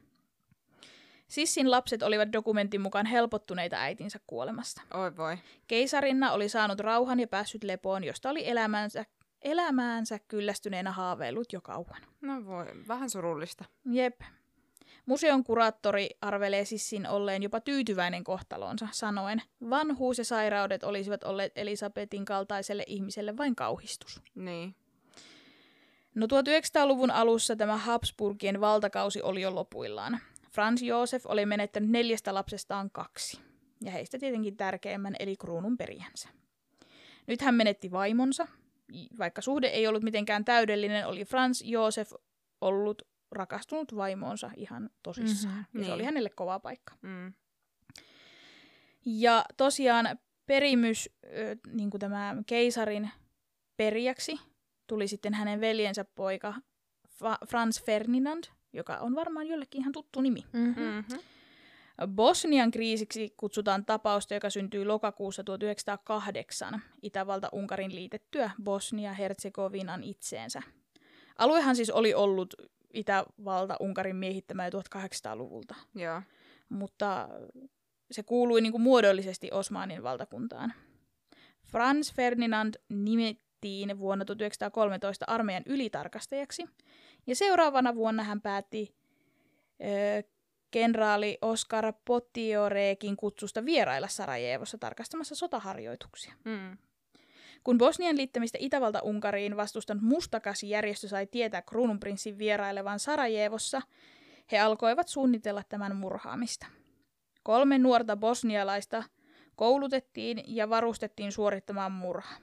[1.29, 4.83] Sissin lapset olivat dokumentin mukaan helpottuneita äitinsä kuolemasta.
[4.95, 5.39] Oi voi.
[5.67, 9.05] Keisarinna oli saanut rauhan ja päässyt lepoon, josta oli elämäänsä,
[9.47, 12.03] elämäänsä kyllästyneenä haaveillut jo kauan.
[12.21, 12.67] No voi.
[12.89, 13.65] Vähän surullista.
[13.91, 14.21] Jep.
[15.07, 22.25] Museon kuraattori arvelee Sissin olleen jopa tyytyväinen kohtalonsa, sanoen, vanhuus ja sairaudet olisivat olleet Elisabetin
[22.25, 24.23] kaltaiselle ihmiselle vain kauhistus.
[24.35, 24.75] Niin.
[26.15, 30.21] No 1900-luvun alussa tämä Habsburgien valtakausi oli jo lopuillaan.
[30.53, 33.41] Franz Josef oli menettänyt neljästä lapsestaan kaksi,
[33.81, 36.29] ja heistä tietenkin tärkeimmän eli kruunun perijänsä.
[37.27, 38.49] Nyt hän menetti vaimonsa,
[39.19, 42.13] vaikka suhde ei ollut mitenkään täydellinen, oli Franz Josef
[42.61, 45.55] ollut rakastunut vaimoonsa ihan tosissaan.
[45.55, 45.95] Mhm, Mm-hmm, ja se niin.
[45.95, 46.95] oli hänelle kova paikka.
[47.03, 47.33] Mm.
[49.07, 51.11] Ja tosiaan perimys,
[51.73, 53.11] niin kuin tämä keisarin
[53.77, 54.41] perijäksi,
[54.87, 56.55] tuli sitten hänen veljensä poika
[57.09, 60.45] Fa- Franz Ferdinand, joka on varmaan jollekin ihan tuttu nimi.
[60.53, 60.83] Mm-hmm.
[60.85, 61.19] Mm-hmm.
[62.07, 70.63] Bosnian kriisiksi kutsutaan tapausta, joka syntyi lokakuussa 1908 Itävalta-Unkarin liitettyä Bosnia-Herzegovinan itseensä.
[71.39, 72.55] Aluehan siis oli ollut
[72.95, 76.23] Itävalta-Unkarin miehittämä jo 1800-luvulta, Joo.
[76.69, 77.29] mutta
[78.11, 80.73] se kuului niin kuin muodollisesti Osmanin valtakuntaan.
[81.67, 86.65] Franz Ferdinand nimettiin vuonna 1913 armeijan ylitarkastajaksi,
[87.27, 88.95] ja seuraavana vuonna hän päätti
[90.71, 96.35] kenraali Oskar Potioreekin kutsusta vierailla Sarajevossa tarkastamassa sotaharjoituksia.
[96.45, 96.79] Mm.
[97.65, 103.83] Kun Bosnian liittämistä Itävalta-Unkariin vastustanut Mustakasi-järjestö sai tietää kruununprinssin vierailevan Sarajevossa,
[104.53, 106.67] he alkoivat suunnitella tämän murhaamista.
[107.43, 109.05] Kolme nuorta bosnialaista
[109.57, 112.35] koulutettiin ja varustettiin suorittamaan murha.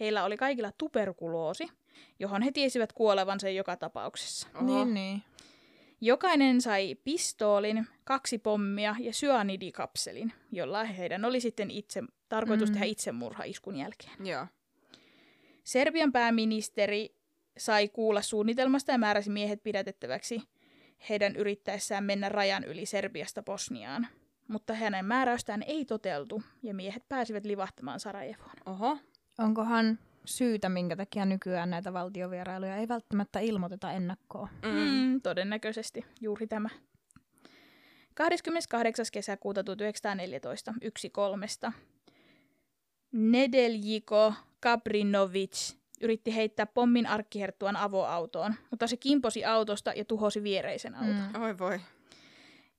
[0.00, 1.68] Heillä oli kaikilla tuberkuloosi,
[2.18, 4.48] johon he tiesivät kuolevansa joka tapauksessa.
[4.54, 4.64] Oho.
[4.64, 5.22] Niin, niin.
[6.00, 12.72] Jokainen sai pistoolin, kaksi pommia ja syanidikapselin, jolla heidän oli sitten itse, tarkoitus Mm.
[12.72, 14.26] tehdä itsemurha iskun jälkeen.
[14.26, 14.46] Joo.
[15.64, 17.14] Serbian pääministeri
[17.58, 20.42] sai kuulla suunnitelmasta ja määräsi miehet pidätettäväksi
[21.08, 24.06] heidän yrittäessään mennä rajan yli Serbiasta Bosniaan.
[24.48, 28.56] Mutta hänen määräystään ei toteltu ja miehet pääsivät livahtamaan Sarajevoon.
[28.66, 28.98] Oho.
[29.38, 34.48] Onkohan syytä, minkä takia nykyään näitä valtiovierailuja ei välttämättä ilmoiteta ennakkoon?
[34.62, 34.70] Mm.
[34.70, 36.68] Mm, todennäköisesti juuri tämä.
[38.14, 39.06] 28.
[39.12, 41.72] kesäkuuta 1914, yksi kolmesta.
[43.12, 51.14] Nedeljiko Kabrinovic yritti heittää pommin arkkiherttuan avoautoon, mutta se kimposi autosta ja tuhosi viereisen auton,
[51.14, 51.32] mm.
[51.36, 51.42] Mm.
[51.42, 51.80] Oi voi.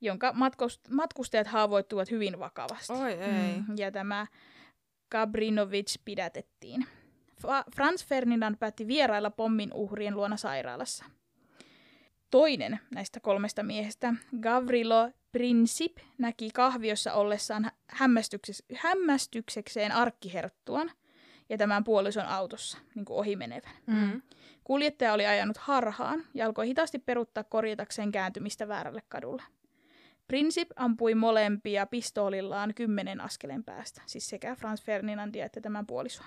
[0.01, 2.93] jonka matkust- matkustajat haavoittuivat hyvin vakavasti.
[2.93, 3.57] Oi ei.
[3.67, 4.27] Mm, Ja tämä
[5.09, 6.85] Kabrinovic pidätettiin.
[7.75, 11.05] Franz Ferdinand päätti vierailla pommin uhrien luona sairaalassa.
[12.31, 20.91] Toinen näistä kolmesta miehestä, Gavrilo Princip, näki kahviossa ollessaan hämmästykseks- hämmästyksekseen arkkiherttuan
[21.49, 23.75] ja tämän puolison autossa, niin kuin ohimenevän.
[23.85, 24.21] Mm.
[24.63, 29.43] Kuljettaja oli ajanut harhaan ja alkoi hitaasti peruttaa korjatakseen kääntymistä väärälle kadulle.
[30.27, 36.25] Princip ampui molempia pistoolillaan kymmenen askeleen päästä, siis sekä Franz Ferdinandia että tämän puolisoa.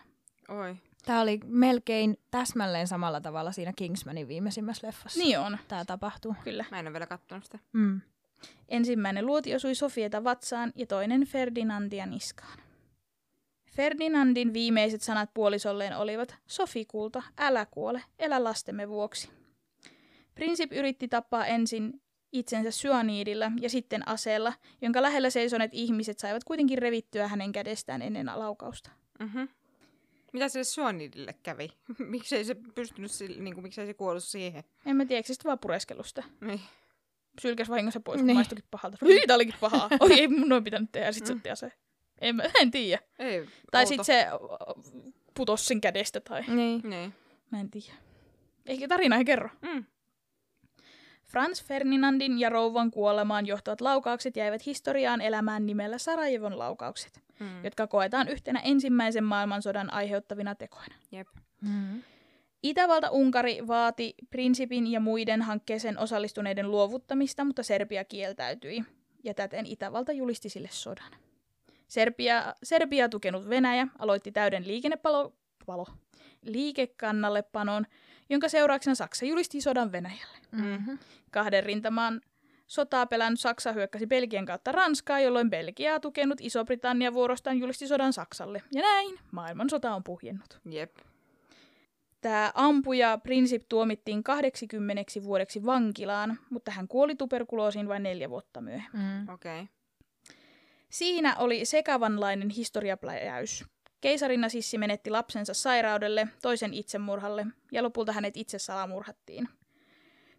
[0.48, 0.76] Oi.
[1.04, 5.20] Tämä oli melkein täsmälleen samalla tavalla siinä Kingsmanin viimeisimmässä leffassa.
[5.20, 6.34] Niin on, Tämä tapahtuu.
[6.44, 6.64] kyllä.
[6.70, 7.58] Mä en ole vielä kattonut sitä.
[7.72, 8.00] Mm.
[8.68, 12.58] Ensimmäinen luoti osui Sofieta vatsaan ja toinen Ferdinandia niskaan.
[13.70, 19.30] Ferdinandin viimeiset sanat puolisolleen olivat, Sofi kulta, älä kuole, elä lastemme vuoksi.
[20.34, 22.02] Princip yritti tappaa ensin
[22.32, 24.52] itsensä syaniidilla ja sitten aseella,
[24.82, 28.90] jonka lähellä seisoneet ihmiset saivat kuitenkin revittyä hänen kädestään ennen laukausta.
[29.18, 29.48] Mm-hmm.
[30.32, 31.68] Mitä se Suonidille kävi?
[31.98, 34.64] miksei se pystynyt, sille, niin kuin, miksei se kuollut siihen?
[34.86, 36.22] En mä tiedä, eikö se vaan pureskelusta.
[36.40, 36.60] Niin.
[37.40, 38.36] Sylkäs vahingossa pois, kun Niin.
[38.36, 38.96] maistuikin pahalta.
[39.04, 39.88] Hyi, tää olikin pahaa.
[40.00, 41.72] Oi, ei mun noin pitänyt tehdä, sit se otti aseen.
[42.20, 43.02] En, mä- en tiedä.
[43.18, 44.26] Ei, Tai sitten se
[45.34, 46.42] putosi sen kädestä tai...
[46.48, 46.80] Niin.
[46.84, 47.14] Niin.
[47.50, 47.92] Mä en tiedä.
[48.66, 49.48] Ehkä tarina ei kerro.
[49.62, 49.84] Mm.
[51.30, 57.64] Franz Ferdinandin ja rouvan kuolemaan johtavat laukaukset jäivät historiaan elämään nimellä Sarajevon laukaukset, Mm.
[57.64, 60.94] jotka koetaan yhtenä ensimmäisen maailmansodan aiheuttavina tekoina.
[61.12, 61.28] Jep.
[61.60, 62.02] Mm.
[62.62, 68.84] Itävalta-Unkari vaati Principin ja muiden hankkeeseen osallistuneiden luovuttamista, mutta Serbia kieltäytyi,
[69.24, 71.12] ja täten Itävalta julisti sille sodan.
[71.88, 75.32] Serbia, Serbia tukenut Venäjä aloitti täyden liikennepalo,
[75.66, 75.86] palo,
[76.42, 77.86] liikekannallepanon,
[78.28, 80.38] jonka seurauksena Saksa julisti sodan Venäjälle.
[80.52, 80.98] Mm-hmm.
[81.30, 82.20] Kahden rintamaan
[82.66, 88.62] sotaa pelännyt Saksa hyökkäsi Belgian kautta Ranskaa, jolloin Belgiaa tukenut Iso-Britannia vuorostaan julisti sodan Saksalle.
[88.72, 90.60] Ja näin maailmansota on puhjennut.
[90.70, 90.96] Jep.
[92.20, 99.02] Tämä ampuja Princip tuomittiin 80 vuodeksi vankilaan, mutta hän kuoli tuberkuloosiin vain neljä vuotta myöhemmin.
[99.02, 99.28] Mm.
[99.28, 99.60] Okei.
[99.60, 99.74] Okay.
[100.90, 103.64] Siinä oli sekavanlainen historiapläjäys.
[104.00, 109.48] Keisarina Sissi menetti lapsensa sairaudelle, toisen itsemurhalle ja lopulta hänet itse salamurhattiin.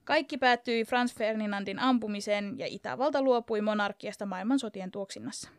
[0.03, 5.49] Kaikki päättyi Franz Ferdinandin ampumiseen ja Itävalta luopui monarkiasta maailmansotien tuoksinnassa.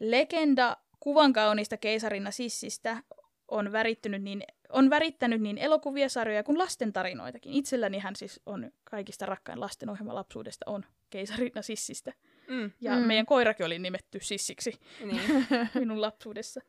[0.00, 3.02] Legenda kuvan kaunista keisarina Sissistä
[3.48, 7.52] on, värittynyt niin, on värittänyt niin elokuvia, sarjoja kuin lasten tarinoitakin.
[7.52, 12.12] Itselläni hän siis on kaikista rakkain lastenohjelma lapsuudesta on keisarina Sissistä.
[12.48, 12.70] Mm.
[12.80, 13.00] Ja Mm.
[13.00, 13.06] mm.
[13.06, 15.20] meidän koirakin oli nimetty Sissiksi Niin.
[15.74, 16.60] minun lapsuudessa.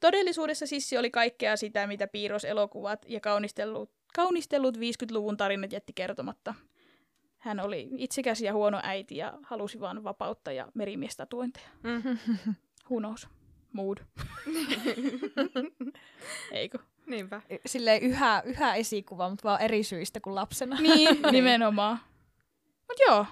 [0.00, 6.54] Todellisuudessa Sissi oli kaikkea sitä, mitä piirroselokuvat ja kaunistellut, kaunistellut 50-luvun tarinat jätti kertomatta.
[7.38, 11.68] Hän oli itsekäs ja huono äiti ja halusi vain vapautta ja merimiestatuointeja.
[11.82, 12.02] Mm.
[12.90, 13.28] Who knows?
[13.72, 13.98] Mood.
[16.52, 16.78] Eikö?
[17.06, 17.42] Niinpä.
[17.66, 20.80] Silleen yhä, yhä esikuva, mutta vaan eri syistä kuin lapsena.
[20.80, 21.98] Niin, nimenomaan.
[22.88, 23.26] Mut joo,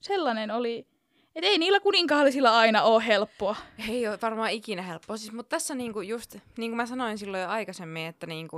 [0.00, 0.91] sellainen oli.
[1.34, 3.56] Et ei niillä kuninkaallisilla aina ole helppoa.
[3.88, 5.16] Ei ole varmaan ikinä helppoa.
[5.16, 8.56] Siis, mutta tässä niinku just, niin kuin mä sanoin silloin jo aikaisemmin, että niinku,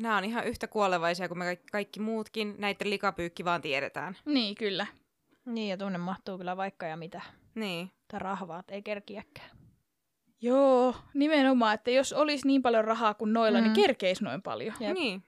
[0.00, 2.54] nämä on ihan yhtä kuolevaisia kuin me kaikki, kaikki muutkin.
[2.58, 4.16] Näiden likapyykki vaan tiedetään.
[4.24, 4.86] Niin, kyllä.
[5.44, 7.20] Niin, ja tunne mahtuu kyllä vaikka ja mitä.
[7.54, 7.90] Niin.
[8.08, 9.50] Tai rahvaat ei kerkiäkään.
[10.42, 13.64] Joo, nimenomaan, että jos olisi niin paljon rahaa kuin noilla, mm.
[13.64, 13.72] Mm.
[13.72, 14.74] niin kerkeisi noin paljon.
[14.80, 14.94] Jep.
[14.94, 15.22] Niin.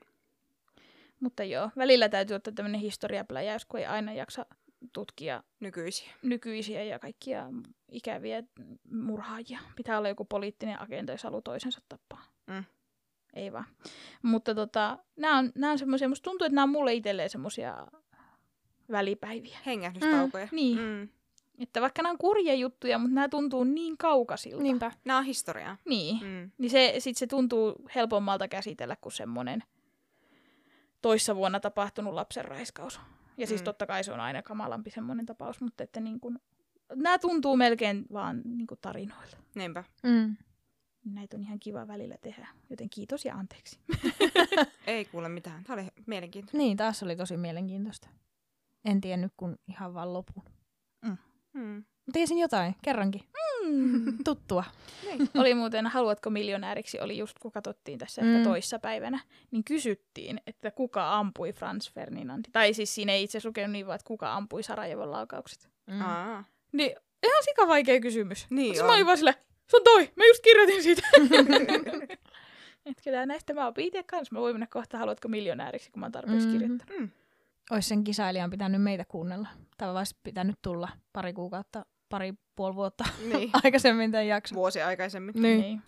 [1.20, 4.46] Mutta joo, välillä täytyy ottaa tämmöinen historiapläjäys, kun ei aina jaksa
[4.92, 6.12] tutkia Nykyisiä.
[6.22, 7.46] nykyisiä ja kaikkia
[7.92, 8.42] ikäviä
[8.92, 9.58] murhaajia.
[9.76, 12.24] Pitää olla joku poliittinen agenda, jos haluaa toisensa tappaa.
[12.46, 12.64] Mm.
[13.34, 13.64] Ei vaan.
[14.22, 17.86] Mutta tota, nämä on, nämä on semmoisia, musta tuntuu, että nämä on mulle itselleen semmoisia
[18.90, 19.58] välipäiviä.
[19.66, 20.48] Hengähdystaukoja.
[20.52, 21.08] Niin, Mm.
[21.58, 24.62] että vaikka nämä on kurja juttuja, mutta nämä tuntuu niin kaukaisilta.
[24.62, 24.92] Niinpä.
[25.04, 25.76] Nämä on historiaa.
[25.84, 26.16] Niin.
[26.26, 26.50] Mm.
[26.58, 29.62] Niin se, sit se tuntuu helpommalta käsitellä kuin semmoinen
[31.02, 33.00] toissa vuonna tapahtunut lapsenraiskaus.
[33.38, 33.64] Ja siis Mm.
[33.64, 36.38] totta kai se on aina kamalampi semmoinen tapaus, mutta että niin kun,
[36.94, 39.36] nämä tuntuu melkein vaan niin kuin tarinoilta.
[39.54, 39.84] Niinpä.
[40.02, 40.36] Mm.
[41.04, 43.78] Näitä on ihan kiva välillä tehdä, joten kiitos ja anteeksi.
[44.86, 45.64] Ei kuule mitään.
[45.64, 46.56] Tämä oli mielenkiintoista.
[46.58, 48.08] Niin, taas oli tosi mielenkiintoista.
[48.84, 50.42] En tiennyt kun ihan vaan lopun.
[51.54, 51.84] Mm.
[52.12, 53.20] Tiesin jotain, kerrankin.
[53.66, 54.18] Mm.
[54.24, 54.64] Tuttua.
[55.38, 58.42] oli muuten Haluatko miljonääriksi, oli just kun katsottiin tässä Mm.
[58.42, 59.20] toissa päivänä,
[59.50, 62.44] niin kysyttiin, että kuka ampui Franz Ferdinand.
[62.52, 65.68] Tai siis siinä ei itse lukenut niin vaan, että kuka ampui Sarajevon laukaukset.
[65.86, 66.00] Mm.
[66.00, 66.44] Aa.
[66.72, 66.90] Niin
[67.26, 68.46] ihan sika vaikea kysymys.
[68.50, 68.86] Niin Mut on.
[68.86, 69.34] Mä olin vaan sillä,
[69.70, 71.02] se on toi, mä just kirjoitin siitä.
[72.86, 74.34] Et kyllä näistä mä opin itse kanssa.
[74.34, 76.58] Mä voin mennä kohta, haluatko miljonääriksi, kun mä oon tarpeeksi Mhm.
[76.58, 77.00] kirjoittanut.
[77.00, 77.10] Mm.
[77.70, 79.48] Ois sen kisailijan pitänyt meitä kuunnella.
[79.78, 83.50] Tai olisi pitänyt tulla pari kuukautta, pari puoli vuotta Niin.
[83.64, 84.56] aikaisemmin tämän jakson.
[84.56, 85.34] Vuosi aikaisemmin.
[85.42, 85.60] Niin.
[85.60, 85.82] Niin.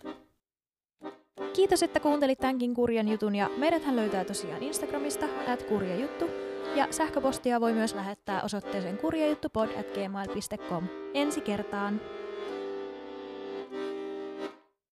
[1.53, 6.29] Kiitos, että kuuntelit tämänkin kurjan jutun ja meidäthän löytää tosiaan Instagramista at kurjajuttu
[6.75, 10.87] ja sähköpostia voi myös lähettää osoitteeseen kurjajuttupod at gmail.com.
[11.13, 12.01] Ensi kertaan!